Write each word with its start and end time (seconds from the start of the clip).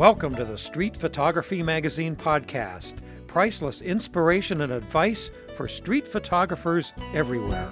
Welcome 0.00 0.34
to 0.36 0.46
the 0.46 0.56
Street 0.56 0.96
Photography 0.96 1.62
Magazine 1.62 2.16
podcast. 2.16 3.00
Priceless 3.26 3.82
inspiration 3.82 4.62
and 4.62 4.72
advice 4.72 5.30
for 5.54 5.68
street 5.68 6.08
photographers 6.08 6.94
everywhere. 7.12 7.70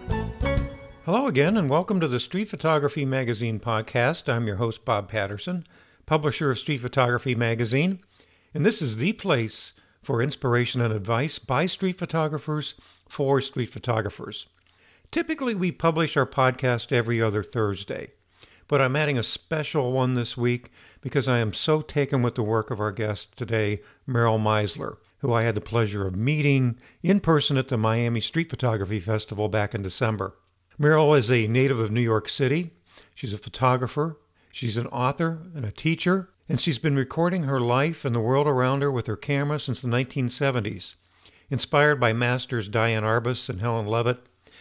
Hello 1.07 1.29
again, 1.29 1.57
and 1.57 1.71
welcome 1.71 2.01
to 2.01 2.07
the 2.07 2.21
Street 2.21 2.51
Photography 2.51 3.07
Magazine 3.07 3.59
podcast. 3.59 4.31
I'm 4.31 4.47
your 4.47 4.57
host, 4.57 4.85
Bob 4.85 5.09
Patterson, 5.09 5.65
publisher 6.05 6.51
of 6.51 6.59
Street 6.59 6.83
Photography 6.83 7.35
Magazine, 7.35 7.99
and 8.53 8.67
this 8.67 8.83
is 8.83 8.99
the 8.99 9.15
place 9.15 9.73
for 10.03 10.21
inspiration 10.21 10.83
and 10.83 10.93
advice 10.93 11.39
by 11.39 11.65
street 11.65 11.97
photographers 11.97 12.75
for 13.09 13.41
street 13.41 13.71
photographers. 13.71 14.45
Typically, 15.11 15.55
we 15.55 15.73
publish 15.73 16.15
our 16.15 16.27
podcast 16.27 16.93
every 16.93 17.23
other 17.23 17.43
Thursday, 17.43 18.11
but 18.69 18.83
I'm 18.83 18.97
adding 18.97 19.19
a 19.19 19.23
special 19.23 19.93
one 19.93 20.13
this 20.13 20.37
week 20.37 20.71
because 21.01 21.27
I 21.27 21.39
am 21.39 21.55
so 21.55 21.81
taken 21.81 22.23
with 22.23 22.35
the 22.35 22.43
work 22.43 22.71
of 22.71 22.81
our 22.81 22.93
guest 22.93 23.37
today, 23.37 23.81
Meryl 24.07 24.39
Meisler, 24.39 24.99
who 25.19 25.33
I 25.33 25.43
had 25.43 25.55
the 25.55 25.63
pleasure 25.63 26.07
of 26.07 26.15
meeting 26.15 26.79
in 27.03 27.21
person 27.21 27.57
at 27.57 27.69
the 27.69 27.79
Miami 27.79 28.21
Street 28.21 28.51
Photography 28.51 29.01
Festival 29.01 29.49
back 29.49 29.75
in 29.75 29.83
December. 29.83 30.37
Meryl 30.79 31.19
is 31.19 31.31
a 31.31 31.47
native 31.49 31.79
of 31.79 31.91
New 31.91 32.03
York 32.03 32.29
City. 32.29 32.73
She's 33.15 33.33
a 33.33 33.39
photographer, 33.39 34.19
she's 34.53 34.77
an 34.77 34.87
author 34.89 35.43
and 35.55 35.65
a 35.65 35.73
teacher, 35.73 36.29
and 36.47 36.61
she's 36.61 36.79
been 36.79 36.95
recording 36.95 37.45
her 37.45 37.61
life 37.61 38.05
and 38.05 38.15
the 38.15 38.21
world 38.21 38.47
around 38.47 38.83
her 38.83 38.93
with 38.93 39.07
her 39.07 39.17
camera 39.17 39.59
since 39.59 39.81
the 39.81 39.89
1970s. 39.89 40.95
Inspired 41.51 41.99
by 41.99 42.13
masters 42.13 42.69
Diane 42.69 43.03
Arbus 43.03 43.49
and 43.49 43.61
Helen 43.61 43.87
Levitt, 43.87 44.19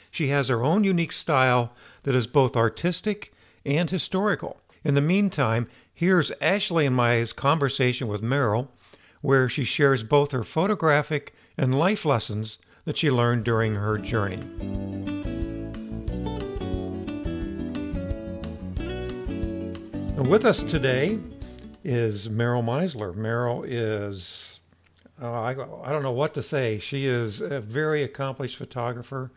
she 0.09 0.29
has 0.29 0.47
her 0.47 0.63
own 0.63 0.85
unique 0.85 1.11
style 1.11 1.73
that 2.03 2.15
is 2.15 2.25
both 2.25 2.55
artistic 2.55 3.33
and 3.67 3.89
historical. 3.89 4.61
In 4.83 4.95
the 4.95 5.01
meantime, 5.01 5.67
here's 5.93 6.31
Ashley 6.39 6.85
and 6.85 6.95
my 6.95 7.23
conversation 7.35 8.07
with 8.07 8.23
Meryl, 8.23 8.69
where 9.21 9.49
she 9.49 9.65
shares 9.65 10.03
both 10.03 10.31
her 10.31 10.43
photographic 10.43 11.35
and 11.57 11.77
life 11.77 12.05
lessons 12.05 12.57
that 12.85 12.97
she 12.97 13.11
learned 13.11 13.43
during 13.43 13.75
her 13.75 13.97
journey. 13.97 14.39
And 20.15 20.27
with 20.27 20.45
us 20.45 20.63
today 20.63 21.19
is 21.83 22.29
Meryl 22.29 22.63
Meisler. 22.63 23.13
Meryl 23.13 23.65
is, 23.67 24.61
uh, 25.21 25.29
I, 25.29 25.51
I 25.51 25.91
don't 25.91 26.03
know 26.03 26.11
what 26.11 26.33
to 26.35 26.41
say. 26.41 26.79
She 26.79 27.05
is 27.05 27.41
a 27.41 27.59
very 27.59 28.03
accomplished 28.03 28.55
photographer. 28.55 29.31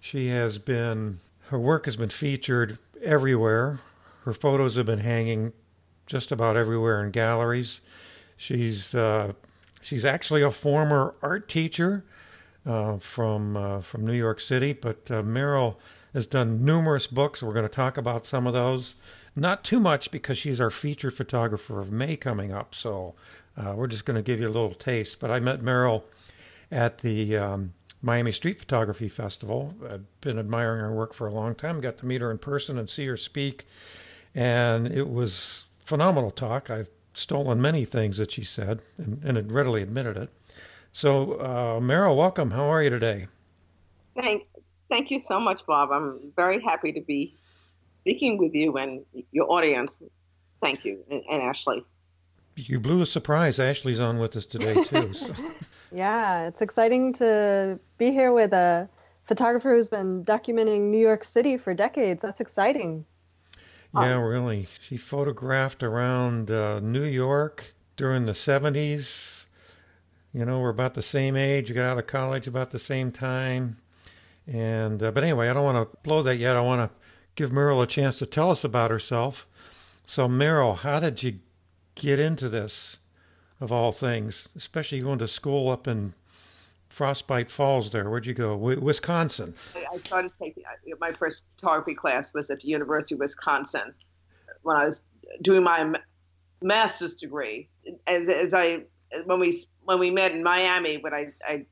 She 0.00 0.28
has 0.28 0.58
been, 0.58 1.20
her 1.48 1.58
work 1.58 1.84
has 1.84 1.96
been 1.96 2.08
featured 2.08 2.78
everywhere. 3.04 3.80
Her 4.24 4.32
photos 4.32 4.76
have 4.76 4.86
been 4.86 5.00
hanging 5.00 5.52
just 6.06 6.32
about 6.32 6.56
everywhere 6.56 7.04
in 7.04 7.10
galleries. 7.10 7.80
She's 8.36 8.94
uh, 8.94 9.32
she's 9.82 10.04
actually 10.04 10.42
a 10.42 10.50
former 10.50 11.14
art 11.22 11.48
teacher 11.48 12.04
uh, 12.66 12.98
from 12.98 13.56
uh, 13.56 13.80
from 13.80 14.06
New 14.06 14.14
York 14.14 14.40
City, 14.40 14.72
but 14.72 15.10
uh, 15.10 15.22
Meryl 15.22 15.76
has 16.12 16.26
done 16.26 16.64
numerous 16.64 17.06
books. 17.06 17.42
We're 17.42 17.52
going 17.52 17.64
to 17.64 17.68
talk 17.68 17.96
about 17.96 18.24
some 18.24 18.46
of 18.46 18.52
those. 18.52 18.94
Not 19.36 19.64
too 19.64 19.80
much 19.80 20.10
because 20.12 20.38
she's 20.38 20.60
our 20.60 20.70
featured 20.70 21.14
photographer 21.14 21.80
of 21.80 21.90
May 21.90 22.16
coming 22.16 22.52
up. 22.52 22.72
So 22.74 23.14
uh, 23.56 23.74
we're 23.74 23.88
just 23.88 24.04
going 24.04 24.16
to 24.16 24.22
give 24.22 24.40
you 24.40 24.46
a 24.46 24.48
little 24.48 24.74
taste. 24.74 25.18
But 25.18 25.32
I 25.32 25.40
met 25.40 25.60
Meryl 25.60 26.04
at 26.70 26.98
the 26.98 27.36
um, 27.36 27.72
Miami 28.04 28.32
Street 28.32 28.58
Photography 28.58 29.08
Festival. 29.08 29.74
I've 29.90 30.20
been 30.20 30.38
admiring 30.38 30.80
her 30.80 30.92
work 30.92 31.14
for 31.14 31.26
a 31.26 31.32
long 31.32 31.54
time. 31.54 31.80
Got 31.80 31.96
to 31.98 32.06
meet 32.06 32.20
her 32.20 32.30
in 32.30 32.38
person 32.38 32.78
and 32.78 32.88
see 32.88 33.06
her 33.06 33.16
speak, 33.16 33.66
and 34.34 34.86
it 34.86 35.08
was 35.08 35.64
phenomenal 35.84 36.30
talk. 36.30 36.68
I've 36.70 36.90
stolen 37.14 37.62
many 37.62 37.84
things 37.86 38.18
that 38.18 38.32
she 38.32 38.44
said 38.44 38.82
and, 38.98 39.22
and 39.24 39.36
had 39.38 39.50
readily 39.50 39.82
admitted 39.82 40.18
it. 40.18 40.28
So, 40.92 41.34
uh, 41.34 41.80
Meryl, 41.80 42.16
welcome. 42.16 42.50
How 42.50 42.70
are 42.70 42.82
you 42.82 42.90
today? 42.90 43.26
Thank, 44.14 44.44
thank 44.90 45.10
you 45.10 45.20
so 45.20 45.40
much, 45.40 45.64
Bob. 45.66 45.90
I'm 45.90 46.32
very 46.36 46.62
happy 46.62 46.92
to 46.92 47.00
be 47.00 47.34
speaking 48.02 48.36
with 48.36 48.54
you 48.54 48.76
and 48.76 49.02
your 49.32 49.50
audience. 49.50 49.98
Thank 50.60 50.84
you, 50.84 51.02
and, 51.10 51.22
and 51.30 51.42
Ashley. 51.42 51.84
You 52.54 52.78
blew 52.80 52.98
the 52.98 53.06
surprise. 53.06 53.58
Ashley's 53.58 53.98
on 53.98 54.18
with 54.18 54.36
us 54.36 54.44
today 54.44 54.74
too. 54.84 55.14
So. 55.14 55.32
Yeah, 55.94 56.48
it's 56.48 56.60
exciting 56.60 57.12
to 57.14 57.78
be 57.98 58.10
here 58.10 58.32
with 58.32 58.52
a 58.52 58.88
photographer 59.26 59.72
who's 59.72 59.88
been 59.88 60.24
documenting 60.24 60.90
New 60.90 60.98
York 60.98 61.22
City 61.22 61.56
for 61.56 61.72
decades. 61.72 62.20
That's 62.20 62.40
exciting. 62.40 63.04
Yeah, 63.94 64.20
really. 64.20 64.66
She 64.80 64.96
photographed 64.96 65.84
around 65.84 66.50
uh, 66.50 66.80
New 66.80 67.04
York 67.04 67.74
during 67.96 68.26
the 68.26 68.32
70s. 68.32 69.44
You 70.32 70.44
know, 70.44 70.58
we're 70.58 70.70
about 70.70 70.94
the 70.94 71.02
same 71.02 71.36
age. 71.36 71.68
You 71.68 71.76
got 71.76 71.92
out 71.92 71.98
of 71.98 72.08
college 72.08 72.48
about 72.48 72.72
the 72.72 72.80
same 72.80 73.12
time. 73.12 73.76
And 74.48 75.00
uh, 75.00 75.12
but 75.12 75.22
anyway, 75.22 75.48
I 75.48 75.52
don't 75.52 75.62
want 75.62 75.92
to 75.92 75.98
blow 76.02 76.24
that 76.24 76.38
yet. 76.38 76.56
I 76.56 76.60
want 76.60 76.90
to 76.90 76.96
give 77.36 77.52
Meryl 77.52 77.84
a 77.84 77.86
chance 77.86 78.18
to 78.18 78.26
tell 78.26 78.50
us 78.50 78.64
about 78.64 78.90
herself. 78.90 79.46
So, 80.06 80.28
Meryl, 80.28 80.78
how 80.78 80.98
did 80.98 81.22
you 81.22 81.38
get 81.94 82.18
into 82.18 82.48
this? 82.48 82.98
Of 83.60 83.72
all 83.72 83.92
things, 83.92 84.48
especially 84.56 85.00
going 85.00 85.18
to 85.18 85.28
school 85.28 85.70
up 85.70 85.86
in 85.86 86.14
Frostbite 86.88 87.50
Falls 87.50 87.90
there. 87.90 88.08
Where'd 88.08 88.26
you 88.26 88.34
go? 88.34 88.56
Wisconsin. 88.56 89.54
I 89.74 89.96
started 89.98 90.32
taking 90.40 90.64
uh, 90.64 90.96
my 91.00 91.10
first 91.10 91.42
photography 91.56 91.94
class 91.94 92.32
was 92.32 92.50
at 92.50 92.60
the 92.60 92.68
University 92.68 93.14
of 93.14 93.20
Wisconsin 93.20 93.92
when 94.62 94.76
I 94.76 94.86
was 94.86 95.02
doing 95.42 95.64
my 95.64 95.94
master's 96.62 97.14
degree. 97.14 97.68
As, 98.06 98.28
as 98.28 98.54
I 98.54 98.82
when 99.26 99.40
we 99.40 99.62
when 99.84 99.98
we 99.98 100.10
met 100.10 100.32
in 100.32 100.42
Miami, 100.42 100.98
when 100.98 101.12
I, 101.12 101.32
I 101.46 101.66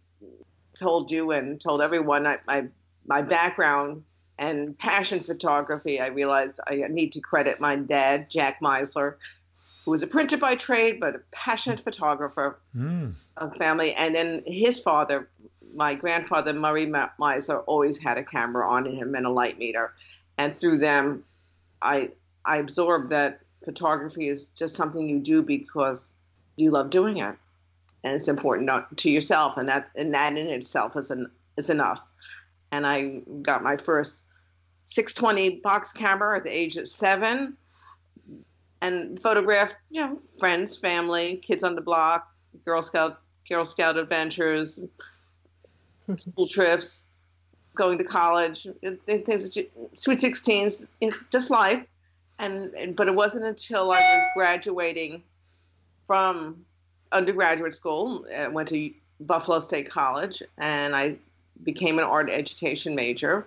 told 0.78 1.10
you 1.10 1.30
and 1.32 1.60
told 1.60 1.80
everyone 1.80 2.26
I, 2.26 2.38
my 2.46 2.64
my 3.06 3.22
background 3.22 4.02
and 4.38 4.76
passion 4.78 5.22
photography, 5.22 6.00
I 6.00 6.06
realized 6.06 6.58
I 6.66 6.82
need 6.88 7.12
to 7.12 7.20
credit 7.20 7.60
my 7.60 7.76
dad, 7.76 8.30
Jack 8.30 8.60
Meisler, 8.60 9.16
who 9.84 9.90
was 9.90 10.02
a 10.02 10.06
printer 10.06 10.36
by 10.36 10.54
trade, 10.54 11.00
but 11.00 11.16
a 11.16 11.20
passionate 11.32 11.82
photographer 11.82 12.58
mm. 12.76 13.12
of 13.36 13.56
family. 13.56 13.94
And 13.94 14.14
then 14.14 14.42
his 14.46 14.78
father, 14.78 15.28
my 15.74 15.94
grandfather, 15.94 16.52
Murray 16.52 16.86
Meisler, 16.86 17.64
always 17.66 17.98
had 17.98 18.16
a 18.16 18.24
camera 18.24 18.68
on 18.68 18.86
him 18.86 19.14
and 19.14 19.26
a 19.26 19.30
light 19.30 19.58
meter. 19.58 19.92
And 20.38 20.54
through 20.54 20.78
them, 20.78 21.24
I, 21.80 22.10
I 22.44 22.58
absorbed 22.58 23.10
that 23.10 23.40
photography 23.64 24.28
is 24.28 24.46
just 24.56 24.76
something 24.76 25.08
you 25.08 25.18
do 25.18 25.42
because 25.42 26.14
you 26.56 26.70
love 26.70 26.90
doing 26.90 27.18
it. 27.18 27.34
And 28.04 28.14
it's 28.14 28.28
important 28.28 28.70
to 28.96 29.10
yourself. 29.10 29.56
And 29.56 29.68
that, 29.68 29.90
and 29.96 30.14
that 30.14 30.36
in 30.36 30.46
itself 30.46 30.96
is, 30.96 31.10
an, 31.10 31.30
is 31.56 31.70
enough. 31.70 32.00
And 32.70 32.86
I 32.86 33.20
got 33.42 33.62
my 33.62 33.76
first 33.76 34.22
620 34.86 35.60
box 35.60 35.92
camera 35.92 36.36
at 36.36 36.44
the 36.44 36.50
age 36.50 36.76
of 36.76 36.88
seven 36.88 37.56
and 38.82 39.18
photographed, 39.20 39.76
you 39.90 40.00
know, 40.02 40.18
friends, 40.38 40.76
family, 40.76 41.36
kids 41.36 41.62
on 41.62 41.76
the 41.76 41.80
block, 41.80 42.30
Girl 42.64 42.82
Scout, 42.82 43.20
Girl 43.48 43.64
Scout 43.64 43.96
adventures, 43.96 44.80
school 46.16 46.48
trips, 46.48 47.04
going 47.74 47.96
to 47.96 48.04
college, 48.04 48.66
things, 49.06 49.56
sweet 49.94 50.20
sixteens, 50.20 50.84
just 51.30 51.48
life. 51.48 51.82
And, 52.38 52.74
and 52.74 52.96
but 52.96 53.06
it 53.06 53.14
wasn't 53.14 53.44
until 53.44 53.92
I 53.92 54.00
was 54.00 54.26
graduating 54.34 55.22
from 56.08 56.64
undergraduate 57.12 57.74
school, 57.74 58.26
I 58.36 58.48
went 58.48 58.68
to 58.70 58.90
Buffalo 59.20 59.60
State 59.60 59.88
College, 59.88 60.42
and 60.58 60.96
I 60.96 61.14
became 61.62 62.00
an 62.00 62.04
art 62.04 62.28
education 62.28 62.96
major. 62.96 63.46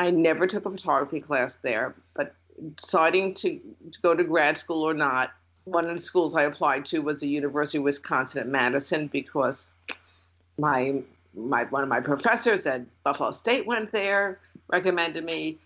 I 0.00 0.10
never 0.10 0.48
took 0.48 0.66
a 0.66 0.70
photography 0.70 1.20
class 1.20 1.56
there, 1.56 1.94
but 2.14 2.34
deciding 2.76 3.34
to, 3.34 3.60
to 3.90 4.00
go 4.02 4.14
to 4.14 4.24
grad 4.24 4.58
school 4.58 4.82
or 4.82 4.94
not, 4.94 5.32
one 5.64 5.88
of 5.88 5.96
the 5.96 6.02
schools 6.02 6.34
I 6.34 6.42
applied 6.42 6.84
to 6.86 7.00
was 7.00 7.20
the 7.20 7.28
University 7.28 7.78
of 7.78 7.84
Wisconsin 7.84 8.40
at 8.40 8.48
Madison 8.48 9.06
because 9.06 9.70
my 10.58 11.02
my 11.34 11.64
one 11.64 11.82
of 11.82 11.88
my 11.88 12.00
professors 12.00 12.66
at 12.66 12.82
Buffalo 13.04 13.30
State 13.30 13.66
went 13.66 13.90
there, 13.90 14.38
recommended 14.68 15.24
me. 15.24 15.58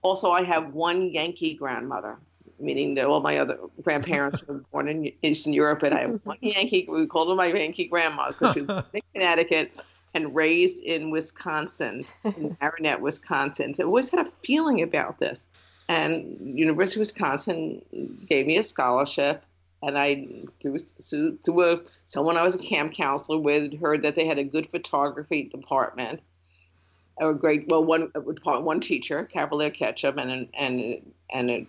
Also, 0.00 0.30
I 0.30 0.42
have 0.42 0.72
one 0.72 1.10
Yankee 1.10 1.54
grandmother, 1.54 2.16
meaning 2.58 2.94
that 2.94 3.04
all 3.04 3.20
my 3.20 3.38
other 3.38 3.58
grandparents 3.82 4.46
were 4.46 4.54
born 4.72 4.88
in 4.88 5.12
Eastern 5.22 5.52
Europe, 5.52 5.82
and 5.82 5.94
I 5.94 6.00
have 6.02 6.20
one 6.24 6.38
Yankee. 6.40 6.86
We 6.88 7.06
called 7.06 7.28
her 7.28 7.34
my 7.34 7.46
Yankee 7.46 7.86
grandma 7.86 8.28
because 8.28 8.54
she 8.54 8.62
was 8.62 8.84
in 8.92 9.02
Connecticut 9.12 9.82
and 10.14 10.34
raised 10.34 10.82
in 10.82 11.10
Wisconsin, 11.10 12.04
in 12.24 12.56
Marinette, 12.60 13.00
Wisconsin. 13.00 13.74
So 13.74 13.84
I 13.84 13.86
always 13.86 14.10
had 14.10 14.26
a 14.26 14.30
feeling 14.42 14.82
about 14.82 15.18
this 15.18 15.48
and 15.92 16.58
University 16.58 16.98
of 16.98 17.02
Wisconsin 17.02 17.82
gave 18.26 18.46
me 18.46 18.56
a 18.56 18.62
scholarship. 18.62 19.44
And 19.82 19.98
I, 19.98 20.28
through, 20.60 20.78
through 20.78 21.72
a, 21.72 21.80
someone 22.06 22.36
I 22.36 22.42
was 22.42 22.54
a 22.54 22.58
camp 22.58 22.94
counselor 22.94 23.38
with, 23.38 23.78
heard 23.80 24.02
that 24.02 24.14
they 24.14 24.26
had 24.26 24.38
a 24.38 24.44
good 24.44 24.70
photography 24.70 25.42
department, 25.44 26.20
or 27.16 27.34
great, 27.34 27.68
well, 27.68 27.84
one 27.84 28.02
one 28.12 28.80
teacher, 28.80 29.28
Cavalliere 29.34 29.74
Ketchum, 29.74 30.18
and 30.18 30.48
and 30.54 31.02
and 31.30 31.66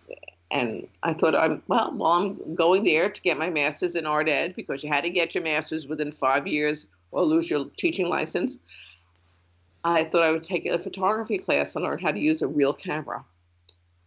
and 0.51 0.87
I 1.01 1.13
thought, 1.13 1.35
I'm 1.35 1.63
well. 1.67 1.91
Well, 1.93 2.11
I'm 2.11 2.55
going 2.55 2.83
there 2.83 3.09
to 3.09 3.21
get 3.21 3.37
my 3.37 3.49
master's 3.49 3.95
in 3.95 4.05
art 4.05 4.29
ed 4.29 4.55
because 4.55 4.83
you 4.83 4.89
had 4.89 5.03
to 5.03 5.09
get 5.09 5.33
your 5.33 5.43
master's 5.43 5.87
within 5.87 6.11
five 6.11 6.45
years 6.45 6.85
or 7.11 7.23
lose 7.23 7.49
your 7.49 7.65
teaching 7.77 8.09
license. 8.09 8.59
I 9.83 10.05
thought 10.05 10.23
I 10.23 10.31
would 10.31 10.43
take 10.43 10.67
a 10.67 10.77
photography 10.79 11.39
class 11.39 11.75
and 11.75 11.83
learn 11.83 11.99
how 11.99 12.11
to 12.11 12.19
use 12.19 12.41
a 12.41 12.47
real 12.47 12.73
camera, 12.73 13.25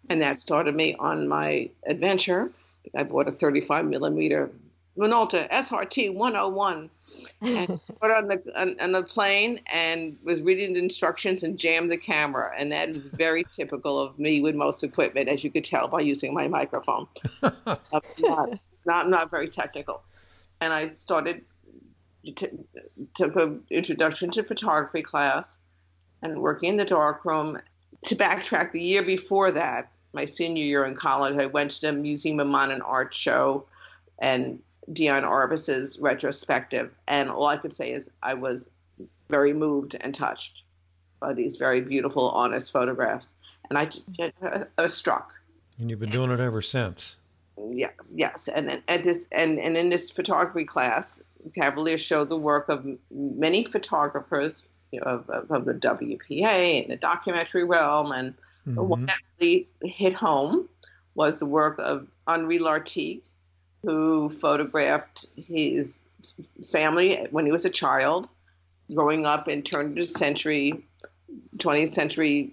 and 0.08 0.20
that 0.23 0.38
started 0.38 0.75
me 0.75 0.94
on 0.99 1.29
my 1.29 1.69
adventure. 1.87 2.50
I 2.94 3.03
bought 3.03 3.29
a 3.29 3.32
35 3.32 3.85
millimeter 3.87 4.50
Minolta 4.97 5.50
SRT 5.50 6.14
101 6.14 6.91
and 7.43 7.81
put 8.00 8.11
on 8.11 8.29
the 8.29 8.43
on, 8.56 8.79
on, 8.81 8.93
the 8.93 9.03
plane 9.03 9.61
and 9.67 10.17
was 10.25 10.41
reading 10.41 10.73
the 10.73 10.79
instructions 10.79 11.43
and 11.43 11.58
jammed 11.58 11.93
the 11.93 11.97
camera. 11.97 12.53
And 12.56 12.73
that 12.73 12.88
is 12.88 13.06
very 13.06 13.44
typical 13.56 14.00
of 14.00 14.19
me 14.19 14.41
with 14.41 14.55
most 14.55 14.82
equipment, 14.82 15.29
as 15.29 15.44
you 15.44 15.50
could 15.50 15.64
tell 15.64 15.88
by 15.88 16.00
using 16.00 16.32
my 16.32 16.49
microphone. 16.49 17.06
Um, 17.67 18.03
not, 18.19 18.58
not 18.85 19.11
not 19.11 19.31
very 19.31 19.49
technical. 19.49 20.03
And 20.61 20.73
I 20.73 20.87
started 20.88 21.44
t- 22.25 22.49
took 23.14 23.37
an 23.37 23.62
introduction 23.70 24.31
to 24.32 24.43
photography 24.43 25.03
class 25.03 25.58
and 26.23 26.41
working 26.41 26.70
in 26.70 26.76
the 26.76 26.85
darkroom. 26.85 27.58
To 28.05 28.17
backtrack, 28.17 28.73
the 28.73 28.81
year 28.81 29.03
before 29.03 29.50
that, 29.53 29.91
my 30.16 30.24
senior 30.24 30.64
year 30.64 30.84
in 30.84 30.96
college, 30.96 31.38
I 31.38 31.46
went 31.46 31.70
to 31.72 31.80
the 31.82 31.92
Museum 31.92 32.40
of 32.40 32.48
Modern 32.48 32.80
Art 32.80 33.14
show 33.14 33.64
and 34.18 34.58
Diane 34.92 35.24
Arbus's 35.24 35.98
retrospective, 35.98 36.90
and 37.06 37.28
all 37.28 37.46
I 37.46 37.58
could 37.58 37.72
say 37.72 37.92
is 37.92 38.10
I 38.22 38.34
was 38.34 38.70
very 39.28 39.52
moved 39.52 39.96
and 40.00 40.14
touched 40.14 40.62
by 41.20 41.34
these 41.34 41.56
very 41.56 41.80
beautiful, 41.80 42.30
honest 42.30 42.72
photographs, 42.72 43.34
and 43.68 43.78
I, 43.78 43.90
I 44.18 44.32
was 44.40 44.62
uh, 44.78 44.82
uh, 44.82 44.88
struck. 44.88 45.32
And 45.78 45.90
you've 45.90 46.00
been 46.00 46.10
doing 46.10 46.30
it 46.30 46.40
ever 46.40 46.62
since. 46.62 47.16
Yes, 47.70 47.92
yes, 48.14 48.48
and 48.48 48.80
and 48.86 49.04
this 49.04 49.28
and 49.32 49.58
and 49.58 49.76
in 49.76 49.90
this 49.90 50.10
photography 50.10 50.64
class, 50.64 51.20
Cavalliere 51.56 51.98
showed 51.98 52.28
the 52.28 52.36
work 52.36 52.69
of 52.69 52.86
many 53.10 53.64
photographers 53.64 54.62
you 54.92 55.00
know, 55.00 55.06
of, 55.06 55.30
of, 55.30 55.50
of 55.50 55.64
the 55.64 55.74
WPA 55.74 56.82
and 56.82 56.92
the 56.92 56.96
documentary 56.96 57.64
realm, 57.64 58.12
and 58.12 58.34
mm-hmm. 58.66 58.74
the 58.74 58.82
one 58.82 59.06
that 59.06 59.18
really 59.40 59.68
hit 59.82 60.14
home 60.14 60.68
was 61.14 61.38
the 61.38 61.46
work 61.46 61.78
of 61.78 62.06
Henri 62.26 62.58
Lartigue, 62.58 63.22
who 63.82 64.30
photographed 64.40 65.26
his 65.36 66.00
family 66.72 67.26
when 67.30 67.46
he 67.46 67.52
was 67.52 67.64
a 67.64 67.70
child, 67.70 68.28
growing 68.94 69.24
up 69.24 69.48
in 69.48 69.62
turn 69.62 69.86
of 69.86 69.94
the 69.94 70.04
century, 70.04 70.84
20th 71.56 71.92
century 71.92 72.52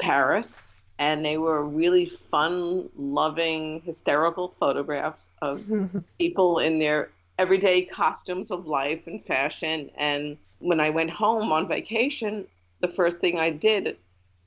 Paris. 0.00 0.58
And 0.98 1.24
they 1.24 1.38
were 1.38 1.64
really 1.64 2.12
fun, 2.30 2.88
loving, 2.96 3.80
hysterical 3.80 4.54
photographs 4.60 5.30
of 5.40 5.64
people 6.18 6.58
in 6.58 6.78
their 6.78 7.10
everyday 7.38 7.82
costumes 7.82 8.50
of 8.50 8.66
life 8.66 9.06
and 9.06 9.24
fashion. 9.24 9.90
And 9.96 10.36
when 10.58 10.80
I 10.80 10.90
went 10.90 11.10
home 11.10 11.50
on 11.50 11.66
vacation, 11.66 12.46
the 12.80 12.88
first 12.88 13.18
thing 13.18 13.38
I 13.38 13.50
did, 13.50 13.96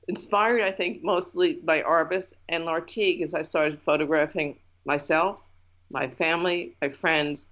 inspired, 0.08 0.62
I 0.62 0.70
think, 0.70 1.02
mostly 1.02 1.54
by 1.54 1.82
Arbus 1.82 2.32
and 2.48 2.64
Lartigue, 2.64 3.22
as 3.22 3.34
I 3.34 3.42
started 3.42 3.80
photographing 3.84 4.58
myself 4.84 5.38
my 5.90 6.08
family, 6.08 6.74
my 6.82 6.88
friends, 6.88 7.46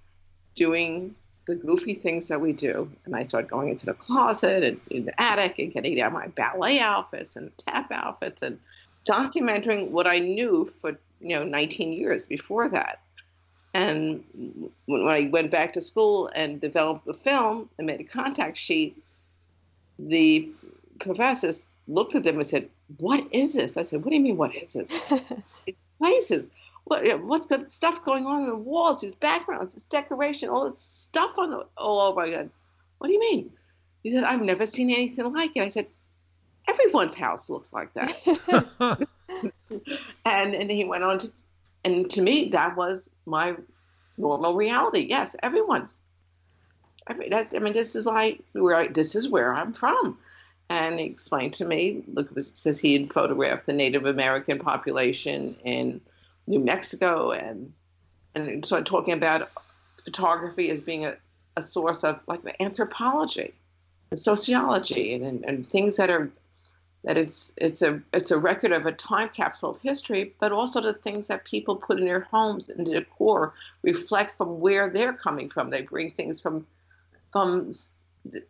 doing 0.55 1.15
the 1.47 1.55
goofy 1.55 1.93
things 1.93 2.27
that 2.27 2.41
we 2.41 2.53
do. 2.53 2.89
And 3.05 3.15
I 3.15 3.23
started 3.23 3.49
going 3.49 3.69
into 3.69 3.85
the 3.85 3.93
closet 3.93 4.63
and 4.63 4.79
in 4.89 5.05
the 5.05 5.21
attic 5.21 5.59
and 5.59 5.71
getting 5.71 5.99
out 6.01 6.11
my 6.11 6.27
ballet 6.27 6.79
outfits 6.79 7.35
and 7.35 7.55
tap 7.57 7.91
outfits 7.91 8.41
and 8.41 8.59
documenting 9.07 9.91
what 9.91 10.07
I 10.07 10.19
knew 10.19 10.71
for 10.81 10.97
you 11.21 11.35
know 11.35 11.43
19 11.43 11.93
years 11.93 12.25
before 12.25 12.67
that. 12.69 12.99
And 13.73 14.23
when 14.85 15.07
I 15.07 15.29
went 15.31 15.51
back 15.51 15.73
to 15.73 15.81
school 15.81 16.31
and 16.33 16.61
developed 16.61 17.05
the 17.05 17.13
film 17.13 17.69
and 17.77 17.85
made 17.85 17.99
a 17.99 18.05
contact 18.05 18.57
sheet, 18.57 18.97
the 19.99 20.49
professors 20.99 21.69
looked 21.87 22.15
at 22.15 22.23
them 22.23 22.37
and 22.37 22.47
said, 22.47 22.69
"What 22.97 23.25
is 23.31 23.53
this?" 23.53 23.77
I 23.77 23.83
said, 23.83 24.03
"What 24.03 24.09
do 24.09 24.15
you 24.15 24.21
mean? 24.21 24.37
What 24.37 24.55
is 24.55 24.73
this?" 24.73 24.89
it's 25.67 25.77
places 25.97 26.49
what, 26.85 27.23
what's 27.23 27.47
got 27.47 27.71
stuff 27.71 28.05
going 28.05 28.25
on 28.25 28.41
in 28.41 28.47
the 28.47 28.55
walls, 28.55 29.01
his 29.01 29.15
backgrounds, 29.15 29.73
his 29.73 29.83
decoration, 29.85 30.49
all 30.49 30.69
this 30.69 30.79
stuff 30.79 31.31
on 31.37 31.49
the. 31.49 31.57
Oh, 31.57 31.67
oh 31.77 32.15
my 32.15 32.29
God. 32.29 32.49
What 32.99 33.07
do 33.07 33.13
you 33.13 33.19
mean? 33.19 33.51
He 34.03 34.11
said, 34.11 34.23
I've 34.23 34.41
never 34.41 34.65
seen 34.65 34.91
anything 34.91 35.33
like 35.33 35.51
it. 35.55 35.61
I 35.61 35.69
said, 35.69 35.87
everyone's 36.67 37.15
house 37.15 37.49
looks 37.49 37.73
like 37.73 37.91
that. 37.95 39.07
and 40.25 40.55
and 40.55 40.71
he 40.71 40.85
went 40.85 41.03
on 41.03 41.17
to, 41.17 41.31
and 41.83 42.09
to 42.11 42.21
me 42.21 42.49
that 42.49 42.77
was 42.77 43.09
my 43.25 43.55
normal 44.17 44.53
reality. 44.53 45.07
Yes, 45.09 45.35
everyone's. 45.41 45.97
I 47.07 47.13
mean, 47.13 47.31
that's. 47.31 47.53
I 47.55 47.59
mean, 47.59 47.73
this 47.73 47.95
is 47.95 48.05
why 48.05 48.37
where 48.53 48.75
I, 48.75 48.87
this 48.87 49.15
is 49.15 49.27
where 49.27 49.53
I'm 49.53 49.73
from. 49.73 50.19
And 50.69 50.99
he 50.99 51.05
explained 51.05 51.53
to 51.53 51.65
me, 51.65 52.03
look, 52.13 52.33
because 52.33 52.79
he 52.79 52.93
had 52.93 53.13
photographed 53.13 53.67
the 53.67 53.73
Native 53.73 54.05
American 54.05 54.59
population 54.59 55.55
in 55.63 56.01
New 56.47 56.59
Mexico 56.59 57.31
and 57.31 57.71
and 58.33 58.65
started 58.65 58.85
talking 58.85 59.13
about 59.13 59.49
photography 60.03 60.69
as 60.69 60.81
being 60.81 61.05
a, 61.05 61.15
a 61.55 61.61
source 61.61 62.03
of 62.03 62.19
like 62.27 62.41
anthropology 62.59 63.53
and 64.11 64.19
sociology 64.19 65.13
and, 65.13 65.23
and, 65.25 65.45
and 65.45 65.67
things 65.67 65.95
that 65.95 66.09
are 66.09 66.29
that 67.05 67.17
it's 67.17 67.53
it's 67.57 67.81
a 67.81 68.01
it's 68.13 68.31
a 68.31 68.37
record 68.37 68.71
of 68.71 68.85
a 68.87 68.91
time 68.91 69.29
capsule 69.29 69.71
of 69.71 69.81
history, 69.81 70.33
but 70.39 70.51
also 70.51 70.81
the 70.81 70.93
things 70.93 71.27
that 71.27 71.45
people 71.45 71.75
put 71.75 71.99
in 71.99 72.05
their 72.05 72.21
homes 72.21 72.67
and 72.69 72.85
the 72.85 72.93
decor 72.93 73.53
reflect 73.83 74.35
from 74.37 74.59
where 74.59 74.89
they're 74.89 75.13
coming 75.13 75.49
from. 75.49 75.69
They 75.69 75.83
bring 75.83 76.11
things 76.11 76.41
from 76.41 76.65
from 77.31 77.71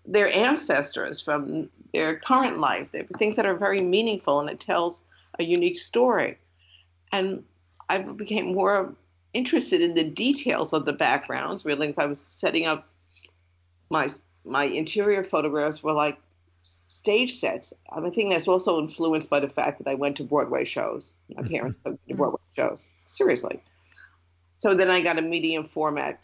their 0.05 0.31
ancestors, 0.31 1.21
from 1.21 1.69
their 1.93 2.19
current 2.19 2.59
life. 2.59 2.87
They're 2.91 3.05
things 3.17 3.35
that 3.35 3.45
are 3.45 3.55
very 3.55 3.81
meaningful, 3.81 4.39
and 4.39 4.49
it 4.49 4.59
tells 4.59 5.01
a 5.39 5.43
unique 5.43 5.79
story. 5.79 6.37
And 7.11 7.43
I 7.89 7.99
became 7.99 8.53
more 8.53 8.93
interested 9.33 9.81
in 9.81 9.93
the 9.93 10.03
details 10.03 10.73
of 10.73 10.85
the 10.85 10.93
backgrounds. 10.93 11.65
Really, 11.65 11.93
I 11.97 12.05
was 12.05 12.19
setting 12.19 12.65
up 12.65 12.87
my 13.89 14.09
my 14.43 14.63
interior 14.63 15.23
photographs 15.23 15.83
were 15.83 15.93
like 15.93 16.17
stage 16.87 17.39
sets. 17.39 17.73
I 17.91 18.09
think 18.09 18.31
that's 18.31 18.47
also 18.47 18.79
influenced 18.79 19.29
by 19.29 19.39
the 19.39 19.49
fact 19.49 19.79
that 19.79 19.89
I 19.89 19.95
went 19.95 20.17
to 20.17 20.23
Broadway 20.23 20.65
shows. 20.65 21.13
My 21.35 21.41
mm-hmm. 21.41 21.53
parents 21.53 21.79
went 21.83 21.99
to 22.07 22.15
Broadway 22.15 22.39
shows. 22.55 22.79
Seriously. 23.05 23.61
So 24.57 24.73
then 24.73 24.89
I 24.89 25.01
got 25.01 25.19
a 25.19 25.21
medium 25.21 25.67
format 25.67 26.23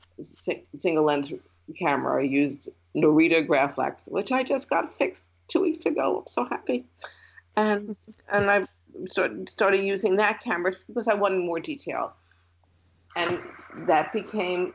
single 0.77 1.03
lens 1.03 1.31
camera. 1.77 2.21
I 2.21 2.25
used 2.25 2.69
Norita 2.95 3.45
Graflex, 3.45 4.09
which 4.09 4.31
I 4.31 4.43
just 4.43 4.69
got 4.69 4.93
fixed 4.93 5.23
two 5.47 5.61
weeks 5.61 5.85
ago. 5.85 6.19
I'm 6.19 6.27
so 6.27 6.45
happy. 6.45 6.85
And 7.55 7.95
and 8.31 8.49
I 8.49 8.65
started, 9.09 9.49
started 9.49 9.83
using 9.83 10.15
that 10.17 10.41
camera 10.41 10.73
because 10.87 11.07
I 11.07 11.13
wanted 11.13 11.39
more 11.39 11.59
detail. 11.59 12.13
And 13.15 13.39
that 13.87 14.13
became 14.13 14.73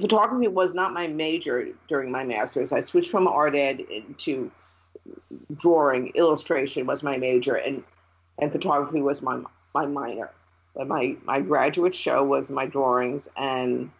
photography 0.00 0.48
was 0.48 0.72
not 0.74 0.92
my 0.92 1.06
major 1.06 1.68
during 1.88 2.10
my 2.10 2.24
master's. 2.24 2.72
I 2.72 2.80
switched 2.80 3.10
from 3.10 3.28
art 3.28 3.54
ed 3.54 3.80
into 3.80 4.50
drawing. 5.54 6.08
Illustration 6.14 6.86
was 6.86 7.02
my 7.02 7.16
major, 7.16 7.54
and 7.54 7.82
and 8.38 8.50
photography 8.50 9.02
was 9.02 9.22
my 9.22 9.42
my 9.74 9.86
minor. 9.86 10.30
But 10.74 10.88
my 10.88 11.16
my 11.24 11.40
graduate 11.40 11.94
show 11.94 12.24
was 12.24 12.50
my 12.50 12.66
drawings 12.66 13.28
and 13.36 13.90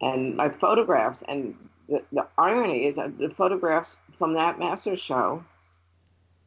and 0.00 0.36
my 0.36 0.48
photographs. 0.48 1.22
And 1.28 1.54
the, 1.88 2.02
the 2.12 2.26
irony 2.38 2.86
is 2.86 2.96
that 2.96 3.18
the 3.18 3.30
photographs 3.30 3.96
from 4.18 4.34
that 4.34 4.58
master 4.58 4.96
show 4.96 5.44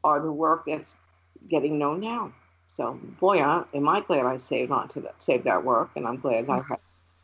are 0.03 0.21
the 0.21 0.31
work 0.31 0.65
that's 0.65 0.97
getting 1.49 1.77
known 1.77 1.99
now. 1.99 2.33
So, 2.67 2.99
boy, 3.19 3.41
I, 3.41 3.63
am 3.73 3.87
I 3.89 4.01
glad 4.01 4.25
I 4.25 4.37
saved 4.37 4.71
on 4.71 4.87
to 4.89 5.01
that, 5.01 5.21
saved 5.21 5.45
that 5.45 5.63
work, 5.63 5.91
and 5.95 6.05
I'm 6.05 6.17
glad 6.17 6.49
I 6.49 6.61
have 6.61 6.79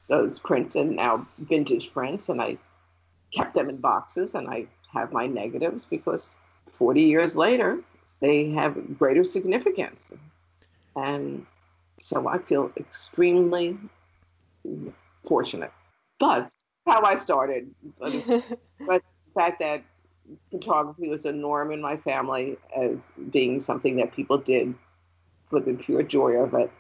those 0.08 0.40
prints 0.40 0.76
and 0.76 0.96
now 0.96 1.28
vintage 1.38 1.94
prints, 1.94 2.30
and 2.30 2.42
I 2.42 2.58
kept 3.32 3.54
them 3.54 3.70
in 3.70 3.78
boxes, 3.78 4.36
and 4.36 4.48
I 4.48 4.68
have 4.94 5.12
my 5.12 5.28
negatives 5.28 5.86
because 5.86 6.38
40 6.74 7.02
years 7.02 7.36
later 7.36 7.80
they 8.20 8.50
have 8.52 8.98
greater 8.98 9.24
significance, 9.24 10.12
and 10.96 11.46
so 12.00 12.28
I 12.28 12.38
feel 12.38 12.72
extremely 12.78 13.78
fortunate. 15.24 15.72
But 16.20 16.52
how 16.86 17.04
I 17.04 17.16
started, 17.16 17.74
but, 18.00 18.12
but 18.80 19.02
the 19.02 19.34
fact 19.36 19.60
that 19.60 19.84
photography 20.52 21.08
was 21.08 21.26
a 21.26 21.32
norm 21.32 21.72
in 21.72 21.82
my 21.82 21.98
family 21.98 22.58
as 22.76 22.98
being 23.30 23.60
something 23.60 23.98
that 23.98 24.14
people 24.14 24.38
did 24.38 24.74
for 25.50 25.60
the 25.60 25.74
pure 25.74 26.04
joy 26.04 26.34
of 26.34 26.54
it 26.54 26.72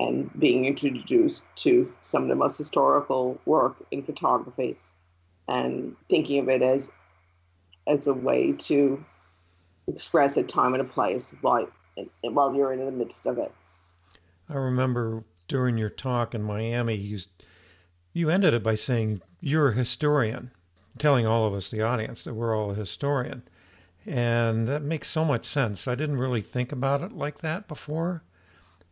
and 0.00 0.30
being 0.38 0.64
introduced 0.64 1.42
to 1.56 1.92
some 2.00 2.22
of 2.22 2.28
the 2.28 2.34
most 2.34 2.58
historical 2.58 3.38
work 3.46 3.76
in 3.90 4.02
photography 4.02 4.76
and 5.48 5.96
thinking 6.08 6.40
of 6.40 6.48
it 6.48 6.62
as 6.62 6.88
as 7.86 8.06
a 8.06 8.14
way 8.14 8.52
to 8.52 9.02
express 9.86 10.36
a 10.36 10.42
time 10.42 10.74
and 10.74 10.80
a 10.80 10.84
place 10.84 11.34
while 11.40 11.68
while 12.22 12.54
you're 12.54 12.72
in 12.72 12.84
the 12.84 12.90
midst 12.90 13.26
of 13.26 13.38
it. 13.38 13.52
I 14.48 14.54
remember 14.54 15.24
during 15.48 15.78
your 15.78 15.90
talk 15.90 16.34
in 16.34 16.42
Miami, 16.42 16.94
you, 16.94 17.20
you 18.12 18.28
ended 18.28 18.54
it 18.54 18.62
by 18.62 18.74
saying 18.74 19.22
you're 19.40 19.68
a 19.68 19.74
historian, 19.74 20.50
telling 20.98 21.26
all 21.26 21.46
of 21.46 21.54
us, 21.54 21.70
the 21.70 21.82
audience, 21.82 22.24
that 22.24 22.34
we're 22.34 22.56
all 22.56 22.70
a 22.70 22.74
historian. 22.74 23.42
And 24.04 24.68
that 24.68 24.82
makes 24.82 25.08
so 25.08 25.24
much 25.24 25.46
sense. 25.46 25.88
I 25.88 25.94
didn't 25.94 26.18
really 26.18 26.42
think 26.42 26.72
about 26.72 27.02
it 27.02 27.12
like 27.12 27.40
that 27.40 27.66
before 27.68 28.22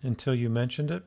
until 0.03 0.35
you 0.35 0.51
mentioned 0.51 0.91
it. 0.91 1.05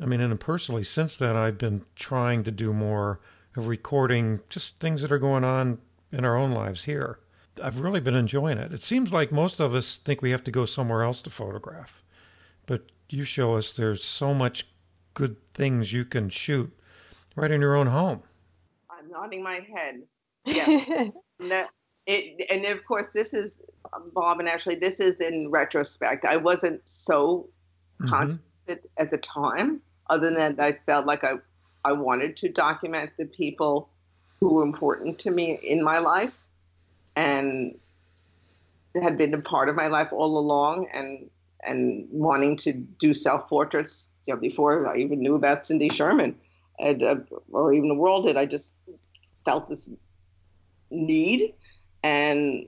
I 0.00 0.06
mean, 0.06 0.20
and 0.20 0.38
personally, 0.38 0.84
since 0.84 1.16
then, 1.16 1.36
I've 1.36 1.58
been 1.58 1.84
trying 1.96 2.44
to 2.44 2.52
do 2.52 2.72
more 2.72 3.20
of 3.56 3.66
recording 3.66 4.40
just 4.48 4.78
things 4.78 5.02
that 5.02 5.10
are 5.10 5.18
going 5.18 5.42
on 5.44 5.78
in 6.12 6.24
our 6.24 6.36
own 6.36 6.52
lives 6.52 6.84
here. 6.84 7.18
I've 7.62 7.80
really 7.80 8.00
been 8.00 8.14
enjoying 8.14 8.58
it. 8.58 8.72
It 8.72 8.84
seems 8.84 9.12
like 9.12 9.32
most 9.32 9.58
of 9.60 9.74
us 9.74 9.96
think 9.96 10.22
we 10.22 10.30
have 10.30 10.44
to 10.44 10.52
go 10.52 10.64
somewhere 10.64 11.02
else 11.02 11.20
to 11.22 11.30
photograph, 11.30 12.04
but 12.66 12.86
you 13.08 13.24
show 13.24 13.56
us 13.56 13.72
there's 13.72 14.04
so 14.04 14.32
much 14.32 14.66
good 15.14 15.36
things 15.54 15.92
you 15.92 16.04
can 16.04 16.28
shoot 16.28 16.72
right 17.34 17.50
in 17.50 17.60
your 17.60 17.74
own 17.74 17.88
home. 17.88 18.22
I'm 19.08 19.20
nodding 19.20 19.42
my 19.42 19.60
head. 19.74 20.02
Yeah. 20.44 20.66
and, 21.40 21.66
it, 22.06 22.46
and 22.50 22.64
of 22.66 22.84
course, 22.86 23.08
this 23.12 23.34
is 23.34 23.58
Bob, 24.14 24.40
and 24.40 24.48
actually, 24.48 24.76
this 24.76 25.00
is 25.00 25.16
in 25.16 25.50
retrospect. 25.50 26.24
I 26.24 26.36
wasn't 26.36 26.80
so 26.84 27.48
mm-hmm. 28.00 28.08
conscious 28.08 28.84
at 28.96 29.10
the 29.10 29.18
time, 29.18 29.80
other 30.10 30.30
than 30.30 30.56
that 30.56 30.60
I 30.60 30.78
felt 30.86 31.06
like 31.06 31.24
I, 31.24 31.34
I 31.84 31.92
wanted 31.92 32.36
to 32.38 32.48
document 32.48 33.10
the 33.18 33.24
people 33.24 33.88
who 34.40 34.54
were 34.54 34.62
important 34.62 35.18
to 35.20 35.30
me 35.30 35.58
in 35.62 35.82
my 35.82 35.98
life 35.98 36.34
and 37.16 37.76
had 39.00 39.18
been 39.18 39.34
a 39.34 39.40
part 39.40 39.68
of 39.68 39.74
my 39.74 39.88
life 39.88 40.12
all 40.12 40.38
along 40.38 40.88
and 40.92 41.30
and 41.64 42.06
wanting 42.10 42.56
to 42.56 42.72
do 42.72 43.14
self 43.14 43.48
portraits 43.48 44.08
you 44.26 44.34
know, 44.34 44.40
before 44.40 44.86
I 44.86 44.98
even 44.98 45.20
knew 45.20 45.34
about 45.34 45.66
Cindy 45.66 45.88
Sherman 45.88 46.36
and, 46.78 47.02
uh, 47.02 47.16
or 47.50 47.72
even 47.72 47.88
the 47.88 47.94
world 47.94 48.24
did. 48.24 48.36
I 48.36 48.46
just 48.46 48.72
felt 49.44 49.68
this 49.68 49.88
need 50.90 51.54
and 52.02 52.66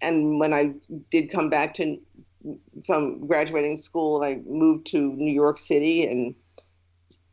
and 0.00 0.38
when 0.38 0.52
I 0.52 0.74
did 1.10 1.30
come 1.30 1.48
back 1.48 1.74
to 1.74 1.98
from 2.84 3.26
graduating 3.26 3.78
school, 3.78 4.22
I 4.22 4.40
moved 4.46 4.86
to 4.88 5.12
New 5.14 5.32
York 5.32 5.56
City 5.56 6.06
and 6.06 6.34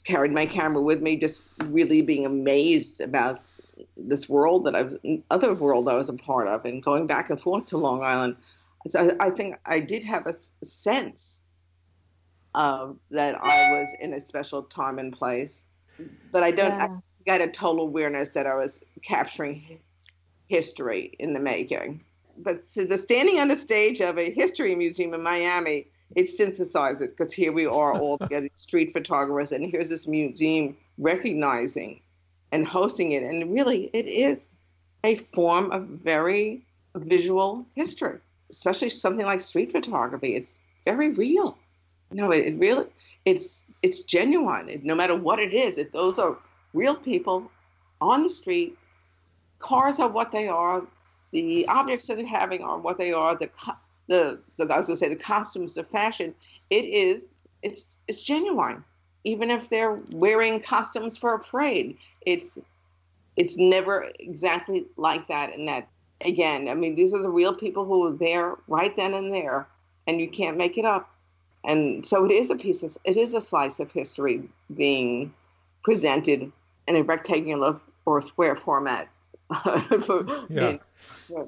carried 0.06 0.32
my 0.32 0.46
camera 0.46 0.82
with 0.82 1.02
me, 1.02 1.18
just 1.18 1.42
really 1.66 2.02
being 2.02 2.26
amazed 2.26 3.02
about 3.02 3.42
this 3.98 4.30
world 4.30 4.66
that 4.66 4.76
I 4.76 4.84
was, 4.84 4.96
other 5.30 5.54
world 5.54 5.88
I 5.90 5.96
was 5.96 6.10
a 6.10 6.14
part 6.14 6.48
of, 6.48 6.66
and 6.66 6.82
going 6.82 7.08
back 7.08 7.30
and 7.30 7.40
forth 7.40 7.66
to 7.68 7.78
Long 7.78 8.04
Island. 8.04 8.36
So 8.88 9.16
I, 9.20 9.28
I 9.28 9.30
think 9.30 9.56
I 9.66 9.80
did 9.80 10.04
have 10.04 10.28
a, 10.28 10.34
sense 10.64 11.42
of 12.54 12.98
that 13.10 13.36
I 13.42 13.72
was 13.72 13.90
in 14.00 14.14
a 14.14 14.20
special 14.20 14.64
time 14.64 15.00
and 15.00 15.14
place, 15.14 15.66
but 16.32 16.44
I 16.44 16.52
don't. 16.52 16.78
Yeah. 16.78 16.88
I 16.88 17.00
got 17.26 17.42
a 17.42 17.52
total 17.52 17.86
awareness 17.86 18.30
that 18.30 18.48
I 18.48 18.56
was 18.56 18.80
capturing 19.04 19.80
history 20.48 21.16
in 21.20 21.34
the 21.34 21.40
making. 21.40 22.04
But 22.38 22.62
so 22.70 22.84
the 22.84 22.98
standing 22.98 23.40
on 23.40 23.48
the 23.48 23.56
stage 23.56 24.02
of 24.02 24.18
a 24.18 24.32
history 24.32 24.76
museum 24.76 25.14
in 25.14 25.22
Miami, 25.22 25.88
it 26.16 26.26
synthesizes 26.26 27.10
because 27.10 27.34
here 27.34 27.52
we 27.52 27.66
are 27.66 27.94
all 27.94 28.18
together, 28.18 28.50
street 28.56 28.94
photographers, 28.94 29.52
and 29.52 29.70
here's 29.70 29.90
this 29.90 30.08
museum 30.08 30.76
recognizing 30.98 32.02
and 32.52 32.68
hosting 32.68 33.12
it. 33.14 33.24
And 33.24 33.54
really, 33.54 33.90
it 33.94 34.08
is 34.08 34.48
a 35.04 35.18
form 35.18 35.72
of 35.72 35.84
very 35.84 36.64
visual 36.96 37.66
history, 37.76 38.20
especially 38.50 38.90
something 38.90 39.26
like 39.26 39.42
street 39.42 39.72
photography. 39.72 40.36
It's 40.36 40.60
very 40.86 41.10
real. 41.10 41.58
No, 42.12 42.32
it, 42.32 42.46
it 42.48 42.60
really, 42.60 42.86
it's 43.26 43.64
it's 43.84 44.02
genuine. 44.04 44.80
No 44.84 44.96
matter 44.96 45.16
what 45.16 45.40
it 45.40 45.54
is, 45.54 45.80
those 45.92 46.20
are 46.20 46.38
real 46.74 46.96
people 46.96 47.52
on 48.00 48.24
the 48.24 48.30
street. 48.30 48.78
Cars 49.60 50.00
are 50.00 50.10
what 50.10 50.32
they 50.32 50.48
are. 50.48 50.84
The 51.32 51.68
objects 51.68 52.08
that 52.08 52.18
they're 52.18 52.26
having 52.26 52.62
are 52.62 52.78
what 52.78 52.98
they 52.98 53.12
are. 53.14 53.36
The 53.36 53.50
the, 54.08 54.40
the 54.58 54.66
I 54.66 54.78
was 54.78 54.88
going 54.88 54.98
to 54.98 54.98
say 54.98 55.10
the 55.10 55.16
costumes, 55.16 55.76
the 55.76 55.84
fashion. 55.84 56.36
It 56.70 56.86
is 56.86 57.24
it's 57.64 57.98
it's 58.08 58.24
genuine 58.24 58.84
even 59.24 59.52
if 59.52 59.70
they're 59.70 60.00
wearing 60.12 60.60
costumes 60.62 61.18
for 61.18 61.34
a 61.34 61.40
parade 61.40 61.98
it's 62.26 62.58
it's 63.38 63.56
never 63.58 64.10
exactly 64.20 64.86
like 64.98 65.28
that 65.28 65.54
and 65.54 65.68
that 65.68 65.88
again 66.22 66.68
i 66.68 66.74
mean 66.74 66.96
these 66.96 67.14
are 67.14 67.22
the 67.22 67.30
real 67.30 67.54
people 67.54 67.86
who 67.86 68.06
are 68.06 68.18
there 68.18 68.56
right 68.68 68.96
then 68.96 69.14
and 69.14 69.32
there 69.32 69.68
and 70.08 70.20
you 70.20 70.30
can't 70.30 70.58
make 70.58 70.78
it 70.78 70.86
up 70.86 71.11
and 71.64 72.06
so 72.06 72.26
it 72.26 72.32
is 72.32 72.50
a 72.50 72.56
piece 72.56 72.84
of 72.84 72.98
it 73.04 73.18
is 73.18 73.34
a 73.34 73.42
slice 73.42 73.80
of 73.80 73.92
history 73.92 74.44
being 74.76 75.34
presented 75.84 76.52
in 76.88 76.96
a 76.96 77.04
rectangular 77.04 77.80
or 78.06 78.22
square 78.22 78.56
format 78.56 79.08
for, 80.06 80.46
yeah. 80.50 80.78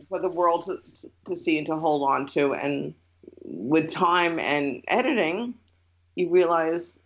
for, 0.10 0.20
the 0.20 0.28
world 0.28 0.66
to, 0.66 0.78
to 1.26 1.36
see 1.36 1.58
and 1.58 1.68
to 1.68 1.76
hold 1.76 2.04
on 2.04 2.26
to 2.26 2.54
and 2.54 2.94
with 3.44 3.90
time 3.90 4.40
and 4.40 4.84
editing 4.88 5.54
you 6.16 6.30
realize 6.30 7.00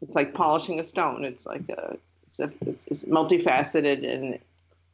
it's 0.00 0.16
like 0.16 0.32
polishing 0.32 0.80
a 0.80 0.84
stone 0.84 1.24
it's 1.24 1.46
like 1.46 1.68
a 1.68 1.96
it's, 2.28 2.40
a, 2.40 2.50
it's, 2.62 2.86
it's 2.86 3.04
multifaceted 3.04 4.08
and 4.10 4.38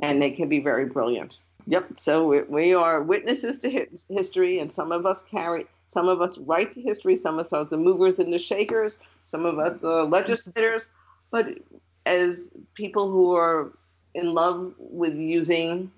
and 0.01 0.21
they 0.21 0.31
can 0.31 0.49
be 0.49 0.61
very 0.61 0.85
brilliant. 0.85 1.39
Yep. 1.67 1.99
So 1.99 2.27
we, 2.27 2.43
we 2.43 2.75
are 2.75 3.03
witnesses 3.03 3.59
to 3.61 3.87
history, 4.09 4.61
and 4.61 4.73
some 4.73 4.93
of 4.93 5.07
us 5.07 5.23
carry, 5.23 5.67
some 5.87 6.09
of 6.09 6.21
us 6.21 6.37
write 6.39 6.75
the 6.75 6.83
history, 6.83 7.17
some 7.17 7.39
of 7.39 7.47
us 7.47 7.53
are 7.53 7.65
the 7.65 7.77
movers 7.77 8.19
and 8.19 8.33
the 8.33 8.39
shakers, 8.39 8.99
some 9.25 9.47
of 9.47 9.59
us 9.59 9.83
are 9.85 10.05
legislators. 10.05 10.91
But 11.31 11.59
as 12.05 12.53
people 12.75 13.11
who 13.11 13.35
are 13.35 13.73
in 14.15 14.35
love 14.35 14.73
with 14.79 15.15
using 15.15 15.91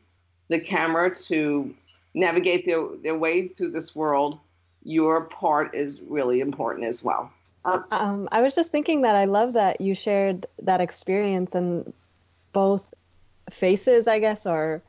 the 0.49 0.59
camera 0.59 1.15
to 1.17 1.75
navigate 2.15 2.65
their, 2.65 2.87
their 3.03 3.17
way 3.17 3.49
through 3.49 3.71
this 3.71 3.95
world, 3.95 4.39
your 4.83 5.25
part 5.25 5.75
is 5.75 6.01
really 6.03 6.41
important 6.41 6.87
as 6.87 7.03
well. 7.03 7.31
Um, 7.65 8.29
I 8.33 8.41
was 8.41 8.55
just 8.55 8.73
thinking 8.73 9.03
that 9.03 9.15
I 9.15 9.27
love 9.27 9.53
that 9.53 9.81
you 9.81 9.95
shared 9.95 10.47
that 10.63 10.81
experience 10.81 11.55
and 11.55 11.93
both 12.53 12.95
faces, 13.51 14.09
I 14.09 14.19
guess, 14.19 14.47
or 14.47 14.83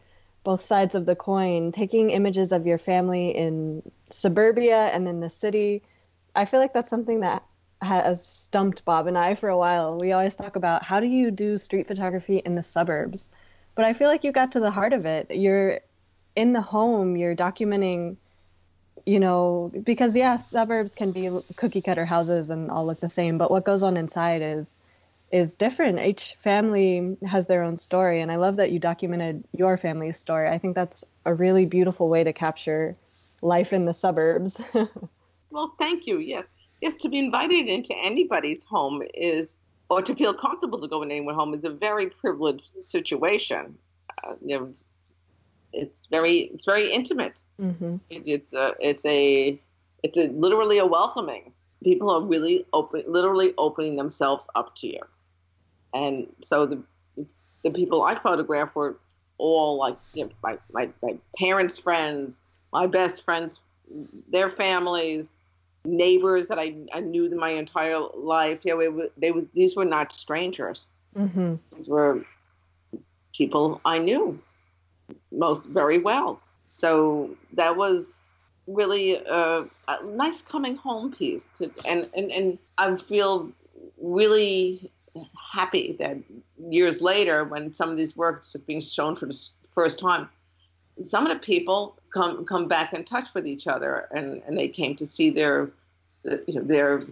both 0.50 0.66
sides 0.66 0.96
of 0.96 1.06
the 1.06 1.16
coin, 1.16 1.72
taking 1.72 2.10
images 2.10 2.52
of 2.52 2.66
your 2.66 2.80
family 2.80 3.30
in 3.30 3.84
suburbia 4.10 4.88
and 4.88 5.08
in 5.08 5.20
the 5.20 5.30
city. 5.30 5.84
I 6.36 6.46
feel 6.46 6.60
like 6.60 6.74
that's 6.74 6.90
something 6.90 7.20
that 7.20 7.44
has 7.84 8.26
stumped 8.26 8.84
Bob 8.84 9.06
and 9.06 9.16
I 9.16 9.36
for 9.36 9.50
a 9.50 9.58
while. 9.60 10.00
We 10.00 10.12
always 10.12 10.36
talk 10.36 10.56
about 10.56 10.82
how 10.82 11.02
do 11.02 11.06
you 11.06 11.30
do 11.30 11.60
street 11.60 11.88
photography 11.88 12.38
in 12.40 12.56
the 12.56 12.64
suburbs? 12.64 13.30
But 13.76 13.86
I 13.86 13.94
feel 13.94 14.08
like 14.08 14.24
you 14.24 14.32
got 14.32 14.54
to 14.54 14.60
the 14.60 14.72
heart 14.72 14.94
of 14.94 15.06
it. 15.06 15.30
You're 15.30 15.82
in 16.36 16.54
the 16.54 16.62
home, 16.62 17.16
you're 17.16 17.36
documenting 17.36 18.18
you 19.06 19.20
know, 19.20 19.72
because 19.84 20.16
yeah, 20.16 20.38
suburbs 20.38 20.96
can 20.96 21.12
be 21.12 21.30
cookie 21.58 21.82
cutter 21.82 22.06
houses 22.06 22.50
and 22.50 22.72
all 22.72 22.88
look 22.88 23.02
the 23.02 23.10
same, 23.10 23.38
but 23.38 23.52
what 23.52 23.66
goes 23.66 23.84
on 23.84 23.98
inside 23.98 24.42
is 24.42 24.68
is 25.32 25.56
different. 25.56 26.00
Each 26.00 26.36
family 26.40 27.18
has 27.26 27.48
their 27.48 27.64
own 27.64 27.78
story, 27.78 28.22
and 28.22 28.32
I 28.32 28.38
love 28.38 28.56
that 28.58 28.72
you 28.72 28.80
documented 28.80 29.44
your 29.56 29.78
family's 29.78 30.18
story. 30.18 30.50
I 30.50 30.58
think 30.58 30.76
that's 30.76 31.04
a 31.26 31.34
really 31.34 31.66
beautiful 31.66 32.10
way 32.10 32.24
to 32.24 32.34
capture 32.34 32.96
life 33.42 33.72
in 33.72 33.86
the 33.86 33.94
suburbs. 33.94 34.62
well, 35.52 35.74
thank 35.78 36.08
you. 36.08 36.20
Yes, 36.20 36.46
yes, 36.82 36.94
to 37.02 37.10
be 37.10 37.20
invited 37.20 37.68
into 37.68 37.94
anybody's 38.04 38.64
home 38.64 39.04
is, 39.14 39.56
or 39.90 40.02
to 40.02 40.16
feel 40.16 40.34
comfortable 40.34 40.82
to 40.82 40.88
go 40.88 41.04
in 41.04 41.12
anyone's 41.12 41.36
home 41.36 41.54
is 41.54 41.64
a 41.64 41.70
very 41.70 42.08
privileged 42.08 42.70
situation. 42.84 43.78
Uh, 44.24 44.34
you 44.44 44.60
know, 44.60 44.74
it's 45.74 46.00
very 46.10 46.50
it's 46.54 46.66
very 46.66 46.92
intimate. 46.92 47.40
Mm-hmm. 47.62 47.98
It, 48.10 48.24
it's 48.26 48.54
a 48.54 48.74
it's 48.80 49.06
a 49.06 49.60
it's 50.04 50.18
a 50.18 50.28
literally 50.28 50.80
a 50.80 50.86
welcoming. 50.86 51.54
People 51.84 52.10
are 52.10 52.22
really 52.22 52.66
open, 52.74 53.04
literally 53.08 53.54
opening 53.58 53.96
themselves 53.96 54.46
up 54.56 54.76
to 54.78 54.88
you, 54.88 55.00
and 55.94 56.28
so 56.42 56.66
the 56.66 56.82
the 57.64 57.72
people 57.72 58.04
I 58.04 58.18
photographed 58.18 58.76
were 58.76 58.98
all 59.38 59.78
like 59.78 59.98
you 60.14 60.26
know, 60.26 60.32
my, 60.44 60.58
my 60.72 60.90
my 61.02 61.18
parents' 61.38 61.78
friends, 61.78 62.42
my 62.72 62.88
best 62.88 63.24
friends, 63.24 63.60
their 64.30 64.50
families, 64.50 65.30
neighbors 65.86 66.48
that 66.48 66.60
I, 66.60 66.76
I 66.94 67.00
knew 67.00 67.30
my 67.36 67.50
entire 67.50 68.00
life. 68.16 68.60
You 68.64 68.76
know, 68.76 69.02
it, 69.02 69.20
they 69.20 69.32
were 69.32 69.44
these 69.54 69.76
were 69.76 69.86
not 69.86 70.14
strangers. 70.14 70.86
Mm-hmm. 71.16 71.56
These 71.76 71.88
were 71.88 72.24
people 73.34 73.82
I 73.86 74.00
knew 74.00 74.40
most 75.32 75.66
very 75.68 75.98
well. 76.00 76.42
So 76.70 77.32
that 77.54 77.76
was 77.76 78.18
really 78.68 79.16
a, 79.16 79.66
a 79.88 80.06
nice 80.06 80.42
coming 80.42 80.76
home 80.76 81.12
piece. 81.12 81.48
To, 81.58 81.72
and, 81.86 82.08
and, 82.16 82.32
and 82.32 82.58
I 82.78 82.96
feel 82.98 83.50
really 84.02 84.92
happy 85.54 85.96
that 86.00 86.18
years 86.70 87.02
later, 87.02 87.44
when 87.44 87.74
some 87.74 87.90
of 87.90 87.98
these 87.98 88.16
works 88.16 88.48
just 88.48 88.66
being 88.66 88.82
shown 88.82 89.16
for 89.16 89.26
the 89.26 89.48
first 89.74 90.00
time, 90.00 90.30
some 91.04 91.26
of 91.26 91.34
the 91.34 91.44
people 91.44 91.96
come 92.14 92.46
come 92.46 92.68
back 92.68 92.94
in 92.94 93.04
touch 93.04 93.28
with 93.34 93.48
each 93.48 93.68
other, 93.68 94.08
and, 94.12 94.42
and 94.48 94.58
they 94.58 94.68
came 94.68 94.96
to 94.96 95.08
see 95.08 95.30
their 95.30 95.70
you 96.24 96.56
know, 96.56 96.62
their 96.62 97.04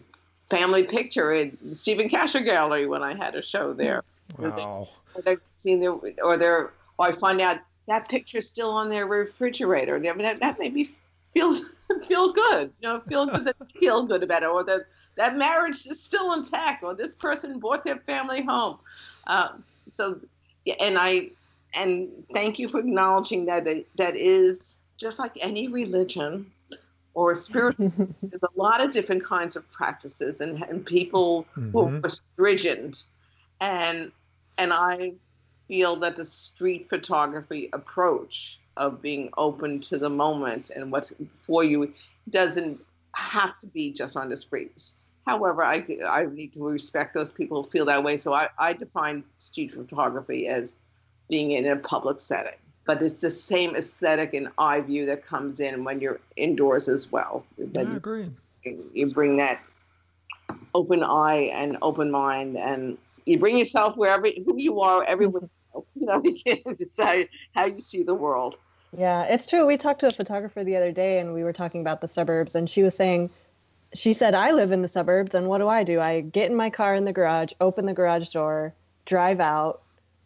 family 0.50 0.84
picture 0.84 1.34
in 1.34 1.58
the 1.62 1.76
Steven 1.76 2.10
Kasher 2.10 2.44
Gallery 2.44 2.88
when 2.88 3.04
I 3.04 3.16
had 3.16 3.36
a 3.36 3.42
show 3.42 3.74
there. 3.74 4.04
Wow. 4.38 4.88
Or 5.14 5.22
they're 5.22 5.42
seeing 5.56 5.80
their, 5.80 5.92
or 5.92 6.38
they're, 6.38 6.72
or 6.98 7.08
I 7.08 7.12
find 7.14 7.40
out 7.42 7.60
that 7.88 8.10
picture's 8.10 8.48
still 8.48 8.72
on 8.72 8.90
their 8.90 9.06
refrigerator. 9.06 9.96
I 9.96 10.00
mean, 10.00 10.18
that, 10.20 10.40
that 10.40 10.60
made 10.60 10.74
me 10.74 10.92
feel 11.34 11.54
feel 12.08 12.34
good. 12.34 12.72
You 12.82 12.90
know, 12.90 13.00
feel 13.02 13.26
good 13.26 13.46
that 13.46 13.56
feel 13.80 14.04
good 14.04 14.24
about 14.24 14.44
it, 14.44 14.50
or 14.50 14.64
that 14.66 14.88
that 15.18 15.36
marriage 15.36 15.86
is 15.86 16.00
still 16.00 16.34
intact, 16.34 16.84
or 16.84 16.94
this 16.94 17.14
person 17.14 17.60
bought 17.60 17.84
their 17.84 17.98
family 17.98 18.44
home. 18.44 18.78
Um, 19.26 19.64
so, 19.94 20.20
and 20.80 20.98
I 20.98 21.32
and 21.74 22.10
thank 22.34 22.60
you 22.60 22.70
for 22.70 22.80
acknowledging 22.80 23.46
that 23.46 23.68
it, 23.68 23.88
that 23.98 24.16
is 24.16 24.78
just 24.98 25.20
like 25.20 25.34
any 25.42 25.68
religion 25.68 26.52
or 27.14 27.36
spirit. 27.36 27.76
there's 27.80 28.44
a 28.44 28.60
lot 28.60 28.80
of 28.80 28.92
different 28.92 29.26
kinds 29.26 29.56
of 29.56 29.70
practices, 29.72 30.40
and, 30.40 30.64
and 30.64 30.86
people 30.86 31.46
mm-hmm. 31.58 31.72
who 31.72 32.02
are 32.04 32.10
stringent, 32.10 33.04
and 33.60 34.12
and 34.58 34.72
I 34.72 35.14
feel 35.68 35.96
that 35.98 36.16
the 36.16 36.26
street 36.26 36.88
photography 36.90 37.70
approach 37.74 38.60
of 38.78 39.02
being 39.02 39.30
open 39.38 39.82
to 39.82 39.98
the 39.98 40.10
moment 40.10 40.70
and 40.70 40.92
what's 40.92 41.12
for 41.42 41.64
you 41.64 41.92
doesn't 42.30 42.80
have 43.14 43.60
to 43.60 43.68
be 43.68 43.92
just 43.92 44.16
on 44.16 44.30
the 44.30 44.38
streets. 44.38 44.94
However, 45.28 45.62
I, 45.62 45.86
I 46.08 46.26
need 46.26 46.54
to 46.54 46.64
respect 46.64 47.14
those 47.14 47.34
people 47.34 47.62
who 47.62 47.70
feel 47.70 47.86
that 47.86 48.02
way. 48.02 48.18
So 48.18 48.34
I, 48.34 48.48
I 48.58 48.72
define 48.72 49.26
street 49.38 49.74
photography 49.74 50.48
as 50.48 50.78
being 51.30 51.52
in 51.52 51.68
a 51.68 51.76
public 51.76 52.22
setting. 52.22 52.58
But 52.86 53.04
it's 53.04 53.20
the 53.20 53.30
same 53.30 53.76
aesthetic 53.76 54.34
and 54.34 54.48
eye 54.58 54.80
view 54.80 55.06
that 55.08 55.26
comes 55.26 55.60
in 55.60 55.84
when 55.84 56.00
you're 56.00 56.22
indoors 56.38 56.88
as 56.88 57.12
well. 57.12 57.46
I 57.78 57.82
agree. 57.82 58.30
You, 58.94 59.08
bring 59.08 59.36
that 59.38 59.62
open 60.74 61.04
eye 61.04 61.52
and 61.54 61.78
open 61.82 62.10
mind, 62.10 62.56
and 62.56 62.98
you 63.26 63.38
bring 63.38 63.58
yourself 63.58 63.98
wherever 63.98 64.28
who 64.46 64.58
you 64.58 64.80
are, 64.80 65.04
everywhere. 65.04 65.50
You 65.94 66.08
know, 66.08 66.22
it's 66.26 67.00
how, 67.00 67.22
how 67.54 67.66
you 67.66 67.82
see 67.82 68.02
the 68.02 68.16
world. 68.16 68.56
Yeah, 68.98 69.24
it's 69.24 69.46
true. 69.46 69.68
We 69.68 69.78
talked 69.78 70.00
to 70.00 70.08
a 70.08 70.12
photographer 70.12 70.64
the 70.64 70.76
other 70.76 70.92
day 70.92 71.20
and 71.20 71.36
we 71.36 71.44
were 71.44 71.54
talking 71.54 71.82
about 71.82 72.02
the 72.02 72.08
suburbs 72.08 72.56
and 72.56 72.68
she 72.68 72.82
was 72.82 72.96
saying 72.96 73.30
she 73.94 74.14
said 74.14 74.34
I 74.34 74.52
live 74.52 74.72
in 74.72 74.82
the 74.82 74.88
suburbs 74.88 75.36
and 75.36 75.48
what 75.48 75.60
do 75.60 75.68
I 75.68 75.84
do? 75.84 76.00
I 76.00 76.22
get 76.22 76.50
in 76.50 76.56
my 76.56 76.70
car 76.70 76.96
in 76.96 77.06
the 77.06 77.14
garage, 77.14 77.54
open 77.60 77.86
the 77.86 77.94
garage 77.94 78.30
door, 78.30 78.74
drive 79.06 79.40
out. 79.40 79.82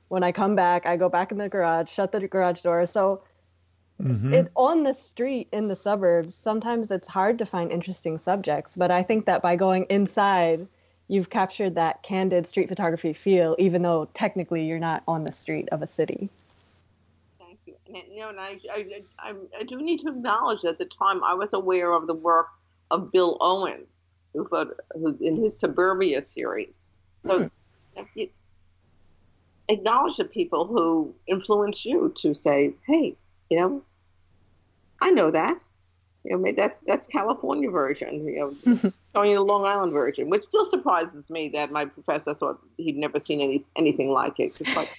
When 0.07 0.23
I 0.23 0.31
come 0.31 0.55
back, 0.55 0.85
I 0.85 0.97
go 0.97 1.09
back 1.09 1.31
in 1.31 1.37
the 1.37 1.49
garage, 1.49 1.89
shut 1.89 2.11
the 2.11 2.27
garage 2.27 2.61
door. 2.61 2.85
So 2.85 3.23
mm-hmm. 4.01 4.33
it 4.33 4.51
on 4.55 4.83
the 4.83 4.93
street 4.93 5.47
in 5.51 5.67
the 5.67 5.75
suburbs, 5.75 6.35
sometimes 6.35 6.91
it's 6.91 7.07
hard 7.07 7.39
to 7.39 7.45
find 7.45 7.71
interesting 7.71 8.17
subjects, 8.17 8.75
but 8.75 8.91
I 8.91 9.03
think 9.03 9.25
that 9.25 9.41
by 9.41 9.55
going 9.55 9.85
inside, 9.89 10.67
you've 11.07 11.29
captured 11.29 11.75
that 11.75 12.03
candid 12.03 12.47
street 12.47 12.69
photography 12.69 13.13
feel 13.13 13.55
even 13.59 13.81
though 13.81 14.09
technically 14.13 14.65
you're 14.65 14.79
not 14.79 15.03
on 15.07 15.23
the 15.23 15.31
street 15.31 15.69
of 15.71 15.81
a 15.81 15.87
city 15.87 16.29
and, 17.93 18.03
you 18.09 18.21
know, 18.21 18.29
and 18.29 18.39
I, 18.39 18.57
I, 18.71 19.03
I, 19.19 19.33
I, 19.59 19.63
do 19.63 19.77
need 19.77 19.99
to 20.01 20.09
acknowledge 20.09 20.63
at 20.63 20.77
the 20.77 20.85
time 20.85 21.23
I 21.23 21.33
was 21.33 21.49
aware 21.51 21.91
of 21.91 22.07
the 22.07 22.13
work 22.13 22.47
of 22.91 23.11
Bill 23.11 23.37
Owen, 23.41 23.85
who, 24.33 24.47
who 24.93 25.17
in 25.19 25.41
his 25.41 25.57
Suburbia 25.57 26.21
series. 26.21 26.77
So 27.25 27.49
hmm. 27.95 28.23
acknowledge 29.69 30.17
the 30.17 30.25
people 30.25 30.67
who 30.67 31.13
influence 31.27 31.85
you 31.85 32.13
to 32.17 32.35
say, 32.35 32.73
hey, 32.85 33.15
you 33.49 33.59
know, 33.59 33.81
I 35.01 35.09
know 35.09 35.31
that. 35.31 35.59
You 36.23 36.37
know, 36.37 36.51
that's 36.55 36.79
that's 36.85 37.07
California 37.07 37.71
version. 37.71 38.25
You 38.25 38.39
know, 38.63 38.91
showing 39.15 39.31
you 39.31 39.37
the 39.37 39.43
Long 39.43 39.65
Island 39.65 39.91
version, 39.91 40.29
which 40.29 40.43
still 40.43 40.69
surprises 40.69 41.27
me 41.31 41.49
that 41.49 41.71
my 41.71 41.85
professor 41.85 42.35
thought 42.35 42.59
he'd 42.77 42.95
never 42.95 43.19
seen 43.19 43.41
any 43.41 43.65
anything 43.75 44.11
like 44.11 44.39
it. 44.39 44.53
It's 44.59 44.75
like, 44.75 44.89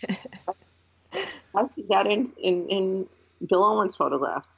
I 1.54 1.68
see 1.68 1.84
that 1.90 2.08
in, 2.08 2.32
in, 2.42 2.68
in 2.68 3.06
Bill 3.48 3.62
Owen's 3.62 3.94
photographs. 3.94 4.48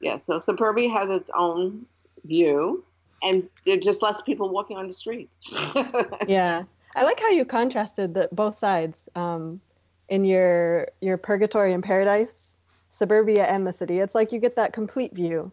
Yeah, 0.00 0.16
so 0.16 0.40
suburbia 0.40 0.88
has 0.88 1.10
its 1.10 1.30
own 1.36 1.84
view, 2.24 2.84
and 3.22 3.48
there 3.64 3.76
are 3.76 3.80
just 3.80 4.02
less 4.02 4.20
people 4.22 4.48
walking 4.50 4.76
on 4.76 4.88
the 4.88 4.94
street. 4.94 5.28
yeah, 6.26 6.64
I 6.94 7.04
like 7.04 7.20
how 7.20 7.30
you 7.30 7.44
contrasted 7.44 8.14
the 8.14 8.28
both 8.32 8.58
sides 8.58 9.08
um, 9.14 9.60
in 10.08 10.24
your 10.24 10.88
your 11.00 11.16
purgatory 11.16 11.72
and 11.72 11.82
paradise, 11.82 12.56
suburbia 12.90 13.44
and 13.44 13.66
the 13.66 13.72
city. 13.72 13.98
It's 13.98 14.14
like 14.14 14.32
you 14.32 14.38
get 14.38 14.56
that 14.56 14.72
complete 14.72 15.14
view. 15.14 15.52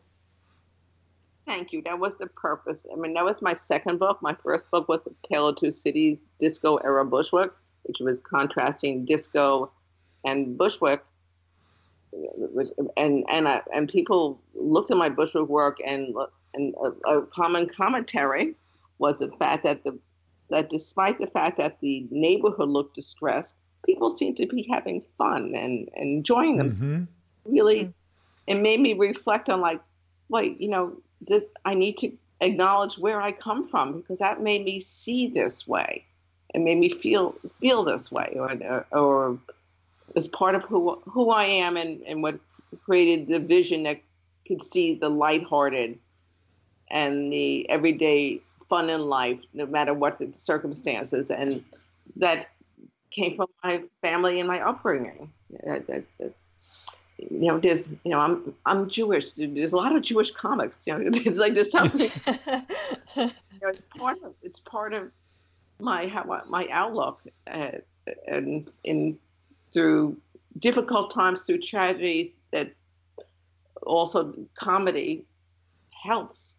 Thank 1.46 1.72
you. 1.72 1.82
That 1.84 1.98
was 1.98 2.16
the 2.16 2.28
purpose. 2.28 2.86
I 2.92 2.98
mean, 2.98 3.14
that 3.14 3.24
was 3.24 3.42
my 3.42 3.54
second 3.54 4.00
book. 4.00 4.22
My 4.22 4.36
first 4.44 4.70
book 4.70 4.90
was 4.90 5.00
Tale 5.30 5.48
of 5.48 5.58
Two 5.58 5.72
Cities, 5.72 6.18
Disco 6.42 6.76
Era 6.78 7.06
Bushwick, 7.06 7.52
which 7.84 8.00
was 8.00 8.20
contrasting 8.22 9.06
disco 9.06 9.72
and 10.26 10.58
Bushwick, 10.58 11.04
and 12.98 13.24
and 13.30 13.48
I, 13.48 13.62
and 13.74 13.88
people 13.88 14.42
looked 14.56 14.92
at 14.92 14.98
my 14.98 15.10
Bushwick 15.10 15.48
work, 15.48 15.78
and 15.86 16.14
and 16.58 16.74
a, 17.06 17.18
a 17.18 17.22
common 17.28 17.70
commentary 17.70 18.56
was 19.00 19.18
the 19.18 19.30
fact 19.40 19.64
that 19.64 19.84
the 19.84 19.98
that 20.50 20.70
despite 20.70 21.20
the 21.20 21.28
fact 21.28 21.58
that 21.58 21.80
the 21.82 22.08
neighborhood 22.10 22.70
looked 22.70 22.96
distressed, 22.96 23.56
people 23.86 24.16
seemed 24.16 24.38
to 24.38 24.46
be 24.46 24.68
having 24.70 25.04
fun 25.18 25.54
and, 25.56 25.90
and 25.96 26.18
enjoying 26.18 26.58
them. 26.58 26.72
Mm-hmm. 26.72 27.04
Really, 27.54 27.80
mm-hmm. 27.82 27.92
it 28.48 28.56
made 28.56 28.80
me 28.80 28.94
reflect 28.94 29.50
on 29.50 29.62
like, 29.62 29.82
wait, 30.30 30.60
you 30.62 30.70
know, 30.70 30.94
this, 31.22 31.44
I 31.66 31.74
need 31.74 31.98
to 31.98 32.12
acknowledge 32.40 32.98
where 32.98 33.22
I 33.22 33.32
come 33.32 33.68
from 33.68 34.00
because 34.00 34.20
that 34.20 34.42
made 34.42 34.64
me 34.64 34.80
see 34.80 35.28
this 35.28 35.68
way. 35.68 36.06
It 36.54 36.60
made 36.60 36.78
me 36.78 36.90
feel 36.94 37.36
feel 37.60 37.84
this 37.84 38.10
way, 38.12 38.38
or 38.40 38.86
or 38.92 39.38
as 40.16 40.28
part 40.28 40.56
of 40.56 40.64
who 40.64 41.02
who 41.06 41.30
I 41.30 41.44
am 41.44 41.76
and, 41.76 42.02
and 42.04 42.24
what 42.24 42.40
created 42.86 43.28
the 43.28 43.40
vision 43.40 43.84
that 43.84 44.00
could 44.48 44.64
see 44.64 44.96
the 44.96 45.10
lighthearted 45.10 46.00
and 46.90 47.32
the 47.32 47.70
everyday 47.70 48.42
fun 48.70 48.90
in 48.90 49.02
life, 49.02 49.40
no 49.54 49.66
matter 49.66 49.94
what 49.94 50.18
the 50.18 50.32
circumstances, 50.34 51.32
and 51.32 51.64
that 52.18 52.48
came 53.12 53.36
from 53.36 53.48
my 53.64 53.84
family 54.02 54.40
and 54.40 54.48
my 54.48 54.60
upbringing. 54.62 55.32
That, 55.64 55.88
that, 55.88 56.04
that, 56.20 56.34
you 57.18 57.48
know, 57.48 57.60
there's, 57.60 57.90
you 57.90 58.12
know, 58.12 58.20
I'm 58.20 58.54
I'm 58.66 58.90
Jewish. 58.90 59.32
There's 59.32 59.74
a 59.74 59.78
lot 59.78 59.96
of 59.96 60.02
Jewish 60.02 60.32
comics. 60.32 60.86
You 60.86 60.98
know, 60.98 61.10
it's 61.26 61.38
like 61.38 61.54
there's 61.54 61.72
something. 61.72 62.12
you 62.28 63.32
know, 63.62 63.70
it's 63.70 63.86
part 63.98 64.22
of 64.24 64.34
it's 64.44 64.60
part 64.60 64.94
of 64.94 65.12
my 65.80 66.08
how 66.08 66.42
my 66.48 66.68
outlook, 66.72 67.22
uh, 67.50 67.72
and 68.28 68.70
in 68.84 69.18
through 69.72 70.18
difficult 70.60 71.12
times, 71.12 71.42
through 71.42 71.60
tragedies, 71.60 72.32
that 72.52 72.72
also 73.84 74.34
comedy 74.56 75.26
helps 75.92 76.57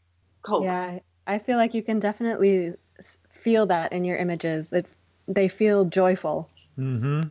cope. 0.48 0.64
Yeah, 0.64 0.98
I 1.26 1.38
feel 1.38 1.56
like 1.56 1.74
you 1.74 1.82
can 1.82 1.98
definitely 1.98 2.74
feel 3.32 3.66
that 3.66 3.92
in 3.92 4.04
your 4.04 4.16
images. 4.16 4.72
It 4.72 4.86
they 5.26 5.48
feel 5.48 5.84
joyful. 5.84 6.48
Mm-hmm. 6.78 7.24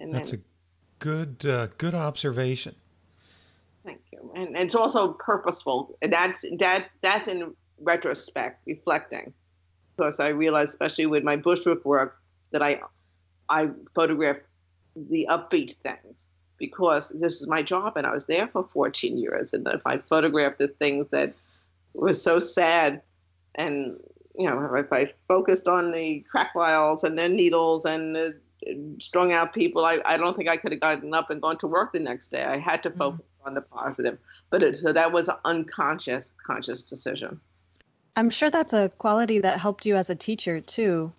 And 0.00 0.14
That's 0.14 0.30
then, 0.30 0.40
a 0.40 1.04
good 1.04 1.46
uh, 1.46 1.68
good 1.78 1.94
observation. 1.94 2.74
Thank 3.84 4.00
you, 4.12 4.32
and, 4.34 4.48
and 4.48 4.56
it's 4.56 4.74
also 4.74 5.12
purposeful. 5.12 5.96
And 6.02 6.12
that's 6.12 6.44
that 6.58 6.88
that's 7.02 7.28
in 7.28 7.54
retrospect, 7.80 8.60
reflecting, 8.66 9.32
because 9.96 10.18
I 10.18 10.28
realized, 10.28 10.70
especially 10.70 11.06
with 11.06 11.22
my 11.22 11.36
Bushwick 11.36 11.84
work, 11.84 12.18
that 12.50 12.62
I 12.62 12.80
I 13.48 13.70
photograph 13.94 14.38
the 14.96 15.26
upbeat 15.30 15.76
things 15.82 16.26
because 16.58 17.10
this 17.10 17.40
is 17.40 17.46
my 17.46 17.62
job 17.62 17.96
and 17.96 18.06
I 18.06 18.12
was 18.12 18.26
there 18.26 18.48
for 18.48 18.64
14 18.64 19.16
years. 19.16 19.54
And 19.54 19.66
if 19.68 19.86
I 19.86 19.98
photographed 19.98 20.58
the 20.58 20.68
things 20.68 21.06
that 21.10 21.32
were 21.94 22.12
so 22.12 22.40
sad 22.40 23.02
and, 23.54 23.98
you 24.38 24.48
know, 24.48 24.74
if 24.74 24.92
I 24.92 25.12
focused 25.26 25.66
on 25.66 25.90
the 25.90 26.24
crack 26.30 26.54
vials 26.54 27.04
and 27.04 27.18
then 27.18 27.34
needles 27.34 27.84
and 27.84 28.16
uh, 28.16 28.28
strung 29.00 29.32
out 29.32 29.52
people, 29.52 29.84
I, 29.84 29.98
I 30.04 30.16
don't 30.16 30.36
think 30.36 30.48
I 30.48 30.56
could 30.56 30.72
have 30.72 30.80
gotten 30.80 31.12
up 31.12 31.30
and 31.30 31.42
gone 31.42 31.58
to 31.58 31.66
work 31.66 31.92
the 31.92 31.98
next 31.98 32.28
day. 32.28 32.44
I 32.44 32.58
had 32.58 32.82
to 32.84 32.90
mm-hmm. 32.90 32.98
focus 32.98 33.20
mm-hmm. 33.20 33.48
on 33.48 33.54
the 33.54 33.62
positive. 33.62 34.18
But 34.50 34.62
it, 34.62 34.76
so 34.76 34.92
that 34.92 35.12
was 35.12 35.28
an 35.28 35.36
unconscious, 35.44 36.32
conscious 36.46 36.82
decision. 36.82 37.40
I'm 38.16 38.30
sure 38.30 38.50
that's 38.50 38.72
a 38.72 38.90
quality 38.98 39.40
that 39.40 39.58
helped 39.58 39.86
you 39.86 39.96
as 39.96 40.10
a 40.10 40.14
teacher 40.14 40.60
too, 40.60 41.12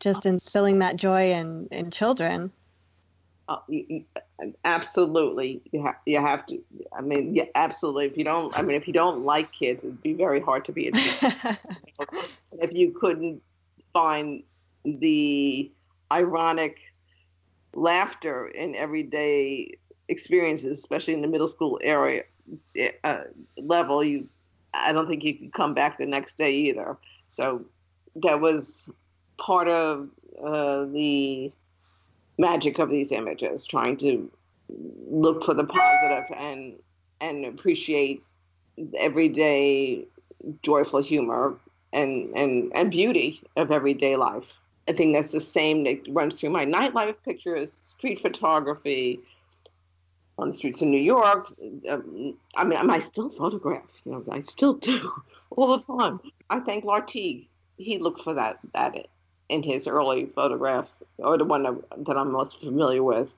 just 0.00 0.26
instilling 0.26 0.78
that 0.78 0.96
joy 0.96 1.32
in, 1.32 1.68
in 1.70 1.90
children. 1.90 2.52
Uh, 3.48 3.56
absolutely, 4.64 5.62
you 5.72 5.82
have 5.82 5.96
you 6.04 6.20
have 6.20 6.44
to. 6.46 6.62
I 6.96 7.00
mean, 7.00 7.34
yeah, 7.34 7.44
absolutely. 7.54 8.06
If 8.06 8.18
you 8.18 8.24
don't, 8.24 8.56
I 8.58 8.62
mean, 8.62 8.76
if 8.76 8.86
you 8.86 8.92
don't 8.92 9.24
like 9.24 9.52
kids, 9.52 9.84
it'd 9.84 10.02
be 10.02 10.12
very 10.12 10.40
hard 10.40 10.66
to 10.66 10.72
be 10.72 10.88
a 10.88 10.92
teacher. 10.92 11.32
if 12.60 12.72
you 12.72 12.90
couldn't 12.90 13.40
find 13.94 14.42
the 14.84 15.70
ironic 16.12 16.78
laughter 17.74 18.48
in 18.48 18.74
everyday 18.74 19.78
experiences, 20.08 20.78
especially 20.78 21.14
in 21.14 21.22
the 21.22 21.28
middle 21.28 21.48
school 21.48 21.78
area 21.82 22.24
uh, 23.04 23.20
level, 23.56 24.04
you, 24.04 24.28
I 24.74 24.92
don't 24.92 25.08
think 25.08 25.24
you 25.24 25.34
could 25.34 25.52
come 25.52 25.74
back 25.74 25.98
the 25.98 26.06
next 26.06 26.36
day 26.36 26.52
either. 26.52 26.96
So 27.28 27.64
that 28.16 28.40
was 28.40 28.88
part 29.38 29.68
of 29.68 30.08
uh, 30.42 30.84
the 30.86 31.50
magic 32.38 32.78
of 32.78 32.90
these 32.90 33.12
images, 33.12 33.66
trying 33.66 33.96
to 33.98 34.30
look 35.10 35.44
for 35.44 35.54
the 35.54 35.64
positive 35.64 36.24
and 36.36 36.74
and 37.20 37.44
appreciate 37.44 38.22
everyday 38.96 40.06
joyful 40.62 41.02
humor 41.02 41.56
and, 41.92 42.32
and, 42.36 42.70
and 42.74 42.90
beauty 42.90 43.40
of 43.56 43.70
everyday 43.70 44.16
life. 44.16 44.44
I 44.88 44.92
think 44.92 45.14
that's 45.14 45.32
the 45.32 45.40
same 45.40 45.84
that 45.84 46.00
runs 46.08 46.34
through 46.34 46.50
my 46.50 46.64
nightlife 46.64 47.16
pictures, 47.24 47.72
street 47.72 48.20
photography, 48.20 49.20
on 50.38 50.48
the 50.48 50.54
streets 50.54 50.80
of 50.80 50.88
New 50.88 51.00
York. 51.00 51.52
Um, 51.88 52.34
I 52.54 52.64
mean, 52.64 52.78
I 52.90 53.00
still 53.00 53.28
photograph. 53.28 53.90
You 54.04 54.12
know, 54.12 54.24
I 54.30 54.40
still 54.42 54.74
do 54.74 55.12
all 55.50 55.76
the 55.76 55.98
time. 55.98 56.20
I 56.48 56.60
thank 56.60 56.84
Lartigue. 56.84 57.48
He 57.76 57.98
looked 57.98 58.22
for 58.22 58.34
that 58.34 58.58
that 58.72 59.08
in 59.48 59.62
his 59.62 59.86
early 59.86 60.26
photographs, 60.26 60.92
or 61.18 61.38
the 61.38 61.44
one 61.44 61.62
that 61.62 62.16
I'm 62.16 62.32
most 62.32 62.60
familiar 62.60 63.02
with, 63.02 63.30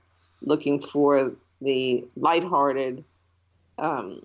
looking 0.43 0.81
for 0.81 1.33
the 1.61 2.05
lighthearted. 2.17 3.05
Um, 3.79 4.23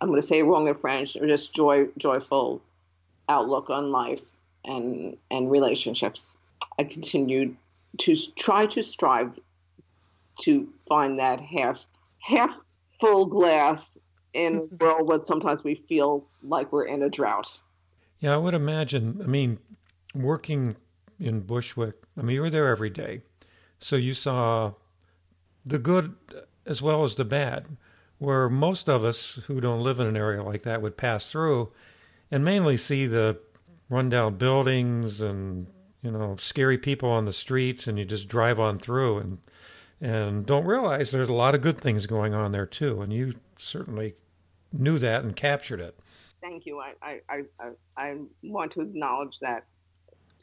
I'm 0.00 0.08
going 0.08 0.20
to 0.20 0.26
say 0.26 0.40
it 0.40 0.44
wrong 0.44 0.68
in 0.68 0.74
French, 0.74 1.16
or 1.16 1.26
just 1.26 1.54
joy, 1.54 1.86
joyful 1.98 2.62
outlook 3.28 3.70
on 3.70 3.92
life 3.92 4.22
and 4.64 5.16
and 5.30 5.50
relationships. 5.50 6.36
I 6.78 6.84
continued 6.84 7.56
to 7.98 8.16
try 8.36 8.66
to 8.66 8.82
strive 8.82 9.38
to 10.40 10.68
find 10.88 11.18
that 11.18 11.40
half 11.40 11.84
half 12.20 12.56
full 13.00 13.26
glass 13.26 13.98
in 14.34 14.68
a 14.72 14.84
world 14.84 15.08
where 15.08 15.24
sometimes 15.24 15.64
we 15.64 15.74
feel 15.74 16.24
like 16.42 16.72
we're 16.72 16.86
in 16.86 17.02
a 17.02 17.08
drought. 17.08 17.58
Yeah, 18.20 18.34
I 18.34 18.36
would 18.36 18.54
imagine. 18.54 19.20
I 19.22 19.26
mean, 19.26 19.58
working 20.22 20.76
in 21.18 21.40
Bushwick, 21.40 21.94
I 22.16 22.22
mean, 22.22 22.34
you 22.34 22.40
were 22.40 22.50
there 22.50 22.68
every 22.68 22.90
day, 22.90 23.22
so 23.78 23.96
you 23.96 24.14
saw 24.14 24.72
the 25.64 25.78
good 25.78 26.14
as 26.66 26.82
well 26.82 27.04
as 27.04 27.14
the 27.14 27.24
bad. 27.24 27.66
Where 28.18 28.48
most 28.48 28.88
of 28.88 29.04
us 29.04 29.38
who 29.46 29.60
don't 29.60 29.84
live 29.84 30.00
in 30.00 30.08
an 30.08 30.16
area 30.16 30.42
like 30.42 30.64
that 30.64 30.82
would 30.82 30.96
pass 30.96 31.30
through 31.30 31.70
and 32.32 32.44
mainly 32.44 32.76
see 32.76 33.06
the 33.06 33.38
rundown 33.88 34.34
buildings 34.34 35.20
and 35.20 35.66
you 36.02 36.10
know 36.10 36.36
scary 36.36 36.78
people 36.78 37.08
on 37.08 37.24
the 37.24 37.32
streets 37.32 37.86
and 37.86 37.98
you 37.98 38.04
just 38.04 38.28
drive 38.28 38.60
on 38.60 38.78
through 38.78 39.18
and 39.18 39.38
and 40.00 40.46
don't 40.46 40.64
realize 40.64 41.10
there's 41.10 41.28
a 41.28 41.32
lot 41.34 41.54
of 41.54 41.60
good 41.60 41.80
things 41.80 42.06
going 42.06 42.34
on 42.34 42.52
there 42.52 42.66
too 42.66 43.00
and 43.00 43.12
you 43.12 43.34
certainly 43.56 44.14
knew 44.72 44.98
that 44.98 45.24
and 45.24 45.34
captured 45.36 45.80
it 45.80 45.98
thank 46.42 46.66
you 46.66 46.78
i 46.78 46.92
i 47.02 47.42
i, 47.60 47.70
I 47.96 48.16
want 48.42 48.72
to 48.72 48.82
acknowledge 48.82 49.38
that 49.40 49.64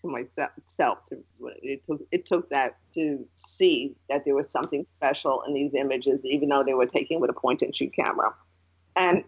myself 0.08 1.00
to 1.08 1.18
it 1.62 1.82
took 1.86 2.02
it 2.12 2.26
took 2.26 2.50
that 2.50 2.78
to 2.94 3.26
see 3.36 3.96
that 4.10 4.24
there 4.26 4.36
was 4.36 4.50
something 4.50 4.86
special 4.98 5.44
in 5.48 5.54
these 5.54 5.74
images 5.74 6.24
even 6.24 6.50
though 6.50 6.64
they 6.64 6.74
were 6.74 6.86
taken 6.86 7.20
with 7.20 7.30
a 7.30 7.34
point 7.34 7.62
and 7.62 7.76
shoot 7.76 7.94
camera 7.94 8.34
and 8.96 9.24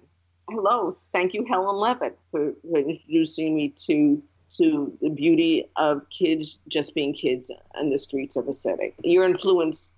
hello, 0.49 0.97
thank 1.13 1.33
you, 1.33 1.45
Helen 1.45 1.75
Levitt, 1.75 2.17
for, 2.31 2.53
for 2.61 2.77
introducing 2.77 3.55
me 3.55 3.73
to 3.87 4.21
to 4.49 4.97
the 5.01 5.09
beauty 5.09 5.69
of 5.75 6.01
kids 6.09 6.57
just 6.69 6.95
being 6.95 7.13
kids 7.13 7.51
in 7.81 7.89
the 7.89 7.99
streets 7.99 8.37
of 8.37 8.47
a 8.47 8.53
city. 8.53 8.93
You're 9.03 9.25
influenced 9.25 9.91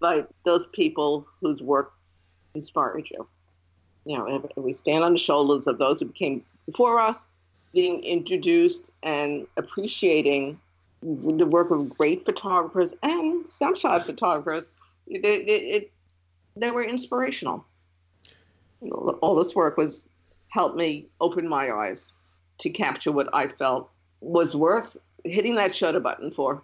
by 0.00 0.24
those 0.44 0.66
people 0.72 1.28
whose 1.40 1.62
work 1.62 1.92
inspired 2.56 3.08
you. 3.08 3.28
You 4.04 4.18
know, 4.18 4.48
we 4.56 4.72
stand 4.72 5.04
on 5.04 5.12
the 5.12 5.18
shoulders 5.18 5.68
of 5.68 5.78
those 5.78 6.00
who 6.00 6.08
came 6.08 6.44
before 6.66 6.98
us, 6.98 7.24
being 7.76 8.02
introduced 8.02 8.90
and 9.04 9.46
appreciating 9.56 10.58
the 11.02 11.46
work 11.46 11.70
of 11.70 11.88
great 11.90 12.24
photographers 12.24 12.92
and 13.04 13.44
some 13.48 13.76
snapshot 13.76 14.04
photographers. 14.04 14.68
It, 15.06 15.24
it, 15.24 15.48
it, 15.48 15.92
they 16.56 16.72
were 16.72 16.82
inspirational 16.82 17.64
all 18.80 19.34
this 19.34 19.54
work 19.54 19.76
was 19.76 20.06
helped 20.48 20.76
me 20.76 21.06
open 21.20 21.48
my 21.48 21.70
eyes 21.72 22.12
to 22.58 22.70
capture 22.70 23.12
what 23.12 23.28
I 23.32 23.48
felt 23.48 23.90
was 24.20 24.56
worth 24.56 24.96
hitting 25.24 25.56
that 25.56 25.74
shutter 25.74 26.00
button 26.00 26.30
for. 26.30 26.62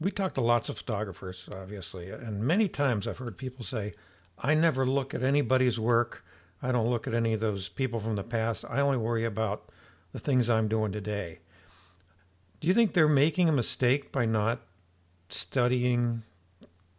We 0.00 0.10
talked 0.10 0.34
to 0.34 0.40
lots 0.42 0.68
of 0.68 0.76
photographers, 0.78 1.48
obviously, 1.50 2.10
and 2.10 2.40
many 2.40 2.68
times 2.68 3.06
I've 3.06 3.18
heard 3.18 3.38
people 3.38 3.64
say, 3.64 3.94
I 4.38 4.54
never 4.54 4.84
look 4.84 5.14
at 5.14 5.22
anybody's 5.22 5.80
work. 5.80 6.22
I 6.60 6.70
don't 6.70 6.88
look 6.88 7.06
at 7.06 7.14
any 7.14 7.32
of 7.32 7.40
those 7.40 7.68
people 7.70 8.00
from 8.00 8.16
the 8.16 8.22
past. 8.22 8.64
I 8.68 8.80
only 8.80 8.98
worry 8.98 9.24
about 9.24 9.70
the 10.12 10.18
things 10.18 10.48
I'm 10.48 10.68
doing 10.68 10.92
today. 10.92 11.40
Do 12.60 12.68
you 12.68 12.74
think 12.74 12.92
they're 12.92 13.08
making 13.08 13.48
a 13.48 13.52
mistake 13.52 14.10
by 14.12 14.24
not 14.24 14.60
studying 15.28 16.22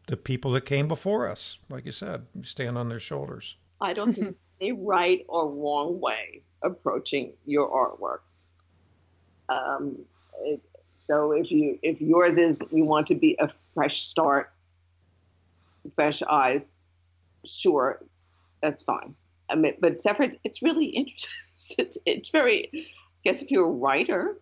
the 0.08 0.18
people 0.18 0.52
that 0.52 0.66
came 0.66 0.88
before 0.88 1.28
us? 1.28 1.60
Like 1.70 1.86
you 1.86 1.92
said, 1.92 2.26
stand 2.44 2.78
on 2.78 2.90
their 2.90 3.00
shoulders. 3.00 3.56
I 3.82 3.94
don't 3.94 4.14
think 4.14 4.38
any 4.62 4.72
right 4.72 5.26
or 5.28 5.50
wrong 5.50 6.00
way 6.00 6.42
approaching 6.64 7.34
your 7.46 7.70
artwork. 7.70 8.20
Um, 9.50 9.98
it, 10.42 10.62
so 10.98 11.32
if 11.32 11.52
you 11.52 11.80
if 11.82 12.02
yours 12.02 12.38
is 12.38 12.62
you 12.72 12.84
want 12.84 13.08
to 13.08 13.16
be 13.16 13.36
a 13.40 13.50
fresh 13.74 14.04
start, 14.04 14.52
fresh 15.96 16.22
eyes, 16.24 16.62
sure, 17.46 18.04
that's 18.62 18.84
fine. 18.84 19.16
I 19.50 19.56
mean, 19.56 19.76
but 19.80 20.02
separate, 20.02 20.40
it's 20.44 20.62
really 20.62 20.86
interesting. 20.86 21.32
It's, 21.80 21.98
it's 22.06 22.30
very. 22.30 22.88
I 23.28 23.32
guess 23.34 23.42
if 23.42 23.52
you're 23.52 23.66
a 23.66 23.70
writer, 23.70 24.38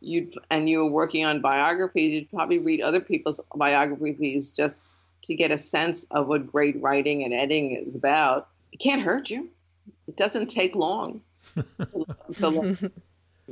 you'd 0.00 0.34
and 0.50 0.68
you 0.68 0.80
were 0.80 0.90
working 0.90 1.24
on 1.24 1.40
biographies, 1.40 2.14
you'd 2.14 2.30
probably 2.30 2.58
read 2.58 2.80
other 2.80 3.00
people's 3.00 3.38
biographies 3.54 4.50
just 4.50 4.88
to 5.22 5.36
get 5.36 5.52
a 5.52 5.58
sense 5.58 6.04
of 6.10 6.26
what 6.26 6.50
great 6.50 6.82
writing 6.82 7.22
and 7.22 7.32
editing 7.32 7.76
is 7.76 7.94
about 7.94 8.48
it 8.72 8.78
can't 8.78 9.02
hurt 9.02 9.30
you. 9.30 9.48
It 10.08 10.16
doesn't 10.16 10.48
take 10.48 10.74
long. 10.74 11.20
so, 12.32 12.74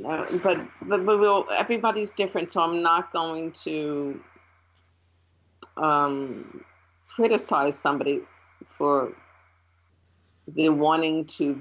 uh, 0.05 0.25
but 0.43 0.59
but, 0.81 1.05
but 1.05 1.05
we'll, 1.05 1.45
everybody's 1.53 2.11
different, 2.11 2.51
so 2.51 2.59
I'm 2.59 2.81
not 2.81 3.13
going 3.13 3.53
to 3.63 4.19
um, 5.77 6.65
criticize 7.07 7.79
somebody 7.79 8.19
for 8.77 9.13
the 10.45 10.67
wanting 10.67 11.23
to 11.37 11.57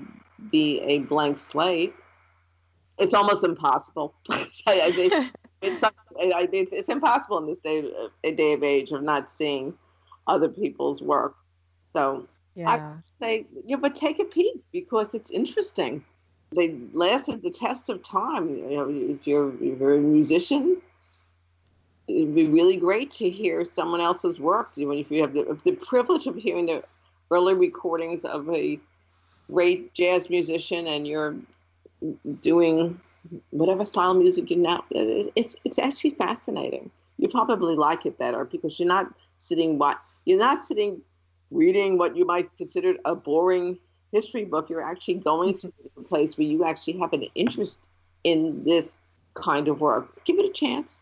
be 0.50 0.80
a 0.80 0.98
blank 0.98 1.38
slate. 1.38 1.94
It's 3.02 3.14
almost 3.14 3.42
impossible. 3.42 4.14
it's, 4.30 5.26
it's, 5.62 6.72
it's, 6.72 6.88
impossible 6.88 7.38
in 7.38 7.46
this 7.46 7.58
day, 7.58 7.90
a 8.22 8.30
day 8.32 8.52
of 8.52 8.62
age 8.62 8.92
of 8.92 9.02
not 9.02 9.30
seeing 9.30 9.74
other 10.26 10.48
people's 10.48 11.02
work. 11.02 11.34
So 11.92 12.28
yeah. 12.54 12.70
I 12.70 12.92
say, 13.20 13.46
yeah, 13.66 13.76
but 13.76 13.94
take 13.96 14.20
a 14.20 14.24
peek 14.24 14.56
because 14.72 15.14
it's 15.14 15.30
interesting. 15.30 16.04
They 16.54 16.76
lasted 16.92 17.42
the 17.42 17.50
test 17.50 17.88
of 17.88 18.02
time. 18.04 18.48
You 18.48 18.76
know, 18.76 18.88
if 18.88 19.26
you're, 19.26 19.52
if 19.54 19.80
you're 19.80 19.96
a 19.96 20.00
musician, 20.00 20.80
it'd 22.06 22.34
be 22.34 22.46
really 22.46 22.76
great 22.76 23.10
to 23.12 23.28
hear 23.28 23.64
someone 23.64 24.00
else's 24.00 24.38
work. 24.38 24.70
You 24.76 24.86
know, 24.86 24.92
If 24.92 25.10
you 25.10 25.22
have 25.22 25.32
the, 25.32 25.58
the 25.64 25.72
privilege 25.72 26.26
of 26.26 26.36
hearing 26.36 26.66
the 26.66 26.84
early 27.30 27.54
recordings 27.54 28.24
of 28.24 28.48
a 28.50 28.78
great 29.50 29.92
jazz 29.92 30.30
musician 30.30 30.86
and 30.86 31.06
you're 31.06 31.34
doing 32.40 33.00
whatever 33.50 33.84
style 33.84 34.12
of 34.12 34.16
music 34.16 34.50
you 34.50 34.56
now, 34.56 34.84
it's 34.90 35.56
it's 35.64 35.78
actually 35.78 36.10
fascinating. 36.10 36.90
You 37.16 37.28
probably 37.28 37.76
like 37.76 38.06
it 38.06 38.18
better 38.18 38.44
because 38.44 38.78
you're 38.78 38.88
not 38.88 39.12
sitting 39.38 39.78
what 39.78 40.00
you're 40.24 40.38
not 40.38 40.64
sitting 40.64 41.02
reading 41.50 41.98
what 41.98 42.16
you 42.16 42.24
might 42.24 42.48
consider 42.56 42.94
a 43.04 43.14
boring 43.14 43.78
history 44.10 44.44
book. 44.44 44.70
You're 44.70 44.82
actually 44.82 45.14
going 45.14 45.58
to 45.58 45.72
a 45.96 46.02
place 46.02 46.36
where 46.36 46.46
you 46.46 46.64
actually 46.64 46.98
have 46.98 47.12
an 47.12 47.24
interest 47.34 47.78
in 48.24 48.64
this 48.64 48.94
kind 49.34 49.68
of 49.68 49.80
work. 49.80 50.24
Give 50.24 50.38
it 50.38 50.46
a 50.46 50.52
chance. 50.52 51.00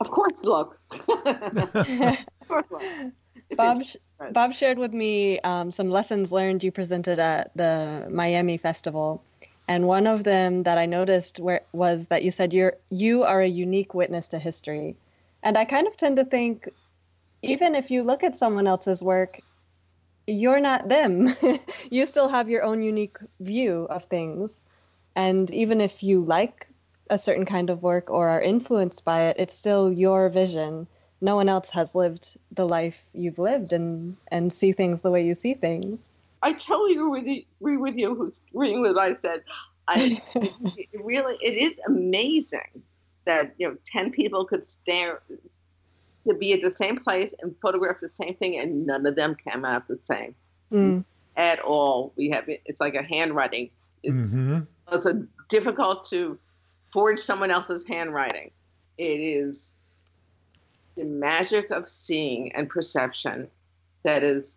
Of 0.00 0.10
course, 0.10 0.42
look. 0.42 0.78
of 1.08 2.48
course, 2.48 2.66
look. 2.70 2.82
Bob, 3.56 3.82
Bob 4.32 4.52
shared 4.52 4.78
with 4.78 4.92
me 4.92 5.38
um, 5.40 5.70
some 5.70 5.90
lessons 5.90 6.32
learned 6.32 6.64
you 6.64 6.72
presented 6.72 7.18
at 7.18 7.50
the 7.54 8.08
Miami 8.10 8.56
Festival, 8.56 9.22
and 9.68 9.86
one 9.86 10.06
of 10.06 10.24
them 10.24 10.64
that 10.64 10.78
I 10.78 10.86
noticed 10.86 11.38
where, 11.40 11.62
was 11.72 12.06
that 12.08 12.24
you 12.24 12.30
said 12.30 12.52
you're 12.52 12.76
you 12.90 13.22
are 13.22 13.40
a 13.40 13.48
unique 13.48 13.94
witness 13.94 14.28
to 14.28 14.38
history, 14.38 14.96
and 15.42 15.56
I 15.56 15.64
kind 15.64 15.86
of 15.86 15.96
tend 15.96 16.16
to 16.16 16.24
think 16.24 16.68
even 17.42 17.74
if 17.74 17.90
you 17.90 18.02
look 18.02 18.22
at 18.22 18.36
someone 18.36 18.66
else's 18.66 19.02
work, 19.02 19.40
you're 20.26 20.60
not 20.60 20.88
them. 20.88 21.28
you 21.90 22.06
still 22.06 22.28
have 22.28 22.48
your 22.48 22.62
own 22.62 22.82
unique 22.82 23.18
view 23.40 23.86
of 23.90 24.04
things. 24.04 24.60
And 25.16 25.52
even 25.52 25.80
if 25.80 26.02
you 26.02 26.24
like 26.24 26.68
a 27.10 27.18
certain 27.18 27.44
kind 27.44 27.68
of 27.68 27.82
work 27.82 28.10
or 28.10 28.28
are 28.28 28.40
influenced 28.40 29.04
by 29.04 29.24
it, 29.24 29.36
it's 29.38 29.54
still 29.54 29.92
your 29.92 30.28
vision. 30.28 30.86
No 31.20 31.36
one 31.36 31.48
else 31.48 31.70
has 31.70 31.94
lived 31.94 32.36
the 32.52 32.66
life 32.66 33.04
you've 33.12 33.38
lived 33.38 33.72
and, 33.72 34.16
and 34.28 34.52
see 34.52 34.72
things 34.72 35.02
the 35.02 35.10
way 35.10 35.24
you 35.26 35.34
see 35.34 35.54
things. 35.54 36.12
I 36.42 36.52
totally 36.52 36.92
agree 36.92 37.08
with 37.08 37.26
you, 37.26 37.42
agree 37.60 37.76
with 37.76 37.96
you 37.96 38.14
who's 38.14 38.40
reading 38.52 38.82
what 38.82 38.98
I 38.98 39.14
said. 39.14 39.42
I, 39.88 40.20
it 40.34 40.88
really, 40.94 41.36
it 41.40 41.62
is 41.62 41.78
amazing 41.86 42.82
that 43.24 43.54
you 43.58 43.68
know 43.68 43.76
ten 43.86 44.10
people 44.10 44.44
could 44.44 44.66
stare 44.66 45.20
to 46.26 46.34
be 46.34 46.52
at 46.52 46.62
the 46.62 46.70
same 46.70 46.98
place 46.98 47.34
and 47.40 47.54
photograph 47.62 47.96
the 48.00 48.08
same 48.08 48.34
thing, 48.34 48.58
and 48.58 48.86
none 48.86 49.06
of 49.06 49.16
them 49.16 49.36
came 49.48 49.64
out 49.64 49.88
the 49.88 49.98
same 50.02 50.34
Mm. 50.72 51.04
at 51.36 51.60
all. 51.60 52.12
We 52.16 52.30
have 52.30 52.44
it's 52.48 52.80
like 52.80 52.94
a 52.94 53.02
handwriting. 53.02 53.70
It's, 54.02 54.34
hmm 54.34 54.60
it's 54.90 55.06
a 55.06 55.22
difficult 55.48 56.08
to 56.10 56.38
forge 56.92 57.18
someone 57.18 57.50
else's 57.50 57.84
handwriting. 57.86 58.50
It 58.98 59.20
is 59.20 59.74
the 60.96 61.04
magic 61.04 61.70
of 61.70 61.88
seeing 61.88 62.52
and 62.54 62.68
perception 62.68 63.48
that 64.04 64.22
is 64.22 64.56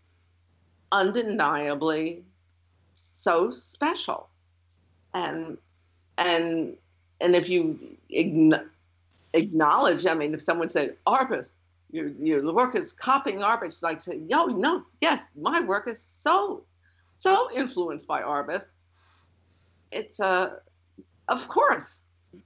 undeniably 0.95 2.23
so 2.93 3.51
special. 3.51 4.29
And 5.13 5.57
and 6.17 6.75
and 7.19 7.35
if 7.35 7.49
you 7.49 7.79
ign- 8.11 8.65
acknowledge, 9.33 10.05
I 10.05 10.13
mean, 10.13 10.33
if 10.33 10.41
someone 10.41 10.69
said 10.69 10.95
Arbus, 11.05 11.57
your 11.91 12.07
your 12.09 12.53
work 12.53 12.75
is 12.75 12.93
copying 12.93 13.39
Arbus, 13.39 13.83
like 13.83 14.01
say, 14.01 14.21
yo, 14.25 14.45
no, 14.45 14.83
yes, 15.01 15.23
my 15.35 15.59
work 15.61 15.87
is 15.87 16.01
so 16.01 16.63
so 17.17 17.49
influenced 17.53 18.07
by 18.07 18.21
Arbus. 18.21 18.65
It's 19.91 20.19
a 20.19 20.25
uh, 20.25 20.49
of 21.27 21.47
course 21.47 22.01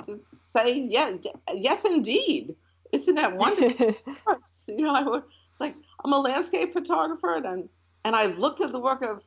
to 0.05 0.19
say 0.33 0.79
yeah, 0.79 1.11
yes, 1.53 1.85
indeed. 1.85 2.55
Isn't 2.91 3.15
that 3.15 3.35
wonderful? 3.35 3.95
you 4.67 4.83
know, 4.83 4.95
I 4.95 5.17
it's 5.51 5.61
like 5.61 5.75
I'm 6.03 6.13
a 6.13 6.19
landscape 6.19 6.73
photographer, 6.73 7.35
and 7.35 7.69
and 8.03 8.15
I 8.15 8.27
looked 8.27 8.61
at 8.61 8.71
the 8.71 8.79
work 8.79 9.01
of 9.01 9.23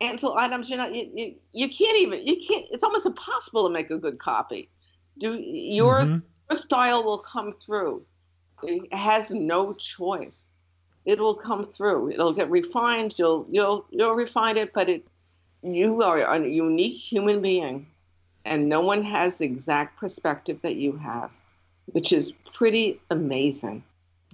Ansel 0.00 0.38
Adams. 0.38 0.70
You 0.70 0.76
know, 0.76 0.88
you, 0.88 1.10
you, 1.14 1.34
you 1.52 1.68
can't 1.68 1.98
even 1.98 2.26
you 2.26 2.36
can't. 2.46 2.66
It's 2.70 2.82
almost 2.82 3.06
impossible 3.06 3.66
to 3.66 3.72
make 3.72 3.90
a 3.90 3.98
good 3.98 4.18
copy. 4.18 4.68
Do 5.18 5.34
yours 5.34 6.08
Mhm. 6.08 6.22
your 6.50 6.58
style 6.58 7.04
will 7.04 7.18
come 7.18 7.52
through. 7.52 8.04
It 8.62 8.92
has 8.92 9.30
no 9.30 9.72
choice. 9.74 10.48
It 11.04 11.18
will 11.20 11.34
come 11.34 11.64
through. 11.64 12.12
It'll 12.12 12.32
get 12.32 12.50
refined. 12.50 13.14
You'll 13.18 13.46
you'll 13.50 13.86
you'll 13.90 14.14
refine 14.14 14.56
it, 14.56 14.72
but 14.72 14.88
it 14.88 15.06
you 15.62 16.02
are 16.02 16.18
a 16.18 16.46
unique 16.46 16.96
human 16.96 17.40
being, 17.40 17.86
and 18.44 18.68
no 18.68 18.80
one 18.80 19.02
has 19.02 19.38
the 19.38 19.46
exact 19.46 19.98
perspective 19.98 20.60
that 20.62 20.76
you 20.76 20.92
have, 20.96 21.30
which 21.86 22.12
is 22.12 22.32
pretty 22.52 23.00
amazing. 23.10 23.82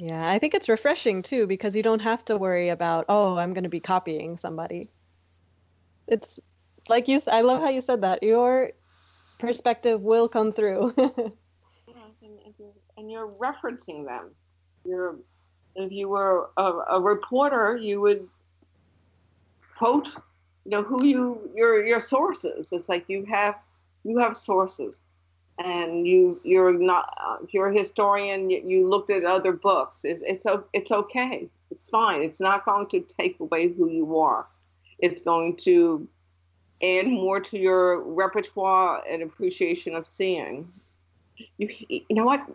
Yeah, 0.00 0.26
I 0.26 0.38
think 0.38 0.54
it's 0.54 0.70
refreshing 0.70 1.20
too 1.20 1.46
because 1.46 1.76
you 1.76 1.82
don't 1.82 2.00
have 2.00 2.24
to 2.24 2.38
worry 2.38 2.70
about, 2.70 3.04
oh, 3.10 3.36
I'm 3.36 3.52
going 3.52 3.64
to 3.64 3.70
be 3.70 3.80
copying 3.80 4.38
somebody. 4.38 4.88
It's 6.06 6.40
like 6.88 7.06
you, 7.06 7.20
I 7.30 7.42
love 7.42 7.60
how 7.60 7.68
you 7.68 7.82
said 7.82 8.00
that. 8.00 8.22
Your 8.22 8.70
perspective 9.36 10.00
will 10.00 10.26
come 10.26 10.52
through. 10.52 10.94
and, 10.96 13.10
you're 13.10 13.28
referencing 13.28 14.06
them. 14.06 14.30
You're, 14.86 15.16
if 15.76 15.92
you 15.92 16.08
were 16.08 16.48
a, 16.56 16.72
a 16.92 17.00
reporter, 17.00 17.76
you 17.76 18.00
would 18.00 18.26
quote, 19.76 20.08
you 20.64 20.70
know, 20.70 20.82
who 20.82 21.04
you 21.04 21.50
your 21.54 21.84
your 21.84 22.00
sources. 22.00 22.70
It's 22.72 22.88
like 22.88 23.04
you 23.08 23.26
have 23.30 23.56
you 24.04 24.18
have 24.18 24.36
sources, 24.36 25.02
and 25.62 26.06
you 26.06 26.40
you're 26.42 26.76
not 26.78 27.06
you're 27.50 27.68
a 27.68 27.78
historian. 27.78 28.50
You, 28.50 28.62
you 28.66 28.88
looked 28.88 29.10
at 29.10 29.24
other 29.24 29.52
books. 29.52 30.04
It, 30.04 30.22
it's 30.24 30.46
it's 30.72 30.90
okay. 30.90 31.48
It's 31.70 31.88
fine. 31.88 32.22
It's 32.22 32.40
not 32.40 32.64
going 32.64 32.88
to 32.88 33.00
take 33.00 33.38
away 33.40 33.68
who 33.68 33.88
you 33.88 34.18
are. 34.18 34.46
It's 34.98 35.22
going 35.22 35.56
to 35.58 36.08
add 36.82 37.06
more 37.06 37.40
to 37.40 37.58
your 37.58 38.00
repertoire 38.00 39.02
and 39.08 39.22
appreciation 39.22 39.94
of 39.94 40.08
seeing 40.08 40.72
you, 41.58 41.68
you 41.88 42.04
know 42.10 42.24
what? 42.24 42.46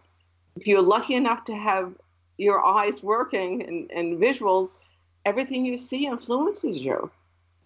If 0.55 0.67
you're 0.67 0.81
lucky 0.81 1.15
enough 1.15 1.45
to 1.45 1.55
have 1.55 1.93
your 2.37 2.63
eyes 2.63 3.01
working 3.01 3.63
and, 3.63 3.91
and 3.91 4.19
visual, 4.19 4.71
everything 5.25 5.65
you 5.65 5.77
see 5.77 6.05
influences 6.05 6.77
you. 6.77 7.11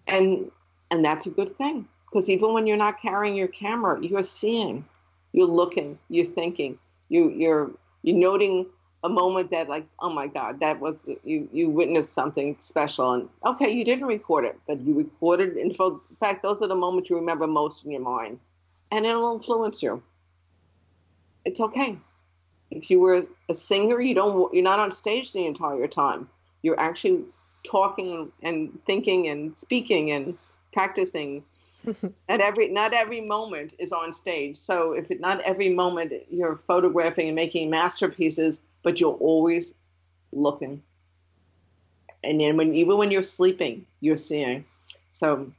And 0.08 0.52
and 0.92 1.06
that's 1.06 1.28
a 1.28 1.30
good 1.30 1.56
thing. 1.58 1.88
Because 2.06 2.30
even 2.30 2.54
when 2.54 2.66
you're 2.66 2.78
not 2.78 3.00
carrying 3.00 3.36
your 3.36 3.48
camera, 3.48 4.00
you're 4.02 4.24
seeing, 4.24 4.86
you're 5.32 5.48
looking, 5.48 5.98
you're 6.10 6.26
thinking, 6.26 6.78
you 7.10 7.30
you're 7.30 7.72
you're 8.04 8.18
noting 8.18 8.66
a 9.04 9.10
moment 9.10 9.50
that 9.52 9.70
like, 9.70 9.86
oh 10.00 10.10
my 10.10 10.28
God, 10.28 10.60
that 10.60 10.80
was 10.80 10.96
you 11.24 11.48
you 11.52 11.70
witnessed 11.70 12.14
something 12.14 12.56
special 12.60 13.14
and 13.14 13.30
okay, 13.46 13.70
you 13.70 13.86
didn't 13.86 14.06
record 14.06 14.46
it, 14.46 14.60
but 14.68 14.80
you 14.82 14.94
recorded 14.94 15.58
in 15.58 15.74
fact 16.20 16.42
those 16.42 16.62
are 16.62 16.68
the 16.68 16.76
moments 16.76 17.10
you 17.10 17.16
remember 17.16 17.48
most 17.48 17.86
in 17.86 17.92
your 17.92 18.02
mind. 18.02 18.40
And 18.92 19.06
it'll 19.06 19.36
influence 19.36 19.84
you 19.84 20.02
it's 21.46 21.60
okay. 21.60 21.98
If 22.72 22.90
you 22.92 23.00
were 23.00 23.26
a 23.50 23.56
singer, 23.56 24.00
you 24.00 24.14
don't 24.14 24.54
you're 24.54 24.64
not 24.64 24.80
on 24.80 24.92
stage 24.92 25.34
the 25.34 25.46
entire 25.46 25.88
time. 25.88 26.30
You're 26.62 26.80
actually 26.80 27.24
talking 27.64 28.32
and 28.44 28.78
thinking 28.86 29.28
and 29.28 29.58
speaking 29.58 30.12
and 30.12 30.38
practicing. 30.74 31.44
at 32.30 32.42
every 32.42 32.70
not 32.70 32.94
every 32.94 33.22
moment 33.22 33.74
is 33.80 33.92
on 33.92 34.14
stage. 34.14 34.58
So 34.58 34.94
if 34.94 35.10
it, 35.12 35.20
not 35.20 35.42
every 35.42 35.70
moment 35.70 36.14
you're 36.30 36.58
photographing 36.58 37.28
and 37.28 37.36
making 37.36 37.70
masterpieces, 37.70 38.60
but 38.84 39.00
you're 39.00 39.16
always 39.16 39.74
looking. 40.32 40.82
And 42.24 42.40
then 42.40 42.58
when 42.58 42.76
even 42.76 42.98
when 42.98 43.12
you're 43.12 43.24
sleeping, 43.24 43.86
you're 44.02 44.18
seeing. 44.18 44.66
So 45.12 45.52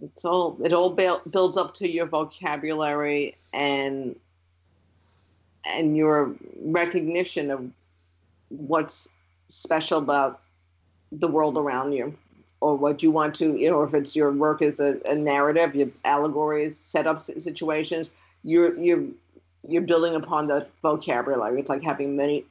it's 0.00 0.24
all 0.24 0.58
it 0.64 0.72
all 0.72 0.94
buil- 0.94 1.22
builds 1.28 1.56
up 1.56 1.74
to 1.74 1.88
your 1.88 2.06
vocabulary 2.06 3.36
and 3.52 4.16
and 5.66 5.96
your 5.96 6.34
recognition 6.62 7.50
of 7.50 7.70
what's 8.48 9.08
special 9.48 9.98
about 9.98 10.40
the 11.12 11.28
world 11.28 11.58
around 11.58 11.92
you 11.92 12.14
or 12.60 12.76
what 12.76 13.02
you 13.02 13.10
want 13.10 13.34
to 13.36 13.56
you 13.56 13.70
know 13.70 13.82
if 13.82 13.94
it's 13.94 14.16
your 14.16 14.30
work 14.32 14.62
is 14.62 14.80
a, 14.80 14.98
a 15.06 15.14
narrative 15.14 15.74
your 15.74 15.88
allegories 16.04 16.76
set 16.78 17.06
up 17.06 17.18
situations 17.18 18.10
you're 18.44 18.76
you're 18.78 19.04
you're 19.66 19.82
building 19.82 20.14
upon 20.14 20.46
the 20.48 20.66
vocabulary 20.82 21.60
it's 21.60 21.68
like 21.68 21.82
having 21.82 22.16
many 22.16 22.44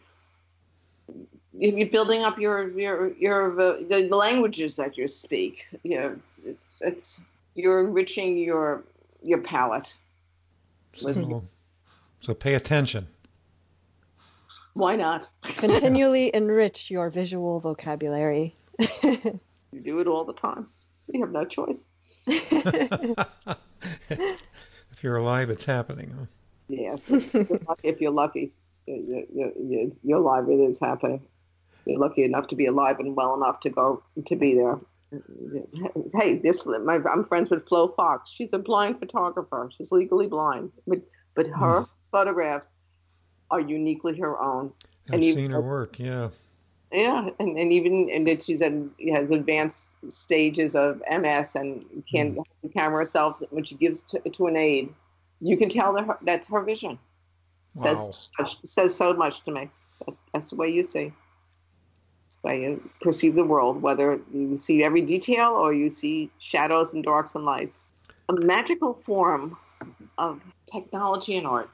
you're 1.57 1.87
building 1.87 2.23
up 2.23 2.37
your 2.37 2.69
your 2.69 3.13
your 3.13 3.59
uh, 3.59 3.77
the 3.87 4.07
languages 4.11 4.75
that 4.75 4.97
you 4.97 5.07
speak 5.07 5.67
you 5.83 5.99
know 5.99 6.15
it's, 6.45 6.59
it's 6.81 7.21
you're 7.55 7.85
enriching 7.85 8.37
your 8.37 8.83
your 9.23 9.39
palate 9.39 9.95
So, 10.95 11.43
so 12.21 12.33
pay 12.33 12.53
attention. 12.55 13.07
why 14.73 14.95
not 14.95 15.27
Continually 15.43 16.31
enrich 16.33 16.91
your 16.91 17.09
visual 17.09 17.59
vocabulary. 17.59 18.55
You 19.77 19.83
do 19.83 19.99
it 19.99 20.07
all 20.07 20.25
the 20.25 20.33
time. 20.33 20.67
You 21.11 21.21
have 21.21 21.31
no 21.31 21.45
choice. 21.45 21.85
if 22.25 23.23
you're 25.01 25.17
alive, 25.17 25.51
it's 25.51 25.65
happening. 25.65 26.15
Huh? 26.17 26.25
Yeah, 26.67 26.95
if 27.83 28.01
you're 28.01 28.11
lucky, 28.11 28.51
if 28.87 29.93
you're 30.03 30.17
alive. 30.17 30.49
It 30.49 30.59
is 30.59 30.79
happening. 30.79 31.21
You're 31.85 31.99
lucky 31.99 32.23
enough 32.23 32.47
to 32.47 32.55
be 32.55 32.65
alive 32.65 32.99
and 32.99 33.15
well 33.15 33.35
enough 33.35 33.59
to 33.61 33.69
go 33.69 34.01
to 34.25 34.35
be 34.35 34.55
there. 34.55 34.79
Hey, 36.13 36.39
this 36.39 36.65
my 36.65 36.99
I'm 37.09 37.23
friends 37.23 37.51
with 37.51 37.67
Flo 37.67 37.89
Fox. 37.89 38.31
She's 38.31 38.51
a 38.53 38.57
blind 38.57 38.97
photographer. 38.97 39.69
She's 39.77 39.91
legally 39.91 40.25
blind, 40.27 40.71
but 40.87 41.01
but 41.35 41.45
her 41.47 41.81
hmm. 41.81 41.91
photographs 42.11 42.71
are 43.51 43.61
uniquely 43.61 44.17
her 44.17 44.41
own. 44.41 44.73
I've 45.09 45.13
And 45.13 45.23
seen 45.23 45.51
her 45.51 45.61
work. 45.61 45.99
Yeah. 45.99 46.29
Yeah, 46.91 47.29
and, 47.39 47.57
and 47.57 47.73
even 47.73 48.09
and 48.09 48.25
that 48.27 48.45
she's 48.45 48.61
in 48.61 48.91
has 49.11 49.29
advanced 49.29 49.97
stages 50.09 50.73
of 50.73 51.01
MS 51.09 51.55
and 51.55 51.85
can't 52.09 52.29
hmm. 52.29 52.35
hold 52.35 52.47
the 52.63 52.69
camera 52.69 52.99
herself 52.99 53.41
when 53.49 53.65
she 53.65 53.75
gives 53.75 54.01
to, 54.03 54.19
to 54.19 54.47
an 54.47 54.55
aide. 54.55 54.93
You 55.41 55.57
can 55.57 55.69
tell 55.69 55.93
that 55.93 56.05
her, 56.05 56.17
that's 56.21 56.47
her 56.47 56.61
vision. 56.61 56.97
Wow. 57.75 58.09
Says 58.09 58.57
says 58.63 58.95
so 58.95 59.13
much 59.13 59.43
to 59.45 59.51
me. 59.51 59.69
That's 60.33 60.49
the 60.49 60.55
way 60.55 60.69
you 60.69 60.83
see. 60.83 61.11
That's 62.23 62.37
the 62.37 62.47
way 62.47 62.61
you 62.61 62.89
perceive 63.01 63.35
the 63.35 63.43
world, 63.43 63.81
whether 63.81 64.19
you 64.33 64.57
see 64.57 64.83
every 64.83 65.01
detail 65.01 65.49
or 65.49 65.73
you 65.73 65.89
see 65.89 66.31
shadows 66.39 66.93
and 66.93 67.03
darks 67.03 67.35
and 67.35 67.43
lights. 67.43 67.75
A 68.29 68.33
magical 68.33 69.01
form 69.05 69.57
of 70.17 70.41
technology 70.71 71.35
and 71.35 71.45
art. 71.45 71.69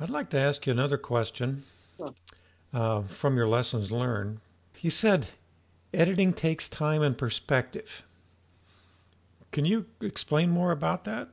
I'd 0.00 0.10
like 0.10 0.30
to 0.30 0.38
ask 0.38 0.66
you 0.66 0.72
another 0.72 0.98
question. 0.98 1.64
Uh, 2.74 3.02
from 3.02 3.36
your 3.36 3.46
lessons 3.46 3.90
learned. 3.90 4.40
You 4.80 4.90
said 4.90 5.28
editing 5.94 6.32
takes 6.32 6.68
time 6.68 7.00
and 7.00 7.16
perspective. 7.16 8.02
Can 9.52 9.64
you 9.64 9.86
explain 10.02 10.50
more 10.50 10.72
about 10.72 11.04
that? 11.04 11.28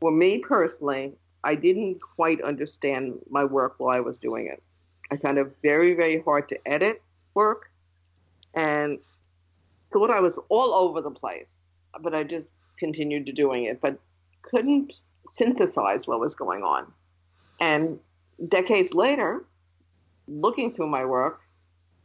Well, 0.00 0.12
me 0.14 0.38
personally, 0.38 1.12
I 1.44 1.54
didn't 1.54 2.00
quite 2.00 2.40
understand 2.42 3.18
my 3.28 3.44
work 3.44 3.74
while 3.78 3.94
I 3.94 4.00
was 4.00 4.18
doing 4.18 4.46
it. 4.46 4.62
I 5.10 5.16
found 5.16 5.38
it 5.38 5.54
very, 5.62 5.94
very 5.94 6.22
hard 6.22 6.48
to 6.48 6.58
edit 6.66 7.02
work 7.34 7.70
and 8.54 8.98
thought 9.92 10.10
I 10.10 10.20
was 10.20 10.38
all 10.48 10.72
over 10.72 11.02
the 11.02 11.10
place. 11.10 11.58
But 12.00 12.14
I 12.14 12.22
just 12.22 12.46
continued 12.78 13.26
to 13.26 13.32
doing 13.32 13.64
it, 13.64 13.80
but 13.80 13.98
couldn't 14.42 14.94
synthesize 15.30 16.06
what 16.06 16.20
was 16.20 16.34
going 16.34 16.62
on. 16.62 16.86
And 17.60 17.98
decades 18.48 18.94
later, 18.94 19.44
looking 20.30 20.72
through 20.72 20.88
my 20.88 21.04
work, 21.04 21.40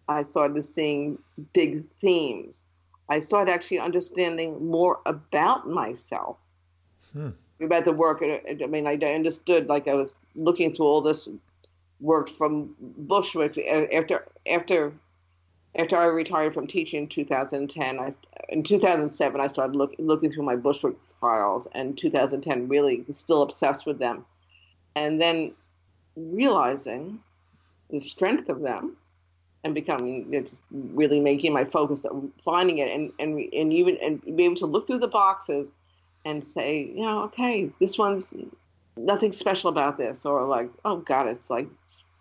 I 0.08 0.24
started 0.24 0.64
seeing 0.64 1.18
big 1.54 1.84
themes. 2.02 2.64
I 3.10 3.20
started 3.20 3.52
actually 3.52 3.80
understanding 3.80 4.68
more 4.68 5.00
about 5.06 5.70
myself, 5.70 6.38
hmm. 7.14 7.30
about 7.62 7.86
the 7.86 7.92
work. 7.92 8.24
I 8.24 8.66
mean, 8.66 8.88
I 8.88 8.96
understood 8.96 9.68
like 9.68 9.88
I 9.88 9.94
was 9.94 10.10
looking 10.36 10.74
through 10.74 10.86
all 10.86 11.02
this 11.02 11.28
work 12.00 12.30
from 12.38 12.76
Bushwick 12.80 13.58
after 13.58 14.26
after 14.48 14.94
after 15.78 15.98
I 15.98 16.06
retired 16.06 16.54
from 16.54 16.68
teaching 16.68 17.04
in 17.04 17.08
2010. 17.08 18.00
I, 18.00 18.14
in 18.50 18.64
2007, 18.64 19.42
I 19.42 19.48
started 19.48 19.76
look, 19.76 19.94
looking 19.98 20.32
through 20.32 20.44
my 20.44 20.56
Bushwick 20.56 20.96
files, 21.20 21.68
and 21.74 21.98
2010 21.98 22.68
really 22.68 23.04
still 23.12 23.42
obsessed 23.42 23.86
with 23.86 24.00
them, 24.00 24.26
and 24.96 25.22
then 25.22 25.52
realizing 26.16 27.20
the 27.90 28.00
strength 28.00 28.50
of 28.50 28.62
them 28.62 28.96
and 29.64 29.74
becoming 29.74 30.28
it's 30.32 30.62
really 30.72 31.20
making 31.20 31.54
my 31.54 31.66
focus 31.66 32.06
on 32.06 32.32
finding 32.44 32.80
it. 32.80 32.90
And 32.90 33.12
and 33.20 33.40
and 33.54 33.74
even 33.74 33.98
and 34.02 34.22
be 34.36 34.46
able 34.46 34.56
to 34.58 34.66
look 34.66 34.88
through 34.88 35.00
the 35.00 35.08
boxes 35.08 35.72
and 36.26 36.44
say 36.44 36.92
you 36.96 37.02
know 37.02 37.24
okay 37.24 37.70
this 37.80 37.98
one's 37.98 38.34
nothing 38.98 39.32
special 39.32 39.70
about 39.70 39.98
this. 39.98 40.26
Or 40.26 40.46
like 40.46 40.70
oh 40.84 40.98
god 40.98 41.28
it's 41.28 41.50
like 41.50 41.68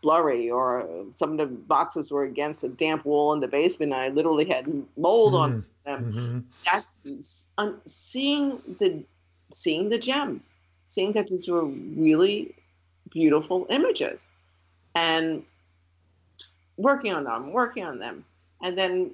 blurry. 0.03 0.50
Or 0.50 0.88
some 1.14 1.33
of 1.33 1.38
the 1.38 1.46
boxes 1.46 2.11
were 2.11 2.24
against 2.24 2.64
a 2.64 2.68
damp 2.68 3.05
wall 3.05 3.33
in 3.33 3.40
the 3.40 3.48
basement 3.48 3.92
and 3.92 4.00
i 4.00 4.09
literally 4.09 4.44
had 4.44 4.66
mold 4.96 5.35
mm 5.35 5.38
on 5.38 5.66
them. 5.85 6.12
Mm-hmm. 6.14 6.38
that's 6.64 7.46
um, 7.59 7.79
seeing 7.85 8.59
the 8.81 9.05
seeing 9.53 9.90
the 9.90 9.98
gems 9.98 10.48
seeing 10.94 11.12
that 11.12 11.27
these 11.27 11.48
were 11.48 11.64
really 11.64 12.55
beautiful 13.11 13.66
images. 13.68 14.24
And 14.94 15.42
working 16.76 17.12
on 17.12 17.24
them, 17.24 17.52
working 17.52 17.84
on 17.84 17.98
them, 17.98 18.24
and 18.62 18.76
then 18.76 19.10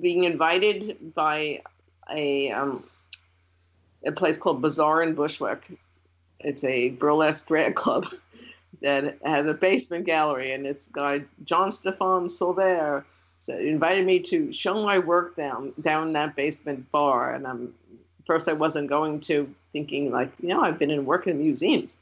being 0.00 0.24
invited 0.24 1.14
by 1.14 1.62
a 2.10 2.50
um, 2.50 2.84
a 4.04 4.12
place 4.12 4.38
called 4.38 4.62
Bizarre 4.62 5.02
in 5.02 5.14
Bushwick. 5.14 5.78
It's 6.40 6.64
a 6.64 6.90
burlesque 6.90 7.46
drag 7.46 7.74
club 7.74 8.06
that 8.82 9.18
has 9.24 9.46
a 9.46 9.54
basement 9.54 10.06
gallery, 10.06 10.52
and 10.52 10.66
it's 10.66 10.86
guy 10.86 11.24
John 11.44 11.70
Stefan 11.70 12.28
Sauveur 12.28 13.04
so 13.40 13.56
invited 13.56 14.04
me 14.04 14.20
to 14.20 14.52
show 14.52 14.82
my 14.84 14.98
work 14.98 15.34
down 15.34 15.72
down 15.80 16.12
that 16.12 16.36
basement 16.36 16.90
bar. 16.92 17.34
And 17.34 17.46
I'm 17.46 17.74
first 18.26 18.48
I 18.48 18.52
wasn't 18.52 18.88
going 18.88 19.20
to, 19.20 19.52
thinking 19.72 20.12
like, 20.12 20.30
you 20.40 20.48
know, 20.48 20.60
I've 20.60 20.78
been 20.78 20.90
in 20.90 21.06
work 21.06 21.26
in 21.26 21.38
museums, 21.38 21.96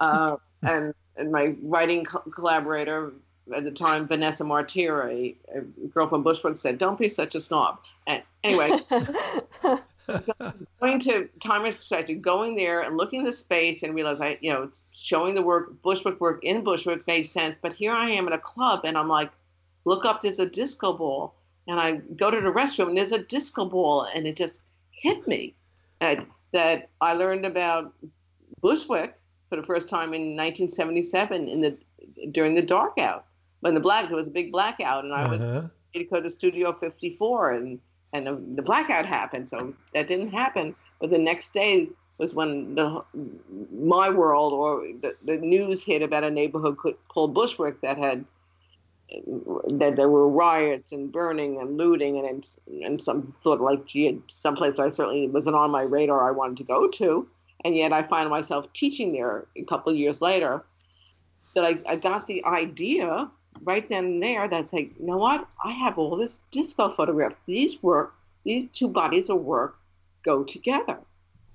uh, 0.00 0.36
and 0.62 0.94
and 1.16 1.32
my 1.32 1.54
writing 1.62 2.04
co- 2.04 2.22
collaborator 2.34 3.12
at 3.54 3.64
the 3.64 3.70
time, 3.70 4.06
Vanessa 4.06 4.44
Martir, 4.44 5.02
a, 5.08 5.34
girl 5.88 6.08
from 6.08 6.22
Bushwick, 6.22 6.56
said, 6.56 6.78
"Don't 6.78 6.98
be 6.98 7.08
such 7.08 7.34
a 7.34 7.40
snob." 7.40 7.78
And 8.06 8.22
anyway, 8.44 8.78
going 10.80 11.00
to 11.00 11.28
time 11.40 11.64
and 11.64 11.76
perspective, 11.76 12.22
going 12.22 12.56
there 12.56 12.80
and 12.80 12.96
looking 12.96 13.20
at 13.20 13.26
the 13.26 13.32
space 13.32 13.82
and 13.82 13.94
realize, 13.94 14.20
I, 14.20 14.38
you 14.40 14.52
know, 14.52 14.70
showing 14.92 15.34
the 15.34 15.42
work, 15.42 15.82
Bushwick 15.82 16.20
work 16.20 16.42
in 16.44 16.62
Bushwick 16.62 17.06
made 17.06 17.24
sense. 17.24 17.58
But 17.60 17.72
here 17.72 17.92
I 17.92 18.10
am 18.10 18.26
at 18.26 18.32
a 18.32 18.38
club, 18.38 18.80
and 18.84 18.96
I'm 18.96 19.08
like, 19.08 19.30
look 19.84 20.04
up, 20.04 20.22
there's 20.22 20.38
a 20.38 20.46
disco 20.46 20.92
ball, 20.92 21.34
and 21.66 21.80
I 21.80 21.96
go 22.16 22.30
to 22.30 22.40
the 22.40 22.52
restroom, 22.52 22.88
and 22.88 22.98
there's 22.98 23.12
a 23.12 23.22
disco 23.22 23.64
ball, 23.64 24.06
and 24.14 24.26
it 24.26 24.36
just 24.36 24.60
hit 24.90 25.26
me 25.26 25.54
that 26.00 26.24
that 26.52 26.90
I 27.00 27.14
learned 27.14 27.46
about 27.46 27.92
Bushwick 28.60 29.18
for 29.48 29.56
the 29.56 29.62
first 29.62 29.88
time 29.88 30.14
in 30.14 30.36
1977 30.36 31.48
in 31.48 31.60
the 31.60 31.76
during 32.30 32.54
the 32.54 32.62
dark 32.62 32.98
out 32.98 33.26
when 33.62 33.74
the 33.74 33.80
black 33.80 34.08
there 34.08 34.16
was 34.16 34.28
a 34.28 34.32
big 34.32 34.52
blackout 34.52 35.04
and 35.04 35.14
I 35.14 35.26
was 35.28 35.42
uh-huh. 35.42 35.68
to 35.94 36.04
go 36.04 36.20
to 36.20 36.28
Studio 36.28 36.72
54 36.72 37.52
and 37.52 37.80
and 38.12 38.26
the, 38.26 38.42
the, 38.56 38.62
blackout 38.62 39.06
happened 39.06 39.48
so 39.48 39.72
that 39.94 40.06
didn't 40.06 40.32
happen. 40.32 40.74
But 41.00 41.08
the 41.08 41.18
next 41.18 41.54
day 41.54 41.88
was 42.18 42.34
when 42.34 42.74
the 42.74 43.02
my 43.72 44.10
world 44.10 44.52
or 44.52 44.86
the, 45.00 45.16
the 45.24 45.36
news 45.36 45.82
hit 45.82 46.02
about 46.02 46.24
a 46.24 46.30
neighborhood 46.30 46.76
called 47.08 47.34
Bushwick 47.34 47.80
that 47.80 47.96
had 47.96 48.24
that 49.70 49.94
there 49.96 50.08
were 50.08 50.28
riots 50.28 50.92
and 50.92 51.12
burning 51.12 51.60
and 51.60 51.76
looting 51.76 52.18
and 52.18 52.46
and 52.84 53.00
some 53.00 53.34
sort 53.42 53.60
of 53.60 53.64
like 53.64 53.86
gee, 53.86 54.20
someplace 54.26 54.78
I 54.78 54.90
certainly 54.90 55.28
wasn't 55.28 55.56
on 55.56 55.70
my 55.70 55.82
radar 55.82 56.28
I 56.28 56.32
wanted 56.32 56.58
to 56.58 56.64
go 56.64 56.88
to. 56.88 57.28
And 57.64 57.76
yet 57.76 57.92
I 57.92 58.02
find 58.02 58.28
myself 58.28 58.66
teaching 58.72 59.12
there 59.12 59.46
a 59.56 59.62
couple 59.62 59.92
of 59.92 59.98
years 59.98 60.20
later. 60.20 60.64
That 61.54 61.64
I, 61.64 61.78
I 61.86 61.96
got 61.96 62.26
the 62.26 62.42
idea 62.46 63.30
right 63.62 63.88
then 63.88 64.04
and 64.04 64.22
there 64.22 64.48
that's 64.48 64.72
like 64.72 64.90
you 64.98 65.06
know 65.06 65.18
what? 65.18 65.46
I 65.64 65.72
have 65.72 65.98
all 65.98 66.16
this 66.16 66.40
disco 66.50 66.92
photographs. 66.94 67.36
These 67.46 67.82
work 67.82 68.14
these 68.44 68.68
two 68.72 68.88
bodies 68.88 69.30
of 69.30 69.40
work 69.40 69.76
go 70.24 70.44
together. 70.44 70.98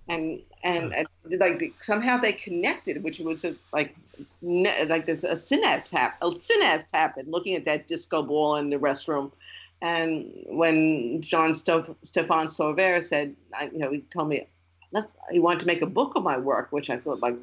And 0.10 0.42
and, 0.64 0.94
and 0.94 1.08
like 1.40 1.74
somehow 1.82 2.18
they 2.18 2.34
connected 2.34 3.04
which 3.04 3.20
was 3.20 3.44
a, 3.46 3.56
like 3.74 3.96
like 4.42 5.06
this 5.06 5.24
a 5.24 5.36
synapse 5.36 5.92
hap- 5.92 6.18
a 6.22 6.32
synapse 6.32 6.92
happened 6.92 7.30
looking 7.30 7.56
at 7.56 7.66
that 7.66 7.88
disco 7.88 8.24
ball 8.24 8.56
in 8.56 8.70
the 8.70 8.78
restroom. 8.78 9.32
And 9.82 10.32
when 10.48 11.22
John 11.22 11.52
Stof- 11.52 11.96
Stefan 12.02 12.48
Sauveur 12.48 13.00
said, 13.02 13.36
I, 13.54 13.66
you 13.66 13.78
know, 13.78 13.92
he 13.92 14.00
told 14.00 14.30
me 14.30 14.48
let's 14.92 15.14
he 15.32 15.40
wanted 15.40 15.60
to 15.60 15.68
make 15.68 15.82
a 15.82 15.88
book 15.88 16.14
of 16.16 16.24
my 16.24 16.38
work, 16.38 16.72
which 16.72 16.90
I 16.90 16.98
thought 16.98 17.20
like 17.20 17.36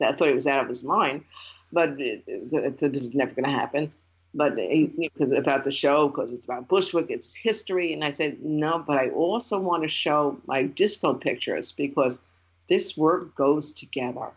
I 0.00 0.12
thought 0.12 0.28
he 0.28 0.34
was 0.34 0.46
out 0.46 0.62
of 0.62 0.68
his 0.68 0.82
mind, 0.82 1.24
but 1.72 2.00
it, 2.00 2.24
it, 2.26 2.82
it 2.82 3.02
was 3.02 3.14
never 3.14 3.32
going 3.32 3.44
to 3.44 3.50
happen. 3.50 3.92
But 4.34 4.56
because 4.56 5.28
mm-hmm. 5.28 5.32
about 5.34 5.64
the 5.64 5.70
show, 5.70 6.08
because 6.08 6.32
it's 6.32 6.46
about 6.46 6.68
Bushwick, 6.68 7.06
it's 7.10 7.34
history, 7.34 7.92
and 7.92 8.02
I 8.02 8.10
said 8.10 8.42
no, 8.42 8.78
but 8.78 8.96
I 8.96 9.10
also 9.10 9.58
want 9.58 9.82
to 9.82 9.88
show 9.88 10.38
my 10.46 10.62
disco 10.62 11.12
pictures 11.12 11.72
because 11.72 12.20
this 12.68 12.96
work 12.96 13.34
goes 13.34 13.72
together. 13.74 14.28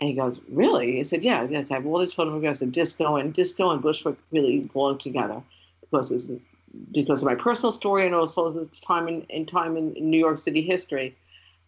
And 0.00 0.08
he 0.08 0.14
goes, 0.14 0.40
really? 0.48 0.96
He 0.96 1.04
said, 1.04 1.24
yeah, 1.24 1.46
yes, 1.50 1.70
I 1.70 1.74
have 1.74 1.86
all 1.86 1.98
these 1.98 2.12
photographs 2.12 2.62
of 2.62 2.72
disco, 2.72 3.16
and 3.16 3.34
disco 3.34 3.70
and 3.70 3.82
Bushwick 3.82 4.16
really 4.30 4.60
belong 4.60 4.98
together 4.98 5.42
because 5.80 6.12
it's 6.12 6.44
because 6.92 7.22
of 7.22 7.26
my 7.26 7.34
personal 7.34 7.72
story 7.72 8.06
and 8.06 8.14
also 8.14 8.48
the 8.48 8.66
time 8.66 9.08
in, 9.08 9.22
in 9.22 9.44
time 9.44 9.76
in 9.76 9.92
New 9.98 10.18
York 10.18 10.38
City 10.38 10.62
history. 10.62 11.16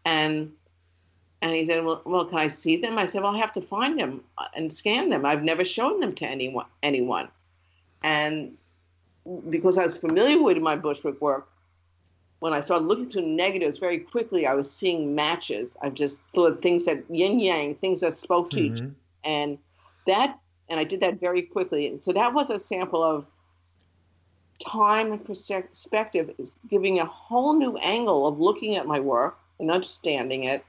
And 0.04 0.52
and 1.42 1.52
he 1.52 1.66
said, 1.66 1.84
well, 1.84 2.00
well, 2.04 2.24
can 2.24 2.38
I 2.38 2.46
see 2.46 2.76
them? 2.76 2.98
I 2.98 3.04
said, 3.04 3.22
well, 3.22 3.34
I 3.34 3.38
have 3.38 3.52
to 3.54 3.60
find 3.60 3.98
them 3.98 4.22
and 4.54 4.72
scan 4.72 5.10
them. 5.10 5.26
I've 5.26 5.42
never 5.42 5.64
shown 5.64 5.98
them 5.98 6.14
to 6.14 6.26
anyone. 6.26 6.66
anyone. 6.84 7.28
And 8.04 8.56
because 9.50 9.76
I 9.76 9.82
was 9.82 9.98
familiar 9.98 10.40
with 10.40 10.58
my 10.58 10.76
Bushwick 10.76 11.20
work, 11.20 11.48
when 12.38 12.52
I 12.52 12.60
started 12.60 12.86
looking 12.86 13.06
through 13.06 13.22
negatives 13.22 13.78
very 13.78 13.98
quickly, 13.98 14.46
I 14.46 14.54
was 14.54 14.70
seeing 14.70 15.16
matches. 15.16 15.76
I 15.82 15.90
just 15.90 16.18
thought 16.32 16.60
things 16.60 16.84
that 16.84 17.02
yin 17.10 17.40
yang, 17.40 17.74
things 17.74 18.00
that 18.00 18.14
spoke 18.14 18.50
to 18.52 18.60
mm-hmm. 18.60 18.76
each, 18.76 18.92
and 19.24 19.58
that, 20.06 20.38
and 20.68 20.78
I 20.78 20.84
did 20.84 21.00
that 21.00 21.18
very 21.18 21.42
quickly. 21.42 21.88
And 21.88 22.02
so 22.02 22.12
that 22.12 22.34
was 22.34 22.50
a 22.50 22.58
sample 22.58 23.02
of 23.02 23.26
time 24.64 25.10
and 25.10 25.24
perspective, 25.24 26.32
is 26.38 26.58
giving 26.68 27.00
a 27.00 27.04
whole 27.04 27.54
new 27.58 27.76
angle 27.78 28.28
of 28.28 28.38
looking 28.38 28.76
at 28.76 28.86
my 28.86 29.00
work 29.00 29.38
and 29.58 29.70
understanding 29.72 30.44
it 30.44 30.64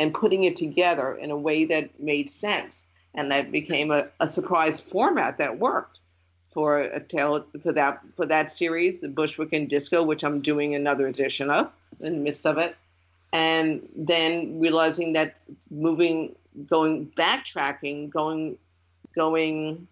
and 0.00 0.14
putting 0.14 0.44
it 0.44 0.56
together 0.56 1.12
in 1.12 1.30
a 1.30 1.36
way 1.36 1.66
that 1.66 2.00
made 2.00 2.30
sense. 2.30 2.86
And 3.12 3.30
that 3.32 3.52
became 3.52 3.90
a, 3.90 4.06
a 4.18 4.26
surprise 4.26 4.80
format 4.80 5.36
that 5.36 5.58
worked 5.58 6.00
for 6.54 6.78
a 6.78 7.00
tale 7.00 7.44
for 7.62 7.72
that 7.74 8.00
for 8.16 8.24
that 8.24 8.50
series, 8.50 9.02
the 9.02 9.08
Bushwick 9.08 9.52
and 9.52 9.68
Disco, 9.68 10.02
which 10.02 10.24
I'm 10.24 10.40
doing 10.40 10.74
another 10.74 11.06
edition 11.06 11.50
of 11.50 11.70
in 12.00 12.14
the 12.14 12.18
midst 12.18 12.46
of 12.46 12.56
it. 12.56 12.76
And 13.32 13.86
then 13.94 14.58
realizing 14.58 15.12
that 15.12 15.36
moving 15.70 16.34
going 16.66 17.12
backtracking, 17.16 18.08
going 18.08 18.56
going 19.14 19.86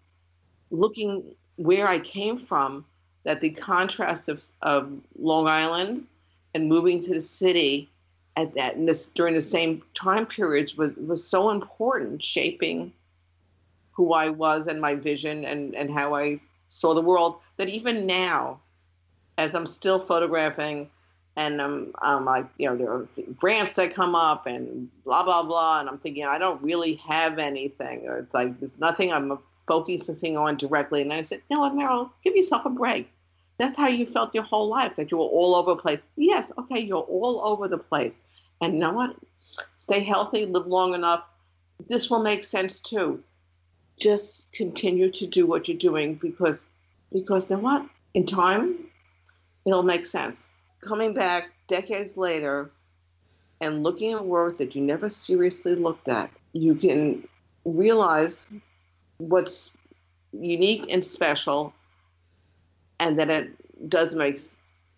looking 0.71 1.23
where 1.57 1.87
I 1.87 1.99
came 1.99 2.39
from, 2.39 2.83
that 3.25 3.41
the 3.41 3.51
contrast 3.51 4.27
of, 4.27 4.43
of 4.63 4.91
Long 5.19 5.47
Island 5.47 6.07
and 6.55 6.67
moving 6.67 6.99
to 7.01 7.13
the 7.13 7.21
city 7.21 7.89
at 8.39 8.55
that 8.55 8.75
in 8.75 8.85
this 8.85 9.09
during 9.09 9.35
the 9.35 9.41
same 9.41 9.81
time 9.93 10.25
periods 10.25 10.75
was 10.75 10.95
was 10.95 11.25
so 11.25 11.49
important 11.49 12.23
shaping 12.23 12.91
who 13.91 14.13
I 14.13 14.29
was 14.29 14.67
and 14.67 14.79
my 14.79 14.95
vision 14.95 15.45
and 15.45 15.75
and 15.75 15.91
how 15.91 16.15
I 16.15 16.39
saw 16.69 16.93
the 16.93 17.01
world 17.01 17.39
that 17.57 17.69
even 17.69 18.05
now 18.05 18.59
as 19.37 19.55
I'm 19.55 19.67
still 19.67 20.05
photographing 20.05 20.89
and 21.35 21.61
I'm, 21.61 21.93
I'm 22.01 22.25
like 22.25 22.45
you 22.57 22.69
know 22.69 22.77
there 22.77 22.91
are 22.91 23.07
grants 23.37 23.71
that 23.73 23.95
come 23.95 24.15
up 24.15 24.45
and 24.45 24.89
blah 25.03 25.23
blah 25.23 25.43
blah 25.43 25.79
and 25.79 25.89
I'm 25.89 25.99
thinking 25.99 26.25
I 26.25 26.37
don't 26.37 26.61
really 26.61 26.95
have 26.95 27.39
anything 27.39 28.07
or 28.07 28.19
it's 28.19 28.33
like 28.33 28.59
there's 28.59 28.77
nothing 28.79 29.11
I'm 29.11 29.37
focusing 29.67 30.37
on 30.37 30.57
directly 30.57 31.01
and 31.01 31.13
I 31.13 31.21
said 31.21 31.41
what 31.47 31.73
Meryl 31.73 32.09
give 32.23 32.35
yourself 32.35 32.65
a 32.65 32.69
break 32.69 33.11
that's 33.59 33.77
how 33.77 33.89
you 33.89 34.05
felt 34.05 34.33
your 34.33 34.45
whole 34.45 34.69
life, 34.69 34.95
that 34.95 35.11
you 35.11 35.17
were 35.17 35.25
all 35.25 35.53
over 35.53 35.75
the 35.75 35.81
place. 35.81 35.99
Yes, 36.15 36.49
okay, 36.57 36.79
you're 36.79 37.01
all 37.01 37.41
over 37.43 37.67
the 37.67 37.77
place. 37.77 38.17
And 38.61 38.73
you 38.73 38.79
know 38.79 38.93
what? 38.93 39.15
Stay 39.77 40.03
healthy, 40.03 40.45
live 40.45 40.67
long 40.67 40.93
enough. 40.93 41.23
This 41.87 42.09
will 42.09 42.21
make 42.21 42.43
sense 42.43 42.79
too. 42.79 43.23
Just 43.99 44.51
continue 44.53 45.11
to 45.11 45.27
do 45.27 45.45
what 45.45 45.67
you're 45.67 45.77
doing 45.77 46.15
because 46.15 46.65
because 47.11 47.47
then 47.47 47.61
what? 47.61 47.85
In 48.13 48.25
time, 48.25 48.75
it'll 49.65 49.83
make 49.83 50.05
sense. 50.05 50.47
Coming 50.81 51.13
back 51.13 51.49
decades 51.67 52.17
later 52.17 52.69
and 53.61 53.83
looking 53.83 54.13
at 54.13 54.25
work 54.25 54.57
that 54.59 54.75
you 54.75 54.81
never 54.81 55.09
seriously 55.09 55.75
looked 55.75 56.07
at, 56.07 56.29
you 56.53 56.75
can 56.75 57.27
realize 57.65 58.45
what's 59.17 59.71
unique 60.31 60.85
and 60.89 61.03
special 61.03 61.73
and 62.99 63.19
that 63.19 63.29
it 63.29 63.89
does 63.89 64.15
make 64.15 64.39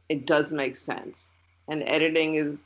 it 0.10 0.26
does 0.26 0.52
make 0.52 0.76
sense. 0.76 1.32
And 1.68 1.84
editing 1.84 2.36
is 2.36 2.66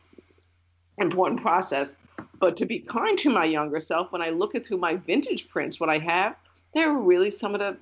important 0.98 1.42
process. 1.42 1.94
But 2.40 2.58
to 2.58 2.66
be 2.66 2.80
kind 2.80 3.18
to 3.20 3.30
my 3.30 3.46
younger 3.46 3.80
self, 3.80 4.12
when 4.12 4.22
I 4.22 4.30
look 4.30 4.56
at 4.56 4.66
through 4.66 4.78
my 4.78 4.96
vintage 4.96 5.48
prints, 5.48 5.80
what 5.80 5.90
I 5.90 6.00
have, 6.00 6.36
they're 6.74 6.94
really 6.94 7.32
some 7.32 7.54
of 7.54 7.60
the 7.60 7.78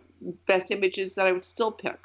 best 0.48 0.72
images 0.72 1.16
that 1.16 1.28
I 1.28 1.32
would 1.32 1.44
still 1.44 1.72
pick. 1.72 2.00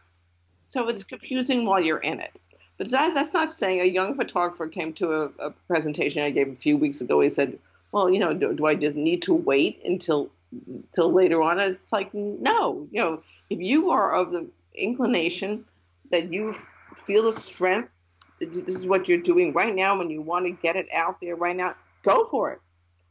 So 0.68 0.88
it's 0.88 1.04
confusing 1.04 1.64
while 1.64 1.80
you're 1.80 1.98
in 1.98 2.20
it. 2.20 2.32
But 2.78 2.90
that, 2.90 3.14
that's 3.14 3.34
not 3.34 3.50
saying 3.50 3.80
a 3.80 3.84
young 3.84 4.14
photographer 4.14 4.68
came 4.68 4.92
to 4.94 5.12
a, 5.12 5.24
a, 5.38 5.50
presentation 5.66 6.22
I 6.22 6.30
gave 6.30 6.48
a 6.48 6.56
few 6.56 6.76
weeks 6.76 7.00
ago. 7.00 7.20
He 7.20 7.30
said, 7.30 7.58
"Well, 7.90 8.08
you 8.08 8.20
know, 8.20 8.32
do, 8.32 8.52
do 8.54 8.66
I 8.66 8.76
just 8.76 8.96
need 8.96 9.22
to 9.22 9.34
wait 9.34 9.82
until 9.84 10.30
until 10.66 11.12
later 11.12 11.42
on?" 11.42 11.58
And 11.58 11.74
it's 11.74 11.92
like, 11.92 12.14
no. 12.14 12.86
You 12.92 13.00
know, 13.00 13.22
if 13.50 13.58
you 13.58 13.90
are 13.90 14.14
of 14.14 14.30
the 14.30 14.46
inclination 14.74 15.64
that 16.10 16.32
you 16.32 16.54
feel 16.94 17.24
the 17.24 17.32
strength, 17.32 17.92
this 18.40 18.76
is 18.76 18.86
what 18.86 19.08
you're 19.08 19.18
doing 19.18 19.52
right 19.52 19.74
now, 19.74 19.98
when 19.98 20.10
you 20.10 20.22
want 20.22 20.46
to 20.46 20.52
get 20.52 20.76
it 20.76 20.86
out 20.94 21.20
there 21.20 21.36
right 21.36 21.56
now, 21.56 21.74
go 22.02 22.26
for 22.30 22.52
it. 22.52 22.60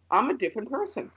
I'm 0.10 0.30
a 0.30 0.34
different 0.34 0.72
person. 0.72 1.12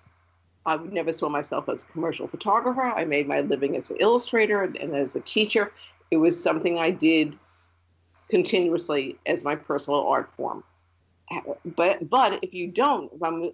I 0.67 0.77
never 0.77 1.13
saw 1.13 1.29
myself 1.29 1.69
as 1.69 1.83
a 1.83 1.87
commercial 1.87 2.27
photographer. 2.27 2.83
I 2.83 3.05
made 3.05 3.27
my 3.27 3.41
living 3.41 3.77
as 3.77 3.91
an 3.91 3.97
illustrator 4.01 4.63
and 4.63 4.95
as 4.95 5.17
a 5.17 5.21
teacher. 5.21 5.73
It 6.11 6.19
was 6.19 6.43
something 6.43 6.77
I 6.77 6.91
did 6.91 7.39
continuously 8.29 9.19
as 9.27 9.43
my 9.45 9.57
personal 9.57 10.07
art 10.07 10.31
form. 10.31 10.65
But 11.65 12.11
but 12.11 12.43
if 12.43 12.53
you 12.53 12.67
don't, 12.67 13.11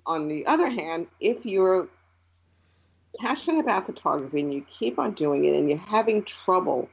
on 0.07 0.28
the 0.28 0.46
other 0.46 0.68
hand, 0.68 1.07
if 1.20 1.44
you're 1.44 1.88
passionate 3.18 3.61
about 3.61 3.86
photography 3.86 4.40
and 4.40 4.52
you 4.52 4.64
keep 4.70 4.98
on 4.98 5.12
doing 5.12 5.44
it 5.44 5.54
and 5.57 5.68
you're 5.68 5.78
having 5.78 6.24
trouble 6.24 6.88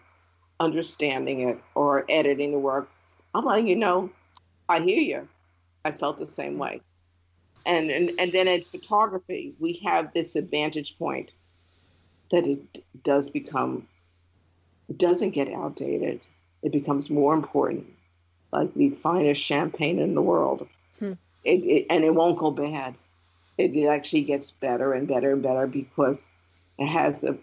understanding 0.59 1.49
it 1.49 1.59
or 1.75 2.05
editing 2.09 2.51
the 2.51 2.59
work, 2.59 2.89
I'm 3.33 3.45
letting 3.45 3.67
you 3.67 3.75
know, 3.75 4.09
I 4.69 4.79
hear 4.79 4.99
you. 4.99 5.27
I 5.85 5.91
felt 5.91 6.19
the 6.19 6.25
same 6.25 6.57
way. 6.57 6.81
And, 7.65 7.89
and 7.89 8.11
and 8.19 8.31
then 8.31 8.47
it's 8.47 8.69
photography. 8.69 9.53
We 9.59 9.81
have 9.85 10.13
this 10.13 10.35
advantage 10.35 10.97
point 10.97 11.31
that 12.31 12.45
it 12.45 12.83
does 13.03 13.29
become 13.29 13.87
doesn't 14.97 15.31
get 15.31 15.51
outdated. 15.51 16.19
It 16.61 16.71
becomes 16.71 17.09
more 17.09 17.33
important, 17.33 17.87
like 18.51 18.73
the 18.73 18.89
finest 18.89 19.41
champagne 19.41 19.99
in 19.99 20.13
the 20.13 20.21
world. 20.21 20.67
Hmm. 20.99 21.13
It, 21.43 21.63
it, 21.63 21.87
and 21.89 22.03
it 22.03 22.13
won't 22.13 22.37
go 22.37 22.51
bad. 22.51 22.95
It, 23.57 23.75
it 23.75 23.87
actually 23.87 24.23
gets 24.23 24.51
better 24.51 24.93
and 24.93 25.07
better 25.07 25.31
and 25.31 25.43
better 25.43 25.67
because 25.67 26.19
it 26.77 26.87
has 26.87 27.23
a 27.23 27.37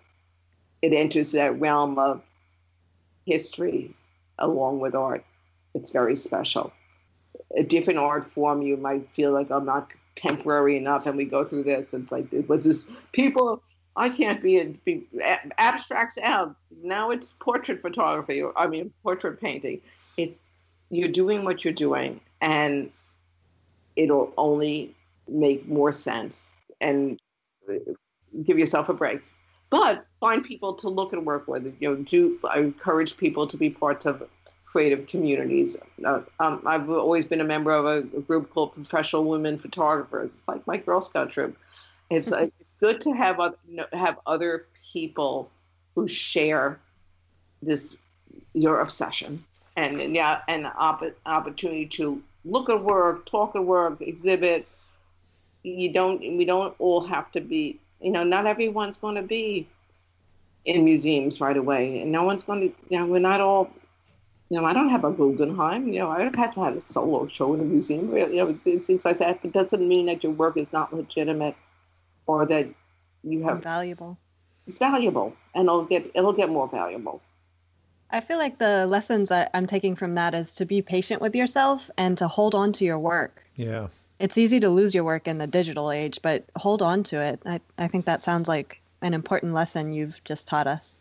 it 0.83 0.93
enters 0.93 1.33
that 1.33 1.61
realm 1.61 1.99
of 1.99 2.23
history 3.27 3.95
along 4.39 4.81
with 4.81 4.95
art. 4.95 5.25
It's 5.75 5.91
very 5.91 6.17
special. 6.17 6.73
A 7.57 7.63
different 7.63 7.99
art 7.99 8.29
form, 8.29 8.63
you 8.63 8.77
might 8.77 9.09
feel 9.11 9.33
like 9.33 9.51
I'm 9.51 9.65
not 9.65 9.91
temporary 10.15 10.77
enough, 10.77 11.07
and 11.07 11.17
we 11.17 11.25
go 11.25 11.45
through 11.45 11.65
this. 11.65 11.95
It's 11.95 12.13
like 12.13 12.33
it 12.33 12.49
was 12.49 12.63
this 12.63 12.85
people. 13.13 13.63
I 13.97 14.09
can't 14.09 14.41
be, 14.41 14.59
a, 14.59 14.67
be 14.85 15.05
abstracts 15.59 16.17
out. 16.19 16.55
Now 16.83 17.11
it's 17.11 17.35
portrait 17.41 17.83
photography. 17.83 18.43
I 18.57 18.67
mean, 18.69 18.93
portrait 19.03 19.41
painting. 19.41 19.81
It's 20.17 20.39
you're 20.91 21.09
doing 21.09 21.45
what 21.45 21.65
you're 21.65 21.75
doing, 21.75 22.21
and 22.41 22.91
it'll 23.97 24.33
only 24.37 24.95
make 25.29 25.69
more 25.69 25.93
sense 25.93 26.51
and 26.81 27.19
give 28.45 28.59
yourself 28.59 28.89
a 28.89 28.95
break. 28.95 29.21
But 29.71 30.05
find 30.19 30.45
people 30.45 30.75
to 30.75 30.89
look 30.89 31.13
and 31.13 31.25
work 31.25 31.47
with. 31.47 31.65
You 31.81 31.91
know, 31.91 31.97
do 31.97 32.39
I 32.49 32.59
encourage 32.59 33.17
people 33.17 33.47
to 33.47 33.57
be 33.57 33.71
parts 33.71 34.05
of 34.05 34.29
creative 34.71 35.07
communities. 35.07 35.77
Uh, 36.05 36.21
um, 36.39 36.63
I've 36.65 36.89
always 36.89 37.25
been 37.25 37.41
a 37.41 37.45
member 37.45 37.73
of 37.73 37.85
a, 37.87 37.99
a, 38.17 38.21
group 38.21 38.51
called 38.51 38.75
Professional 38.75 39.25
Women 39.25 39.59
Photographers. 39.59 40.33
It's 40.33 40.49
like 40.49 40.67
my 40.67 40.77
Girl 40.77 41.03
Scout 41.03 41.31
troop. 41.31 41.57
It's 42.09 42.33
uh, 42.33 42.39
it's 42.61 42.71
good 42.81 43.01
to 43.03 43.13
have 43.13 43.41
other, 43.41 43.57
have 43.93 44.19
other 44.27 44.67
people 44.93 45.51
who 45.95 46.07
share 46.07 46.79
this 47.63 47.97
your 48.55 48.81
obsession 48.81 49.45
and, 49.77 50.01
and 50.01 50.15
yeah, 50.15 50.41
an 50.49 50.67
op- 50.67 51.05
opportunity 51.27 51.87
to 51.87 52.23
look 52.45 52.71
at 52.71 52.83
work, 52.83 53.27
talk 53.27 53.55
at 53.57 53.65
work, 53.65 54.01
exhibit. 54.01 54.67
You 55.63 55.93
don't. 55.93 56.21
We 56.21 56.45
don't 56.45 56.75
all 56.79 57.03
have 57.03 57.31
to 57.33 57.41
be. 57.41 57.79
You 58.01 58.11
know, 58.13 58.25
not 58.25 58.47
everyone's 58.47 58.97
going 58.97 59.17
to 59.17 59.23
be 59.23 59.69
in 60.65 60.85
museums 60.85 61.41
right 61.41 61.57
away, 61.57 62.01
and 62.01 62.11
no 62.13 62.25
one's 62.25 62.45
going 62.45 62.61
to. 62.61 62.75
You 62.89 63.01
know, 63.01 63.07
we're 63.07 63.19
not 63.19 63.41
all 63.41 63.71
you 64.51 64.61
know, 64.61 64.67
I 64.67 64.73
don't 64.73 64.91
have 64.91 65.05
a 65.05 65.13
Guggenheim. 65.13 65.89
You 65.89 66.01
know, 66.01 66.11
I 66.11 66.19
don't 66.19 66.35
have 66.35 66.55
to 66.55 66.65
have 66.65 66.77
a 66.77 66.81
solo 66.81 67.29
show 67.29 67.55
in 67.55 67.61
a 67.61 67.65
museum. 67.65 68.15
You 68.15 68.29
know, 68.35 68.59
things 68.65 69.05
like 69.05 69.21
that. 69.21 69.41
But 69.43 69.53
doesn't 69.53 69.87
mean 69.87 70.07
that 70.07 70.25
your 70.25 70.33
work 70.33 70.57
is 70.57 70.73
not 70.73 70.93
legitimate, 70.93 71.55
or 72.27 72.47
that 72.47 72.69
you 73.23 73.45
have 73.45 73.63
valuable. 73.63 74.19
Valuable, 74.67 75.35
and 75.55 75.65
it'll 75.65 75.85
get 75.85 76.11
it'll 76.15 76.33
get 76.33 76.51
more 76.51 76.69
valuable. 76.69 77.23
I 78.11 78.19
feel 78.19 78.39
like 78.39 78.59
the 78.59 78.87
lessons 78.87 79.31
I, 79.31 79.49
I'm 79.55 79.67
taking 79.67 79.95
from 79.95 80.17
that 80.17 80.35
is 80.35 80.57
to 80.57 80.67
be 80.67 80.83
patient 80.83 81.23
with 81.23 81.37
yourself 81.37 81.89
and 81.97 82.19
to 82.19 82.27
hold 82.27 82.57
on 82.57 82.73
to 82.73 82.85
your 82.85 82.99
work. 82.99 83.41
Yeah. 83.55 83.87
It's 84.19 84.37
easy 84.37 84.59
to 84.61 84.69
lose 84.69 84.97
your 84.97 85.05
work 85.05 85.29
in 85.29 85.39
the 85.39 85.47
digital 85.47 85.93
age, 85.93 86.19
but 86.21 86.45
hold 86.57 86.83
on 86.83 87.05
to 87.05 87.21
it. 87.21 87.41
I, 87.47 87.61
I 87.79 87.87
think 87.87 88.07
that 88.07 88.25
sounds 88.25 88.49
like 88.49 88.83
an 89.01 89.15
important 89.15 89.55
lesson 89.55 89.93
you've 89.93 90.23
just 90.25 90.49
taught 90.49 90.67
us. 90.67 90.99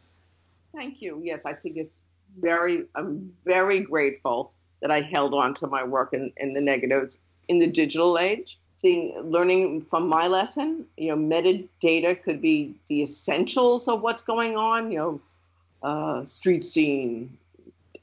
Thank 0.73 1.01
you. 1.01 1.19
Yes, 1.23 1.45
I 1.45 1.53
think 1.53 1.77
it's 1.77 1.99
very, 2.41 2.85
I'm 2.95 3.33
very 3.45 3.79
grateful 3.79 4.51
that 4.81 4.91
I 4.91 5.01
held 5.01 5.33
on 5.33 5.53
to 5.55 5.67
my 5.67 5.83
work 5.83 6.13
in, 6.13 6.31
in 6.37 6.53
the 6.53 6.61
negatives 6.61 7.19
in 7.47 7.59
the 7.59 7.67
digital 7.67 8.17
age. 8.17 8.57
Seeing, 8.77 9.19
learning 9.29 9.81
from 9.81 10.07
my 10.07 10.27
lesson, 10.27 10.85
you 10.95 11.09
know, 11.09 11.17
metadata 11.17 12.23
could 12.23 12.41
be 12.41 12.75
the 12.87 13.01
essentials 13.01 13.89
of 13.89 14.01
what's 14.03 14.21
going 14.21 14.55
on, 14.55 14.89
you 14.89 14.97
know, 14.97 15.21
uh, 15.83 16.25
street 16.25 16.63
scene, 16.63 17.37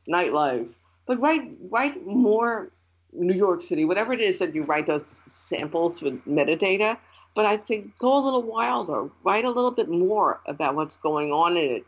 nightlife, 0.06 0.74
but 1.06 1.18
write 1.20 1.50
write 1.70 2.06
more 2.06 2.70
New 3.12 3.34
York 3.34 3.62
City, 3.62 3.84
whatever 3.86 4.12
it 4.12 4.20
is 4.20 4.38
that 4.38 4.54
you 4.54 4.64
write 4.64 4.86
those 4.86 5.22
samples 5.26 6.02
with 6.02 6.22
metadata. 6.26 6.98
But 7.34 7.46
I 7.46 7.56
think 7.56 7.98
go 7.98 8.16
a 8.16 8.22
little 8.22 8.42
wilder, 8.42 9.08
write 9.24 9.44
a 9.44 9.50
little 9.50 9.70
bit 9.70 9.88
more 9.88 10.40
about 10.46 10.74
what's 10.74 10.96
going 10.96 11.32
on 11.32 11.56
in 11.56 11.76
it, 11.76 11.86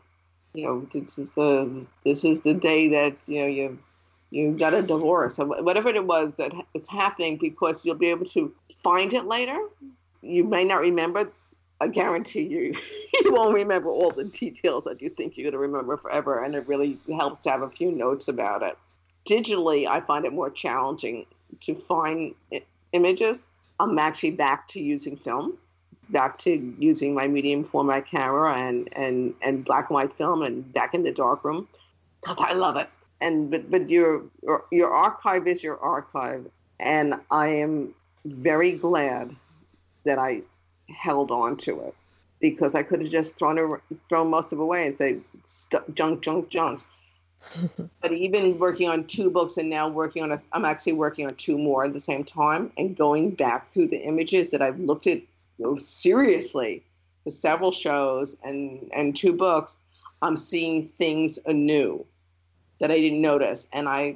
you 0.53 0.65
know, 0.65 0.87
this 0.91 1.17
is 1.17 1.31
the 1.31 1.85
this 2.03 2.23
is 2.23 2.41
the 2.41 2.53
day 2.53 2.89
that 2.89 3.15
you 3.27 3.41
know 3.41 3.47
you 3.47 3.79
you 4.31 4.51
got 4.51 4.73
a 4.73 4.81
divorce 4.81 5.39
or 5.39 5.45
whatever 5.45 5.89
it 5.89 6.05
was 6.05 6.35
that 6.35 6.53
it's 6.73 6.89
happening 6.89 7.37
because 7.37 7.85
you'll 7.85 7.95
be 7.95 8.07
able 8.07 8.25
to 8.27 8.53
find 8.83 9.13
it 9.13 9.25
later. 9.25 9.57
You 10.21 10.43
may 10.43 10.63
not 10.63 10.79
remember. 10.79 11.31
I 11.81 11.87
guarantee 11.87 12.41
you, 12.41 12.75
you 13.13 13.31
won't 13.31 13.53
remember 13.53 13.89
all 13.89 14.11
the 14.11 14.25
details 14.25 14.83
that 14.83 15.01
you 15.01 15.09
think 15.09 15.37
you're 15.37 15.49
going 15.49 15.53
to 15.53 15.59
remember 15.59 15.95
forever, 15.95 16.43
and 16.43 16.53
it 16.53 16.67
really 16.67 16.97
helps 17.07 17.39
to 17.41 17.51
have 17.51 17.61
a 17.61 17.69
few 17.69 17.89
notes 17.89 18.27
about 18.27 18.63
it. 18.63 18.77
Digitally, 19.25 19.87
I 19.87 20.01
find 20.01 20.25
it 20.25 20.33
more 20.33 20.49
challenging 20.49 21.25
to 21.61 21.75
find 21.75 22.35
images. 22.91 23.47
I'm 23.79 23.97
actually 23.97 24.31
back 24.31 24.67
to 24.69 24.81
using 24.81 25.15
film 25.15 25.57
back 26.09 26.37
to 26.39 26.75
using 26.79 27.13
my 27.13 27.27
medium 27.27 27.63
format 27.63 28.07
camera 28.07 28.55
and, 28.55 28.89
and, 28.93 29.33
and 29.41 29.63
black 29.63 29.89
and 29.89 29.95
white 29.95 30.13
film 30.13 30.41
and 30.41 30.71
back 30.73 30.93
in 30.93 31.03
the 31.03 31.11
darkroom 31.11 31.67
because 32.21 32.37
I 32.39 32.53
love 32.53 32.77
it. 32.77 32.89
And 33.21 33.51
but 33.51 33.69
but 33.69 33.89
your, 33.89 34.23
your 34.41 34.65
your 34.71 34.91
archive 34.91 35.45
is 35.47 35.61
your 35.61 35.77
archive, 35.79 36.49
and 36.79 37.15
I 37.29 37.47
am 37.47 37.93
very 38.25 38.71
glad 38.73 39.35
that 40.05 40.17
I 40.17 40.41
held 40.89 41.29
on 41.29 41.57
to 41.57 41.81
it 41.81 41.95
because 42.39 42.75
I 42.75 42.83
could 42.83 43.01
have 43.01 43.11
just 43.11 43.37
thrown 43.37 43.57
it, 43.57 43.97
thrown 44.07 44.29
most 44.29 44.53
of 44.53 44.59
it 44.59 44.61
away 44.61 44.87
and 44.87 44.95
say 44.95 45.17
junk, 45.93 46.21
junk, 46.21 46.49
junk. 46.49 46.79
but 48.01 48.11
even 48.11 48.57
working 48.57 48.89
on 48.89 49.05
two 49.05 49.29
books 49.29 49.57
and 49.57 49.69
now 49.69 49.87
working 49.87 50.23
on 50.23 50.31
a, 50.31 50.39
I'm 50.53 50.65
actually 50.65 50.93
working 50.93 51.25
on 51.25 51.35
two 51.35 51.57
more 51.57 51.85
at 51.85 51.93
the 51.93 51.99
same 51.99 52.23
time 52.23 52.71
and 52.77 52.95
going 52.95 53.31
back 53.31 53.67
through 53.67 53.87
the 53.87 54.01
images 54.01 54.51
that 54.51 54.61
I've 54.61 54.79
looked 54.79 55.07
at 55.07 55.21
know, 55.65 55.77
seriously 55.77 56.83
for 57.23 57.31
several 57.31 57.71
shows 57.71 58.35
and, 58.43 58.89
and 58.93 59.15
two 59.15 59.33
books, 59.33 59.77
I'm 60.21 60.37
seeing 60.37 60.83
things 60.83 61.39
anew. 61.45 62.05
that 62.79 62.91
I 62.91 62.99
didn't 62.99 63.21
notice. 63.21 63.67
And 63.73 63.87
I, 63.87 64.15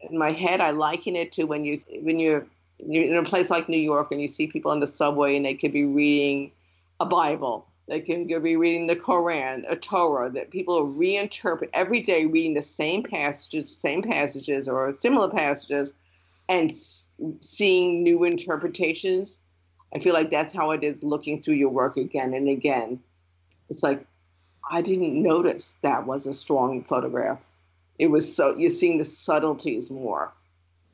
in 0.00 0.18
my 0.18 0.32
head, 0.32 0.60
I 0.60 0.70
liken 0.70 1.16
it 1.16 1.32
to 1.32 1.44
when 1.44 1.64
you 1.64 1.78
when 2.02 2.18
you're 2.18 2.46
you're 2.78 3.04
in 3.04 3.16
a 3.16 3.28
place 3.28 3.50
like 3.50 3.68
New 3.68 3.78
York 3.78 4.12
and 4.12 4.20
you 4.20 4.28
see 4.28 4.46
people 4.46 4.70
on 4.70 4.80
the 4.80 4.86
subway 4.86 5.36
and 5.36 5.46
they 5.46 5.54
could 5.54 5.72
be 5.72 5.84
reading 5.84 6.52
a 7.00 7.06
Bible, 7.06 7.66
they 7.88 8.00
can 8.00 8.26
be 8.26 8.56
reading 8.56 8.86
the 8.86 8.96
Koran, 8.96 9.64
a 9.68 9.76
Torah, 9.76 10.30
that 10.30 10.50
people 10.50 10.86
reinterpret 10.86 11.70
every 11.72 12.00
day, 12.00 12.26
reading 12.26 12.54
the 12.54 12.62
same 12.62 13.02
passages, 13.02 13.74
same 13.74 14.02
passages 14.02 14.68
or 14.68 14.92
similar 14.92 15.30
passages, 15.30 15.94
and 16.48 16.70
seeing 17.40 18.02
new 18.02 18.24
interpretations. 18.24 19.40
I 19.96 19.98
feel 19.98 20.12
like 20.12 20.30
that's 20.30 20.52
how 20.52 20.72
it 20.72 20.84
is 20.84 21.02
looking 21.02 21.42
through 21.42 21.54
your 21.54 21.70
work 21.70 21.96
again 21.96 22.34
and 22.34 22.50
again. 22.50 23.00
It's 23.70 23.82
like 23.82 24.04
I 24.70 24.82
didn't 24.82 25.22
notice 25.22 25.72
that 25.80 26.06
was 26.06 26.26
a 26.26 26.34
strong 26.34 26.84
photograph. 26.84 27.40
It 27.98 28.08
was 28.08 28.36
so 28.36 28.54
you're 28.54 28.68
seeing 28.68 28.98
the 28.98 29.06
subtleties 29.06 29.90
more. 29.90 30.34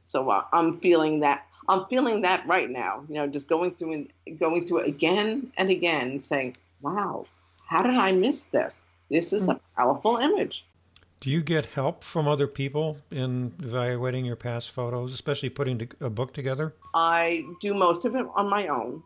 So 0.07 0.31
uh, 0.31 0.45
I'm 0.53 0.79
feeling 0.79 1.19
that 1.21 1.49
I'm 1.69 1.85
feeling 1.87 2.23
that 2.23 2.47
right 2.47 2.71
now. 2.71 3.05
You 3.09 3.17
know, 3.17 3.27
just 3.27 3.49
going 3.49 3.73
through 3.73 3.93
and 3.93 4.39
going 4.39 4.69
through 4.69 4.83
it 4.83 4.89
again 4.89 5.53
and 5.57 5.69
again, 5.69 6.21
saying, 6.21 6.57
"Wow, 6.81 7.27
how 7.67 7.83
did 7.83 7.95
I 7.95 8.13
miss 8.13 8.45
this? 8.45 8.83
This 9.11 9.33
is 9.33 9.49
a 9.49 9.59
powerful 9.77 10.19
image." 10.19 10.65
Do 11.23 11.31
you 11.31 11.41
get 11.41 11.67
help 11.67 12.03
from 12.03 12.27
other 12.27 12.49
people 12.49 12.99
in 13.13 13.55
evaluating 13.63 14.25
your 14.25 14.35
past 14.35 14.73
photos, 14.73 15.13
especially 15.13 15.51
putting 15.51 15.89
a 16.01 16.11
book 16.11 16.35
together? 16.35 16.75
I 16.95 17.45
do 17.61 17.75
most 17.75 18.05
of 18.05 18.17
it 18.17 18.27
on 18.35 18.51
my 18.51 18.67
own. 18.67 19.05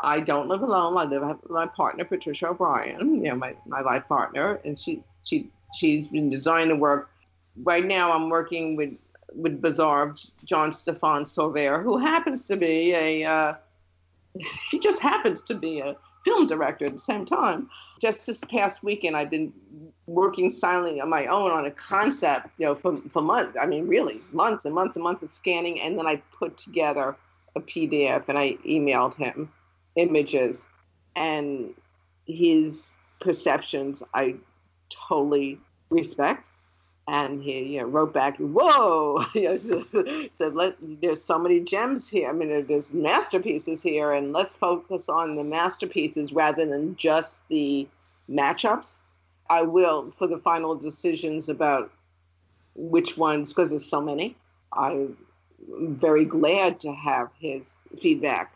I 0.00 0.20
don't 0.20 0.48
live 0.48 0.62
alone. 0.62 0.96
I 0.96 1.04
live 1.04 1.20
with 1.20 1.50
my 1.50 1.66
partner 1.66 2.06
Patricia 2.06 2.48
O'Brien, 2.48 3.22
you 3.22 3.28
know, 3.28 3.36
my, 3.36 3.54
my 3.66 3.82
life 3.82 4.08
partner, 4.08 4.60
and 4.64 4.80
she 4.80 5.04
she 5.24 5.50
she's 5.74 6.06
been 6.06 6.30
designing 6.30 6.68
the 6.70 6.76
work. 6.76 7.10
Right 7.62 7.84
now, 7.84 8.12
I'm 8.12 8.30
working 8.30 8.74
with 8.74 8.94
with 9.34 9.60
Bizarre 9.60 10.14
John 10.46 10.72
Stefan 10.72 11.26
Sauveur, 11.26 11.82
who 11.82 11.98
happens 11.98 12.46
to 12.46 12.56
be 12.56 12.94
a 12.94 13.24
uh, 13.24 13.54
he 14.70 14.78
just 14.78 15.02
happens 15.02 15.42
to 15.42 15.54
be 15.54 15.80
a 15.80 15.96
film 16.24 16.46
director 16.46 16.86
at 16.86 16.92
the 16.92 16.98
same 16.98 17.24
time. 17.24 17.68
Just 18.00 18.26
this 18.26 18.42
past 18.44 18.82
weekend, 18.82 19.16
I've 19.16 19.30
been 19.30 19.52
working 20.06 20.50
silently 20.50 21.00
on 21.00 21.08
my 21.08 21.26
own 21.26 21.50
on 21.50 21.66
a 21.66 21.70
concept, 21.70 22.48
you 22.58 22.66
know, 22.66 22.74
for, 22.74 22.96
for 22.96 23.22
months. 23.22 23.56
I 23.60 23.66
mean, 23.66 23.88
really, 23.88 24.20
months 24.32 24.64
and 24.64 24.74
months 24.74 24.96
and 24.96 25.04
months 25.04 25.22
of 25.22 25.32
scanning. 25.32 25.80
And 25.80 25.98
then 25.98 26.06
I 26.06 26.16
put 26.38 26.56
together 26.56 27.16
a 27.54 27.60
PDF 27.60 28.28
and 28.28 28.38
I 28.38 28.54
emailed 28.66 29.14
him 29.14 29.50
images 29.96 30.66
and 31.16 31.74
his 32.26 32.94
perceptions 33.20 34.02
I 34.14 34.36
totally 35.08 35.58
respect. 35.90 36.48
And 37.08 37.42
he 37.42 37.74
you 37.74 37.80
know, 37.80 37.86
wrote 37.86 38.12
back, 38.12 38.36
"Whoa!" 38.38 39.24
said, 40.30 40.54
"Let 40.54 40.76
there's 40.80 41.22
so 41.22 41.38
many 41.38 41.60
gems 41.60 42.08
here. 42.08 42.28
I 42.28 42.32
mean, 42.32 42.66
there's 42.66 42.92
masterpieces 42.92 43.82
here, 43.82 44.12
and 44.12 44.32
let's 44.32 44.54
focus 44.54 45.08
on 45.08 45.34
the 45.34 45.44
masterpieces 45.44 46.32
rather 46.32 46.64
than 46.64 46.96
just 46.96 47.46
the 47.48 47.88
matchups." 48.30 48.98
I 49.50 49.62
will 49.62 50.12
for 50.16 50.26
the 50.26 50.38
final 50.38 50.74
decisions 50.74 51.48
about 51.48 51.90
which 52.74 53.18
ones, 53.18 53.50
because 53.50 53.70
there's 53.70 53.84
so 53.84 54.00
many. 54.00 54.36
I'm 54.72 55.16
very 55.68 56.24
glad 56.24 56.80
to 56.80 56.92
have 56.92 57.28
his 57.38 57.66
feedback 58.00 58.54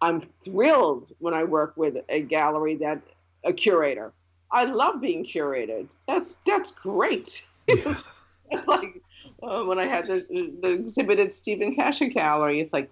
I'm 0.00 0.22
thrilled 0.44 1.12
when 1.18 1.34
I 1.34 1.44
work 1.44 1.76
with 1.76 1.96
a 2.08 2.20
gallery 2.20 2.76
that 2.76 3.00
a 3.44 3.52
curator. 3.52 4.12
I 4.50 4.64
love 4.64 5.00
being 5.00 5.24
curated. 5.24 5.88
That's 6.06 6.36
that's 6.46 6.70
great. 6.70 7.42
It's 7.68 8.02
like 8.66 9.02
uh, 9.42 9.64
when 9.64 9.78
I 9.78 9.86
had 9.86 10.06
the, 10.06 10.24
the 10.60 10.72
exhibit 10.72 11.18
at 11.18 11.32
Steven 11.32 11.74
Kasher 11.74 12.12
Gallery. 12.12 12.60
It's 12.60 12.72
like 12.72 12.90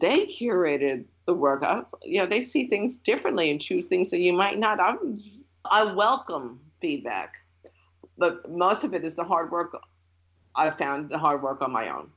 they 0.00 0.26
curated 0.26 1.04
the 1.26 1.34
work. 1.34 1.62
I 1.62 1.82
you 2.02 2.20
know, 2.20 2.26
they 2.26 2.40
see 2.40 2.66
things 2.66 2.96
differently 2.96 3.50
and 3.50 3.60
choose 3.60 3.86
things 3.86 4.10
that 4.10 4.20
you 4.20 4.32
might 4.32 4.58
not. 4.58 4.80
I'm, 4.80 5.20
I 5.70 5.84
welcome 5.84 6.60
feedback, 6.80 7.40
but 8.18 8.50
most 8.50 8.84
of 8.84 8.94
it 8.94 9.04
is 9.04 9.14
the 9.14 9.24
hard 9.24 9.50
work. 9.50 9.76
I 10.54 10.70
found 10.70 11.10
the 11.10 11.18
hard 11.18 11.42
work 11.42 11.60
on 11.60 11.70
my 11.72 11.88
own. 11.88 12.10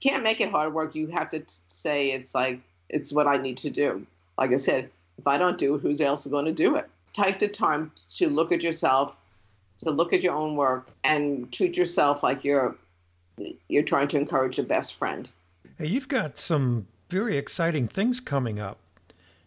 Can't 0.00 0.22
make 0.22 0.40
it 0.40 0.50
hard 0.50 0.74
work. 0.74 0.94
You 0.94 1.08
have 1.08 1.28
to 1.30 1.40
t- 1.40 1.46
say 1.66 2.10
it's 2.10 2.34
like 2.34 2.60
it's 2.88 3.12
what 3.12 3.26
I 3.26 3.36
need 3.36 3.56
to 3.58 3.70
do. 3.70 4.06
Like 4.38 4.52
I 4.52 4.56
said, 4.56 4.90
if 5.18 5.26
I 5.26 5.38
don't 5.38 5.58
do 5.58 5.74
it, 5.74 5.80
who's 5.80 6.00
else 6.00 6.26
going 6.26 6.46
to 6.46 6.52
do 6.52 6.76
it? 6.76 6.88
Take 7.12 7.38
the 7.38 7.48
time 7.48 7.92
to 8.16 8.28
look 8.28 8.52
at 8.52 8.62
yourself, 8.62 9.14
to 9.84 9.90
look 9.90 10.12
at 10.12 10.22
your 10.22 10.34
own 10.34 10.56
work, 10.56 10.88
and 11.04 11.50
treat 11.52 11.76
yourself 11.76 12.22
like 12.22 12.44
you're 12.44 12.76
you're 13.68 13.82
trying 13.82 14.08
to 14.08 14.18
encourage 14.18 14.58
your 14.58 14.66
best 14.66 14.94
friend. 14.94 15.30
Hey, 15.78 15.86
you've 15.86 16.08
got 16.08 16.38
some 16.38 16.86
very 17.08 17.36
exciting 17.36 17.88
things 17.88 18.20
coming 18.20 18.60
up 18.60 18.78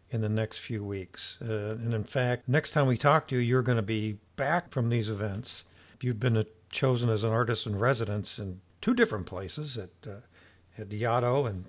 in 0.10 0.22
the 0.22 0.30
next 0.30 0.60
few 0.60 0.84
weeks. 0.84 1.38
Uh, 1.42 1.78
and 1.80 1.94
in 1.94 2.04
fact, 2.04 2.48
next 2.48 2.72
time 2.72 2.88
we 2.88 2.98
talk 2.98 3.28
to 3.28 3.36
you, 3.36 3.42
you're 3.42 3.62
going 3.62 3.78
to 3.78 3.82
be 3.82 4.18
back 4.36 4.72
from 4.72 4.90
these 4.90 5.10
events. 5.10 5.66
You've 6.02 6.20
been 6.20 6.38
a, 6.38 6.46
chosen 6.72 7.10
as 7.10 7.24
an 7.24 7.32
artist 7.32 7.66
in 7.66 7.78
residence 7.78 8.38
in 8.38 8.62
two 8.82 8.94
different 8.94 9.26
places 9.26 9.78
at 9.78 9.90
uh, 10.06 10.22
at 10.78 10.90
Yaddo 10.90 11.50
and 11.50 11.66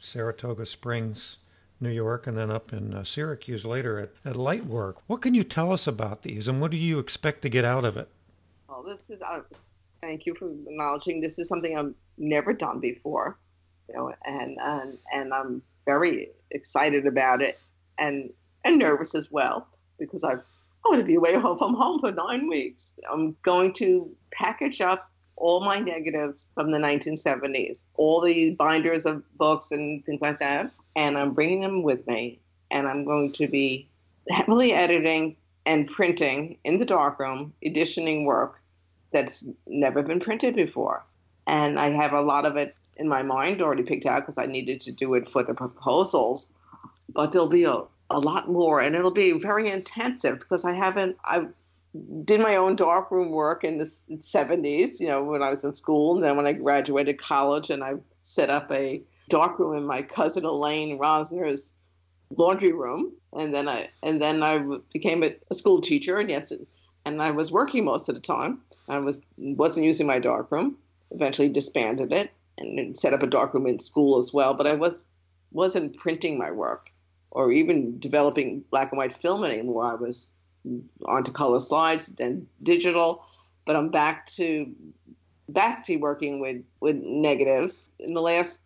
Saratoga 0.00 0.66
Springs, 0.66 1.38
New 1.80 1.90
York, 1.90 2.26
and 2.26 2.36
then 2.36 2.50
up 2.50 2.72
in 2.72 2.94
uh, 2.94 3.04
Syracuse 3.04 3.64
later 3.64 3.98
at, 3.98 4.10
at 4.24 4.36
Lightwork. 4.36 4.96
What 5.06 5.22
can 5.22 5.34
you 5.34 5.44
tell 5.44 5.72
us 5.72 5.86
about 5.86 6.22
these, 6.22 6.48
and 6.48 6.60
what 6.60 6.70
do 6.70 6.76
you 6.76 6.98
expect 6.98 7.42
to 7.42 7.48
get 7.48 7.64
out 7.64 7.84
of 7.84 7.96
it? 7.96 8.08
Well, 8.68 8.82
this 8.82 9.08
is. 9.08 9.22
Uh, 9.22 9.40
thank 10.00 10.26
you 10.26 10.34
for 10.34 10.48
acknowledging 10.48 11.20
this 11.20 11.38
is 11.38 11.48
something 11.48 11.76
I've 11.76 11.94
never 12.18 12.52
done 12.52 12.80
before, 12.80 13.36
you 13.88 13.94
know, 13.94 14.12
and 14.24 14.58
and 14.60 14.98
and 15.12 15.34
I'm 15.34 15.62
very 15.86 16.30
excited 16.50 17.06
about 17.06 17.42
it, 17.42 17.58
and 17.98 18.30
and 18.64 18.78
nervous 18.78 19.14
as 19.14 19.30
well 19.30 19.66
because 19.98 20.24
I've 20.24 20.42
I'm 20.84 20.92
going 20.92 21.00
to 21.00 21.06
be 21.06 21.14
away 21.14 21.32
from 21.34 21.74
home 21.74 22.00
for 22.00 22.12
nine 22.12 22.48
weeks. 22.48 22.94
I'm 23.10 23.36
going 23.42 23.72
to 23.74 24.10
package 24.32 24.80
up 24.80 25.10
all 25.36 25.60
my 25.64 25.78
negatives 25.78 26.48
from 26.54 26.70
the 26.70 26.78
1970s, 26.78 27.84
all 27.94 28.20
the 28.20 28.50
binders 28.50 29.06
of 29.06 29.22
books 29.36 29.72
and 29.72 30.04
things 30.04 30.20
like 30.20 30.38
that, 30.38 30.70
and 30.96 31.16
I'm 31.18 31.32
bringing 31.32 31.60
them 31.60 31.82
with 31.82 32.06
me. 32.06 32.40
And 32.70 32.86
I'm 32.86 33.04
going 33.04 33.32
to 33.32 33.48
be 33.48 33.88
heavily 34.28 34.72
editing 34.72 35.36
and 35.66 35.88
printing 35.88 36.56
in 36.64 36.78
the 36.78 36.84
darkroom, 36.84 37.52
editioning 37.62 38.24
work 38.24 38.60
that's 39.12 39.44
never 39.66 40.02
been 40.02 40.20
printed 40.20 40.54
before. 40.54 41.04
And 41.46 41.78
I 41.78 41.90
have 41.90 42.12
a 42.12 42.20
lot 42.20 42.46
of 42.46 42.56
it 42.56 42.76
in 42.96 43.08
my 43.08 43.22
mind 43.22 43.60
already 43.60 43.82
picked 43.82 44.06
out 44.06 44.22
because 44.22 44.38
I 44.38 44.46
needed 44.46 44.80
to 44.82 44.92
do 44.92 45.14
it 45.14 45.28
for 45.28 45.42
the 45.42 45.54
proposals. 45.54 46.52
But 47.12 47.32
there'll 47.32 47.48
be 47.48 47.64
a, 47.64 47.82
a 48.10 48.18
lot 48.18 48.48
more, 48.48 48.80
and 48.80 48.94
it'll 48.94 49.10
be 49.10 49.32
very 49.32 49.68
intensive 49.68 50.38
because 50.38 50.64
I 50.64 50.72
haven't, 50.72 51.16
I've 51.24 51.48
did 52.24 52.40
my 52.40 52.56
own 52.56 52.76
darkroom 52.76 53.30
work 53.30 53.64
in 53.64 53.78
the 53.78 53.84
70s, 53.84 55.00
you 55.00 55.08
know, 55.08 55.24
when 55.24 55.42
I 55.42 55.50
was 55.50 55.64
in 55.64 55.74
school. 55.74 56.14
And 56.14 56.24
then 56.24 56.36
when 56.36 56.46
I 56.46 56.52
graduated 56.52 57.20
college 57.20 57.70
and 57.70 57.82
I 57.82 57.94
set 58.22 58.48
up 58.48 58.70
a 58.70 59.02
darkroom 59.30 59.76
in 59.76 59.86
my 59.86 60.02
cousin 60.02 60.44
Elaine 60.44 60.98
Rosner's 60.98 61.74
laundry 62.36 62.72
room. 62.72 63.12
And 63.32 63.54
then 63.54 63.68
I, 63.68 63.88
and 64.02 64.20
then 64.20 64.42
I 64.42 64.58
became 64.92 65.22
a, 65.22 65.34
a 65.50 65.54
school 65.54 65.80
teacher. 65.80 66.18
And 66.18 66.28
yes, 66.28 66.52
and 67.04 67.22
I 67.22 67.30
was 67.30 67.50
working 67.50 67.84
most 67.84 68.08
of 68.08 68.14
the 68.14 68.20
time. 68.20 68.60
I 68.88 68.98
was, 68.98 69.22
wasn't 69.38 69.86
using 69.86 70.06
my 70.06 70.18
darkroom, 70.18 70.76
eventually 71.12 71.48
disbanded 71.48 72.12
it 72.12 72.30
and 72.58 72.96
set 72.96 73.14
up 73.14 73.22
a 73.22 73.26
darkroom 73.26 73.66
in 73.66 73.78
school 73.78 74.18
as 74.18 74.32
well. 74.32 74.52
But 74.52 74.66
I 74.66 74.74
was, 74.74 75.06
wasn't 75.52 75.96
printing 75.96 76.36
my 76.36 76.50
work 76.50 76.90
or 77.30 77.52
even 77.52 77.98
developing 77.98 78.64
black 78.70 78.90
and 78.90 78.98
white 78.98 79.12
film 79.12 79.44
anymore. 79.44 79.92
I 79.92 79.94
was 79.94 80.28
onto 81.06 81.32
color 81.32 81.60
slides, 81.60 82.06
then 82.06 82.46
digital. 82.62 83.24
But 83.64 83.76
I'm 83.76 83.90
back 83.90 84.26
to 84.26 84.72
back 85.48 85.84
to 85.86 85.96
working 85.96 86.40
with 86.40 86.62
with 86.80 86.96
negatives. 86.96 87.82
In 87.98 88.14
the 88.14 88.22
last 88.22 88.58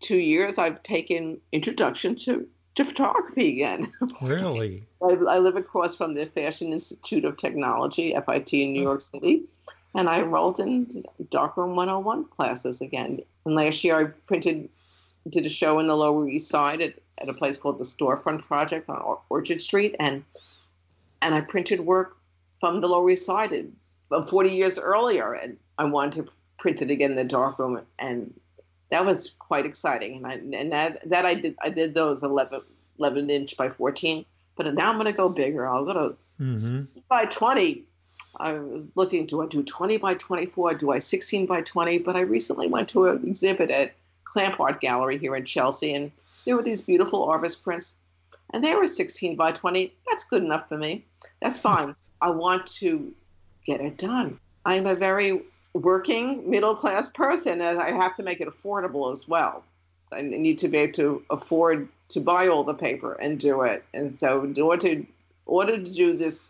two 0.00 0.18
years, 0.18 0.58
I've 0.58 0.82
taken 0.82 1.40
introduction 1.52 2.14
to 2.16 2.46
to 2.74 2.84
photography 2.84 3.48
again. 3.50 3.92
Really? 4.22 4.84
I, 5.02 5.12
I, 5.12 5.38
live 5.38 5.56
across 5.56 5.94
from 5.94 6.14
the 6.14 6.26
Fashion 6.26 6.72
Institute 6.72 7.24
of 7.24 7.36
Technology, 7.36 8.14
FIT, 8.14 8.52
in 8.52 8.72
New 8.72 8.82
York 8.82 9.00
City, 9.00 9.44
and 9.94 10.08
I 10.08 10.20
enrolled 10.20 10.60
in 10.60 11.04
Darkroom 11.30 11.76
101 11.76 12.24
classes 12.26 12.80
again. 12.80 13.20
And 13.44 13.54
last 13.54 13.84
year, 13.84 13.96
I 13.96 14.04
printed, 14.26 14.68
did 15.28 15.46
a 15.46 15.50
show 15.50 15.78
in 15.78 15.86
the 15.86 15.96
Lower 15.96 16.28
East 16.28 16.48
Side 16.48 16.80
at, 16.80 16.94
at 17.18 17.28
a 17.28 17.34
place 17.34 17.56
called 17.56 17.78
the 17.78 17.84
Storefront 17.84 18.46
Project 18.46 18.88
on 18.88 19.18
Orchard 19.28 19.60
Street, 19.60 19.94
and 20.00 20.24
and 21.22 21.34
I 21.34 21.40
printed 21.40 21.80
work 21.80 22.16
from 22.60 22.80
the 22.80 22.88
Lower 22.88 23.10
East 23.10 23.26
Side 23.26 23.72
uh, 24.10 24.22
40 24.22 24.50
years 24.50 24.78
earlier, 24.78 25.32
and 25.32 25.56
I 25.78 25.84
wanted 25.84 26.26
to 26.26 26.32
print 26.58 26.82
it 26.82 26.90
again 26.90 27.10
in 27.10 27.16
the 27.16 27.24
darkroom, 27.24 27.80
and 27.98 28.32
that 28.90 29.04
was 29.04 29.32
quite 29.38 29.66
exciting. 29.66 30.16
And 30.16 30.26
I 30.26 30.58
and 30.58 30.72
that, 30.72 31.08
that 31.08 31.26
I 31.26 31.34
did 31.34 31.56
I 31.60 31.70
did 31.70 31.94
those 31.94 32.22
11, 32.22 32.60
11 32.98 33.30
inch 33.30 33.56
by 33.56 33.68
14, 33.68 34.24
but 34.56 34.72
now 34.74 34.90
I'm 34.90 34.96
going 34.96 35.06
to 35.06 35.12
go 35.12 35.28
bigger. 35.28 35.66
I'll 35.66 35.84
go 35.84 35.92
to 35.92 36.16
mm-hmm. 36.40 37.00
by 37.08 37.26
20, 37.26 37.84
I'm 38.38 38.92
looking, 38.94 39.26
do 39.26 39.42
I 39.42 39.46
do 39.46 39.62
20 39.62 39.98
by 39.98 40.14
24? 40.14 40.74
Do 40.74 40.90
I 40.90 40.98
16 40.98 41.46
by 41.46 41.62
20? 41.62 41.98
But 41.98 42.16
I 42.16 42.20
recently 42.20 42.68
went 42.68 42.88
to 42.90 43.06
an 43.06 43.26
exhibit 43.26 43.70
at 43.70 43.94
Clamp 44.24 44.58
Art 44.60 44.80
Gallery 44.80 45.18
here 45.18 45.36
in 45.36 45.44
Chelsea, 45.44 45.94
and 45.94 46.10
there 46.44 46.56
were 46.56 46.62
these 46.62 46.82
beautiful 46.82 47.26
Arbus 47.26 47.60
prints, 47.60 47.94
and 48.52 48.62
they 48.62 48.74
were 48.74 48.86
16 48.86 49.36
by 49.36 49.52
20. 49.52 49.92
That's 50.08 50.24
good 50.24 50.42
enough 50.42 50.68
for 50.68 50.76
me. 50.76 51.04
That's 51.40 51.58
fine. 51.58 51.94
I 52.20 52.30
want 52.30 52.66
to 52.78 53.12
get 53.64 53.80
it 53.80 53.98
done. 53.98 54.40
I'm 54.64 54.86
a 54.86 54.94
very 54.94 55.42
working 55.74 56.48
middle 56.48 56.74
class 56.74 57.08
person, 57.10 57.60
and 57.60 57.78
I 57.78 57.92
have 57.92 58.16
to 58.16 58.22
make 58.22 58.40
it 58.40 58.48
affordable 58.48 59.12
as 59.12 59.28
well. 59.28 59.64
I 60.12 60.22
need 60.22 60.58
to 60.58 60.68
be 60.68 60.78
able 60.78 60.92
to 60.94 61.22
afford 61.28 61.88
to 62.10 62.20
buy 62.20 62.48
all 62.48 62.64
the 62.64 62.74
paper 62.74 63.14
and 63.14 63.38
do 63.38 63.62
it. 63.62 63.84
And 63.92 64.18
so, 64.18 64.44
in 64.44 64.58
order 64.60 64.88
to, 64.88 65.06
order 65.46 65.76
to 65.76 65.84
do 65.84 66.16
this 66.16 66.40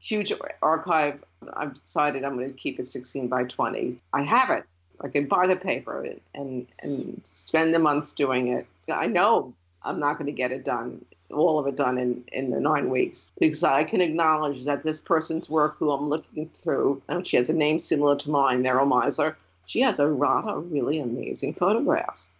huge 0.00 0.32
archive, 0.62 1.24
I've 1.54 1.80
decided 1.80 2.24
I'm 2.24 2.36
going 2.36 2.52
to 2.52 2.58
keep 2.58 2.78
it 2.78 2.86
16 2.86 3.28
by 3.28 3.44
20. 3.44 3.96
I 4.12 4.22
have 4.22 4.50
it. 4.50 4.64
I 5.00 5.08
can 5.08 5.26
buy 5.26 5.46
the 5.46 5.56
paper 5.56 6.06
and 6.34 6.66
and 6.80 7.20
spend 7.24 7.74
the 7.74 7.78
months 7.78 8.12
doing 8.12 8.48
it. 8.48 8.66
I 8.92 9.06
know 9.06 9.54
I'm 9.82 10.00
not 10.00 10.14
going 10.14 10.26
to 10.26 10.32
get 10.32 10.52
it 10.52 10.64
done, 10.64 11.04
all 11.30 11.58
of 11.58 11.66
it 11.66 11.76
done 11.76 11.98
in, 11.98 12.24
in 12.32 12.50
the 12.50 12.60
nine 12.60 12.90
weeks, 12.90 13.30
because 13.38 13.62
I 13.62 13.84
can 13.84 14.00
acknowledge 14.00 14.64
that 14.64 14.82
this 14.82 15.00
person's 15.00 15.48
work, 15.48 15.76
who 15.78 15.90
I'm 15.90 16.08
looking 16.08 16.48
through, 16.48 17.02
and 17.08 17.26
she 17.26 17.36
has 17.36 17.50
a 17.50 17.54
name 17.54 17.78
similar 17.78 18.16
to 18.16 18.30
mine, 18.30 18.62
Meryl 18.62 18.88
Meisler, 18.88 19.34
she 19.66 19.80
has 19.80 19.98
a 19.98 20.06
lot 20.06 20.48
of 20.48 20.72
really 20.72 20.98
amazing 20.98 21.54
photographs, 21.54 22.30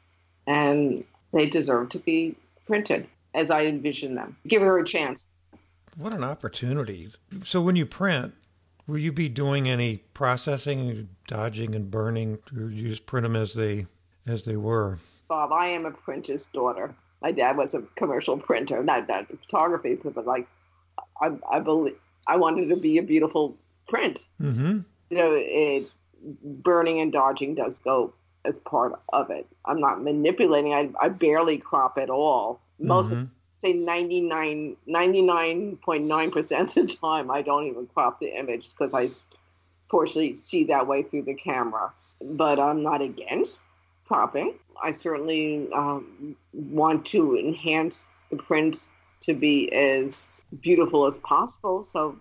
and 0.47 1.05
they 1.33 1.47
deserve 1.47 1.91
to 1.91 1.99
be 1.99 2.35
printed 2.67 3.07
as 3.35 3.51
I 3.51 3.67
envision 3.67 4.15
them. 4.15 4.37
Give 4.47 4.63
her 4.63 4.79
a 4.79 4.85
chance. 4.85 5.27
What 5.97 6.15
an 6.15 6.25
opportunity. 6.25 7.11
So 7.45 7.61
when 7.61 7.77
you 7.77 7.85
print, 7.85 8.33
will 8.87 8.99
you 8.99 9.13
be 9.13 9.29
doing 9.29 9.69
any 9.69 9.99
processing, 10.15 11.09
dodging 11.27 11.75
and 11.75 11.91
burning, 11.91 12.39
or 12.57 12.71
you 12.71 12.89
just 12.89 13.05
print 13.05 13.25
them 13.25 13.37
as 13.37 13.53
they 13.53 13.87
as 14.27 14.45
they 14.45 14.57
were? 14.57 14.99
Bob, 15.29 15.53
I 15.53 15.67
am 15.67 15.85
a 15.85 15.91
printer's 15.91 16.47
daughter. 16.47 16.95
My 17.21 17.33
dad 17.33 17.57
was 17.57 17.75
a 17.75 17.83
commercial 17.97 18.39
printer, 18.39 18.83
not 18.83 19.09
not 19.09 19.27
photography, 19.29 19.97
but 20.03 20.27
like 20.27 20.47
I, 21.21 21.31
I 21.51 21.61
believe 21.61 21.97
I 22.27 22.37
wanted 22.37 22.69
to 22.69 22.77
be 22.77 22.99
a 22.99 23.03
beautiful 23.03 23.57
print. 23.89 24.25
Mm-hmm. 24.41 24.81
You 25.11 25.17
know, 25.17 25.33
it, 25.35 25.91
burning 26.43 27.01
and 27.01 27.13
dodging 27.13 27.55
does 27.55 27.79
go 27.79 28.13
as 28.45 28.59
part 28.59 29.01
of 29.13 29.31
it. 29.31 29.47
I'm 29.65 29.81
not 29.81 30.03
manipulating. 30.03 30.75
I, 30.75 30.91
I 31.01 31.09
barely 31.09 31.59
crop 31.59 31.99
at 31.99 32.11
all. 32.11 32.61
Most 32.79 33.11
mm-hmm 33.11 33.25
say 33.59 33.73
99 33.73 34.77
99.9% 34.89 36.61
of 36.61 36.75
the 36.75 36.87
time 36.87 37.31
i 37.31 37.43
don't 37.43 37.67
even 37.67 37.87
crop 37.87 38.21
the 38.21 38.29
image 38.39 38.71
because 38.71 38.95
i 38.95 39.11
fortunately 39.91 40.33
see 40.33 40.65
that 40.65 40.87
way 40.87 41.03
through 41.03 41.23
the 41.23 41.35
camera 41.35 41.93
but 42.23 42.59
i'm 42.59 42.83
not 42.83 43.03
against 43.03 43.61
cropping 44.09 44.55
i 44.83 44.91
certainly 44.91 45.69
um, 45.75 46.35
want 46.53 47.05
to 47.05 47.37
enhance 47.37 48.09
the 48.31 48.37
prints 48.37 48.91
to 49.21 49.35
be 49.35 49.73
as 49.73 50.27
beautiful 50.61 51.07
as 51.07 51.19
possible. 51.19 51.83
So 51.83 52.19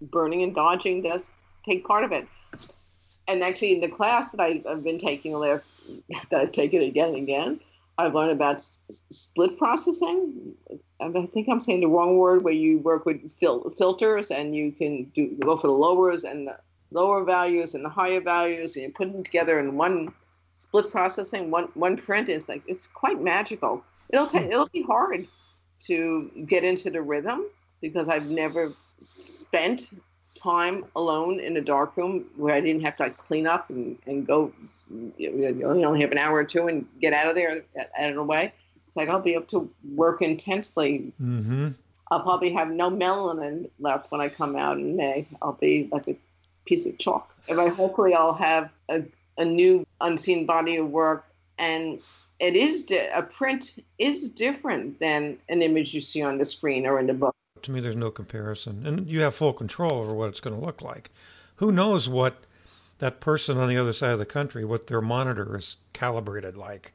burning 0.00 0.42
and 0.42 0.54
dodging 0.54 1.02
does 1.02 1.30
take 1.64 1.86
part 1.86 2.04
of 2.04 2.12
it. 2.12 2.26
And 3.28 3.42
actually 3.42 3.74
in 3.74 3.80
the 3.80 3.88
class 3.88 4.30
that 4.32 4.40
i've 4.40 4.84
been 4.84 4.98
taking 4.98 5.32
the 5.32 5.38
last 5.38 5.72
that 6.30 6.40
i've 6.40 6.52
taken 6.52 6.82
again 6.82 7.08
and 7.08 7.16
again 7.16 7.60
I've 7.98 8.14
learned 8.14 8.32
about 8.32 8.62
split 8.90 9.56
processing. 9.56 10.52
I 11.00 11.10
think 11.32 11.48
I'm 11.48 11.60
saying 11.60 11.80
the 11.80 11.88
wrong 11.88 12.18
word, 12.18 12.44
where 12.44 12.52
you 12.52 12.78
work 12.78 13.06
with 13.06 13.32
fil- 13.32 13.70
filters 13.70 14.30
and 14.30 14.54
you 14.54 14.70
can 14.70 15.04
do 15.14 15.34
go 15.40 15.56
for 15.56 15.68
the 15.68 15.72
lowers 15.72 16.22
and 16.22 16.46
the 16.46 16.58
lower 16.90 17.24
values 17.24 17.74
and 17.74 17.82
the 17.82 17.88
higher 17.88 18.20
values, 18.20 18.76
and 18.76 18.82
you 18.82 18.92
put 18.92 19.10
them 19.10 19.24
together 19.24 19.58
in 19.58 19.78
one 19.78 20.12
split 20.78 20.92
processing, 20.92 21.50
one 21.50 21.68
one 21.74 21.96
print. 21.96 22.28
It's 22.28 22.48
like 22.48 22.62
it's 22.66 22.86
quite 22.86 23.20
magical. 23.20 23.82
It'll 24.10 24.26
take 24.26 24.46
it'll 24.46 24.68
be 24.68 24.82
hard 24.82 25.26
to 25.80 26.30
get 26.46 26.64
into 26.64 26.90
the 26.90 27.02
rhythm 27.02 27.46
because 27.80 28.08
I've 28.08 28.26
never 28.26 28.72
spent 28.98 29.90
time 30.34 30.84
alone 30.94 31.40
in 31.40 31.56
a 31.56 31.60
dark 31.60 31.96
room 31.96 32.26
where 32.36 32.54
I 32.54 32.60
didn't 32.60 32.82
have 32.82 32.96
to 32.96 33.04
like, 33.04 33.16
clean 33.16 33.46
up 33.46 33.70
and, 33.70 33.98
and 34.06 34.26
go 34.26 34.52
you 35.18 35.62
only 35.64 36.00
have 36.02 36.12
an 36.12 36.18
hour 36.18 36.36
or 36.36 36.44
two 36.44 36.68
and 36.68 36.86
get 37.00 37.12
out 37.12 37.28
of 37.28 37.34
there 37.34 37.62
out 37.98 38.10
of 38.10 38.14
the 38.14 38.22
way. 38.22 38.52
It's 38.86 38.96
like 38.96 39.08
I'll 39.08 39.20
be 39.20 39.34
able 39.34 39.46
to 39.46 39.70
work 39.94 40.22
intensely. 40.22 41.12
Mm-hmm. 41.20 41.70
I'll 42.08 42.22
probably 42.22 42.52
have 42.52 42.70
no 42.70 42.88
melanin 42.88 43.68
left 43.80 44.12
when 44.12 44.20
I 44.20 44.28
come 44.28 44.54
out 44.54 44.78
in 44.78 44.96
May. 44.96 45.26
I'll 45.42 45.54
be 45.54 45.88
like 45.90 46.08
a 46.08 46.16
piece 46.64 46.86
of 46.86 46.96
chalk. 46.98 47.34
And 47.48 47.60
I, 47.60 47.68
hopefully 47.68 48.14
I'll 48.14 48.34
have 48.34 48.70
a, 48.88 49.02
a 49.38 49.44
new 49.44 49.86
unseen 50.00 50.46
body 50.46 50.76
of 50.76 50.90
work. 50.90 51.26
And 51.58 52.00
it 52.38 52.54
is 52.54 52.84
di- 52.84 53.08
a 53.14 53.22
print 53.22 53.82
is 53.98 54.30
different 54.30 54.98
than 54.98 55.38
an 55.48 55.62
image 55.62 55.94
you 55.94 56.00
see 56.00 56.22
on 56.22 56.38
the 56.38 56.44
screen 56.44 56.86
or 56.86 56.98
in 56.98 57.06
the 57.06 57.14
book. 57.14 57.34
To 57.62 57.70
me, 57.70 57.80
there's 57.80 57.96
no 57.96 58.10
comparison, 58.10 58.86
and 58.86 59.08
you 59.08 59.20
have 59.20 59.34
full 59.34 59.52
control 59.52 59.92
over 59.92 60.14
what 60.14 60.28
it's 60.28 60.40
going 60.40 60.58
to 60.58 60.64
look 60.64 60.82
like. 60.82 61.10
Who 61.56 61.72
knows 61.72 62.08
what 62.08 62.44
that 62.98 63.20
person 63.20 63.58
on 63.58 63.68
the 63.68 63.76
other 63.76 63.92
side 63.92 64.12
of 64.12 64.18
the 64.18 64.26
country 64.26 64.64
what 64.64 64.86
their 64.86 65.00
monitor 65.00 65.56
is 65.56 65.76
calibrated 65.92 66.56
like. 66.56 66.92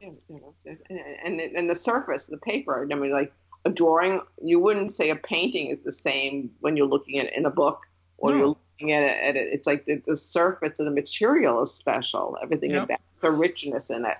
And 0.00 1.40
and 1.40 1.70
the 1.70 1.74
surface, 1.74 2.26
the 2.26 2.36
paper. 2.38 2.86
I 2.90 2.94
mean, 2.94 3.10
like 3.10 3.32
a 3.64 3.70
drawing, 3.70 4.20
you 4.42 4.60
wouldn't 4.60 4.92
say 4.92 5.10
a 5.10 5.16
painting 5.16 5.68
is 5.68 5.82
the 5.82 5.92
same 5.92 6.50
when 6.60 6.76
you're 6.76 6.86
looking 6.86 7.18
at 7.18 7.26
it 7.26 7.36
in 7.36 7.46
a 7.46 7.50
book 7.50 7.86
or 8.18 8.32
no. 8.32 8.36
you're 8.36 8.56
at 8.82 8.88
it, 8.88 9.22
at 9.22 9.36
it. 9.36 9.48
It's 9.52 9.66
like 9.66 9.86
the, 9.86 10.02
the 10.06 10.16
surface 10.16 10.78
of 10.78 10.86
the 10.86 10.90
material 10.90 11.62
is 11.62 11.72
special. 11.72 12.36
Everything 12.42 12.72
yep. 12.72 12.84
about 12.84 13.00
the 13.20 13.30
richness 13.30 13.90
in 13.90 14.04
it. 14.04 14.18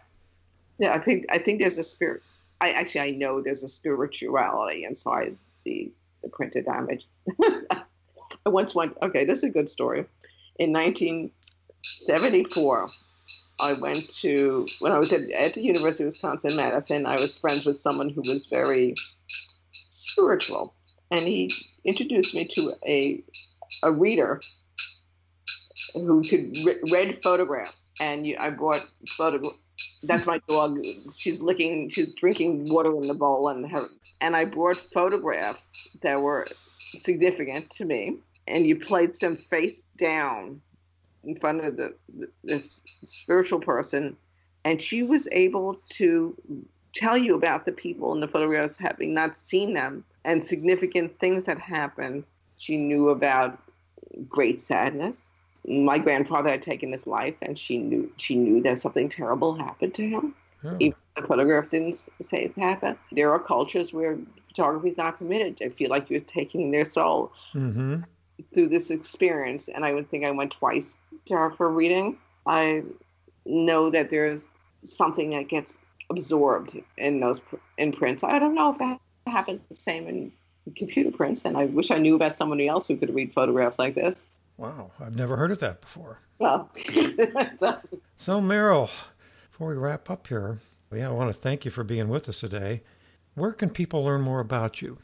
Yeah, 0.78 0.92
I 0.92 0.98
think 0.98 1.26
I 1.30 1.38
think 1.38 1.60
there's 1.60 1.78
a 1.78 1.82
spirit. 1.82 2.22
I 2.60 2.70
actually 2.70 3.02
I 3.02 3.10
know 3.10 3.40
there's 3.40 3.62
a 3.62 3.68
spirituality 3.68 4.84
inside 4.84 5.36
the 5.64 5.90
the 6.22 6.28
printed 6.28 6.66
image. 6.66 7.06
I 8.46 8.48
once 8.48 8.74
went. 8.74 8.96
Okay, 9.02 9.24
this 9.24 9.38
is 9.38 9.44
a 9.44 9.50
good 9.50 9.68
story 9.68 10.06
in 10.58 10.72
1974, 10.72 12.88
I 13.60 13.74
went 13.74 14.08
to, 14.16 14.66
when 14.80 14.90
I 14.92 14.98
was 14.98 15.12
at, 15.12 15.30
at 15.30 15.54
the 15.54 15.62
University 15.62 16.02
of 16.04 16.08
Wisconsin 16.08 16.56
Madison, 16.56 17.06
I 17.06 17.14
was 17.16 17.36
friends 17.36 17.64
with 17.64 17.80
someone 17.80 18.08
who 18.08 18.22
was 18.22 18.46
very 18.46 18.94
spiritual. 19.90 20.74
And 21.10 21.26
he 21.26 21.52
introduced 21.84 22.34
me 22.34 22.46
to 22.46 22.72
a, 22.86 23.22
a 23.84 23.92
reader 23.92 24.40
who 25.94 26.22
could 26.22 26.56
re- 26.64 26.80
read 26.90 27.22
photographs. 27.22 27.90
And 28.00 28.26
you, 28.26 28.36
I 28.38 28.50
brought 28.50 28.84
photographs. 29.06 29.58
That's 30.02 30.26
my 30.26 30.40
dog. 30.48 30.84
She's 31.16 31.40
licking, 31.40 31.88
she's 31.88 32.12
drinking 32.14 32.68
water 32.68 32.94
in 32.96 33.02
the 33.02 33.14
bowl, 33.14 33.48
and 33.48 33.70
her, 33.70 33.88
and 34.20 34.36
I 34.36 34.44
brought 34.44 34.76
photographs 34.76 35.72
that 36.02 36.20
were 36.20 36.46
significant 36.98 37.70
to 37.70 37.84
me 37.84 38.18
and 38.46 38.66
you 38.66 38.76
played 38.78 39.14
some 39.14 39.36
face 39.36 39.86
down 39.96 40.60
in 41.24 41.38
front 41.38 41.64
of 41.64 41.76
the, 41.76 41.94
this 42.42 42.82
spiritual 43.04 43.60
person, 43.60 44.16
and 44.64 44.80
she 44.82 45.02
was 45.02 45.26
able 45.32 45.76
to 45.88 46.36
tell 46.94 47.16
you 47.16 47.34
about 47.34 47.64
the 47.64 47.72
people 47.72 48.12
in 48.12 48.20
the 48.20 48.28
photographs, 48.28 48.76
having 48.76 49.14
not 49.14 49.36
seen 49.36 49.72
them, 49.72 50.04
and 50.24 50.44
significant 50.44 51.18
things 51.18 51.46
that 51.46 51.58
happened. 51.58 52.24
She 52.58 52.76
knew 52.76 53.08
about 53.08 53.58
great 54.28 54.60
sadness. 54.60 55.28
My 55.66 55.98
grandfather 55.98 56.50
had 56.50 56.62
taken 56.62 56.92
his 56.92 57.06
life, 57.06 57.34
and 57.40 57.58
she 57.58 57.78
knew 57.78 58.12
she 58.16 58.34
knew 58.34 58.62
that 58.62 58.80
something 58.80 59.08
terrible 59.08 59.54
happened 59.54 59.94
to 59.94 60.08
him. 60.08 60.34
Oh. 60.62 60.76
Even 60.80 60.96
the 61.16 61.22
photograph 61.22 61.70
didn't 61.70 61.94
say 62.20 62.44
it 62.44 62.58
happened. 62.58 62.98
There 63.12 63.32
are 63.32 63.38
cultures 63.38 63.92
where 63.92 64.18
photography 64.48 64.90
is 64.90 64.98
not 64.98 65.18
permitted. 65.18 65.62
I 65.62 65.70
feel 65.70 65.90
like 65.90 66.10
you're 66.10 66.20
taking 66.20 66.70
their 66.70 66.84
soul. 66.84 67.32
Mm-hmm 67.54 68.02
through 68.52 68.68
this 68.68 68.90
experience, 68.90 69.68
and 69.68 69.84
I 69.84 69.92
would 69.92 70.08
think 70.10 70.24
I 70.24 70.30
went 70.30 70.52
twice 70.52 70.96
to 71.26 71.34
her 71.34 71.50
for 71.50 71.70
reading. 71.70 72.18
I 72.46 72.82
know 73.44 73.90
that 73.90 74.10
there's 74.10 74.46
something 74.82 75.30
that 75.30 75.48
gets 75.48 75.78
absorbed 76.10 76.78
in 76.98 77.20
those 77.20 77.40
in 77.78 77.92
prints. 77.92 78.24
I 78.24 78.38
don't 78.38 78.54
know 78.54 78.72
if 78.72 78.78
that 78.78 79.00
happens 79.26 79.66
the 79.66 79.74
same 79.74 80.06
in 80.08 80.32
computer 80.76 81.10
prints, 81.10 81.44
and 81.44 81.56
I 81.56 81.66
wish 81.66 81.90
I 81.90 81.98
knew 81.98 82.14
about 82.14 82.32
somebody 82.32 82.68
else 82.68 82.88
who 82.88 82.96
could 82.96 83.14
read 83.14 83.32
photographs 83.32 83.78
like 83.78 83.94
this. 83.94 84.26
Wow, 84.56 84.90
I've 85.00 85.16
never 85.16 85.36
heard 85.36 85.50
of 85.50 85.58
that 85.60 85.80
before. 85.80 86.18
Well, 86.38 86.70
so 88.16 88.40
Meryl, 88.40 88.90
before 89.50 89.68
we 89.68 89.74
wrap 89.74 90.10
up 90.10 90.26
here, 90.26 90.58
yeah, 90.92 91.08
I 91.08 91.12
want 91.12 91.32
to 91.32 91.38
thank 91.38 91.64
you 91.64 91.70
for 91.70 91.84
being 91.84 92.08
with 92.08 92.28
us 92.28 92.40
today. 92.40 92.82
Where 93.34 93.52
can 93.52 93.70
people 93.70 94.04
learn 94.04 94.20
more 94.20 94.40
about 94.40 94.80
you? 94.80 94.98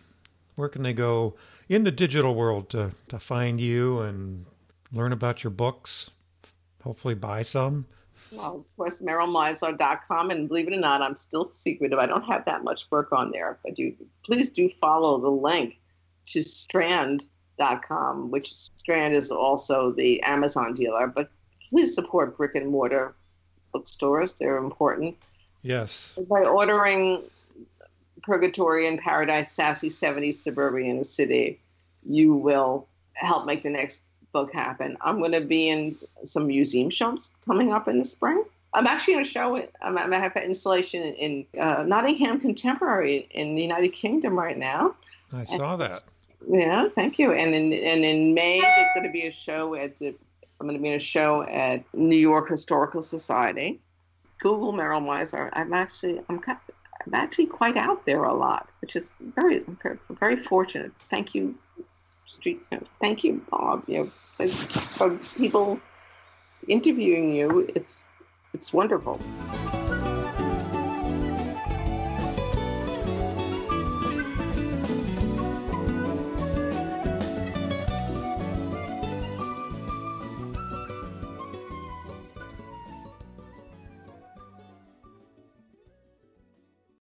Where 0.54 0.68
can 0.68 0.82
they 0.82 0.92
go 0.92 1.34
in 1.68 1.84
the 1.84 1.90
digital 1.90 2.34
world 2.34 2.68
to, 2.70 2.92
to 3.08 3.18
find 3.18 3.60
you 3.60 4.00
and 4.00 4.46
learn 4.92 5.12
about 5.12 5.42
your 5.42 5.50
books, 5.50 6.10
hopefully 6.82 7.14
buy 7.14 7.42
some? 7.42 7.86
Well, 8.32 8.56
of 8.56 8.76
course, 8.76 9.00
merylmeisler.com. 9.00 10.30
And 10.30 10.48
believe 10.48 10.68
it 10.68 10.74
or 10.74 10.80
not, 10.80 11.02
I'm 11.02 11.16
still 11.16 11.44
secretive. 11.44 11.98
I 11.98 12.06
don't 12.06 12.24
have 12.24 12.44
that 12.44 12.64
much 12.64 12.82
work 12.90 13.12
on 13.12 13.30
there. 13.32 13.58
But 13.64 13.74
do, 13.74 13.94
please 14.24 14.50
do 14.50 14.68
follow 14.68 15.20
the 15.20 15.30
link 15.30 15.80
to 16.26 16.42
Strand 16.42 17.26
strand.com, 17.60 18.30
which 18.30 18.54
Strand 18.54 19.14
is 19.14 19.30
also 19.30 19.92
the 19.92 20.22
Amazon 20.22 20.74
dealer. 20.74 21.06
But 21.06 21.30
please 21.68 21.94
support 21.94 22.36
brick 22.36 22.54
and 22.54 22.68
mortar 22.68 23.14
bookstores, 23.72 24.34
they're 24.34 24.56
important. 24.56 25.16
Yes. 25.62 26.18
By 26.28 26.40
ordering 26.40 27.22
Purgatory 28.22 28.86
and 28.86 28.98
Paradise, 28.98 29.52
Sassy 29.52 29.88
70s 29.88 30.34
Suburbia 30.34 30.90
in 30.90 30.96
the 30.96 31.04
City, 31.04 31.60
you 32.02 32.34
will 32.34 32.88
help 33.12 33.46
make 33.46 33.62
the 33.62 33.70
next 33.70 34.02
book 34.32 34.52
happen. 34.52 34.96
I'm 35.00 35.18
going 35.18 35.32
to 35.32 35.40
be 35.40 35.68
in 35.68 35.96
some 36.24 36.46
museum 36.46 36.90
shows 36.90 37.30
coming 37.44 37.72
up 37.72 37.88
in 37.88 37.98
the 37.98 38.04
spring. 38.04 38.44
I'm 38.72 38.86
actually 38.86 39.14
in 39.14 39.20
a 39.20 39.24
show. 39.24 39.56
I'm, 39.82 39.98
I'm 39.98 40.12
have 40.12 40.36
an 40.36 40.44
installation 40.44 41.02
in 41.02 41.46
uh, 41.58 41.82
Nottingham 41.82 42.40
Contemporary 42.40 43.28
in 43.32 43.56
the 43.56 43.62
United 43.62 43.90
Kingdom 43.90 44.38
right 44.38 44.56
now. 44.56 44.94
I 45.32 45.44
saw 45.44 45.72
and, 45.72 45.82
that. 45.82 46.02
Yeah, 46.48 46.88
thank 46.94 47.18
you. 47.18 47.32
And 47.32 47.54
in 47.54 47.72
and 47.72 48.04
in 48.04 48.34
May, 48.34 48.60
there's 48.60 48.92
going 48.94 49.06
to 49.06 49.12
be 49.12 49.26
a 49.26 49.32
show 49.32 49.74
at 49.74 49.98
the. 49.98 50.14
I'm 50.60 50.66
going 50.66 50.78
to 50.78 50.82
be 50.82 50.88
in 50.88 50.94
a 50.94 50.98
show 50.98 51.42
at 51.48 51.82
New 51.94 52.16
York 52.16 52.48
Historical 52.48 53.02
Society. 53.02 53.80
Google 54.38 54.72
Meryl 54.72 55.02
Meisler. 55.02 55.50
I'm 55.52 55.72
actually 55.72 56.20
I'm 56.28 56.38
kind, 56.38 56.58
I'm 57.06 57.14
actually 57.14 57.46
quite 57.46 57.76
out 57.76 58.04
there 58.06 58.24
a 58.24 58.34
lot, 58.34 58.68
which 58.80 58.96
is 58.96 59.12
very, 59.20 59.62
very 60.10 60.36
fortunate. 60.36 60.92
Thank 61.08 61.34
you, 61.34 61.54
Street. 62.40 62.66
Thank 63.00 63.22
you, 63.24 63.44
Bob. 63.50 63.84
You 63.86 64.10
know, 64.38 64.46
for 64.48 65.16
people 65.36 65.80
interviewing 66.66 67.30
you. 67.30 67.68
It's 67.74 68.08
it's 68.54 68.72
wonderful. 68.72 69.20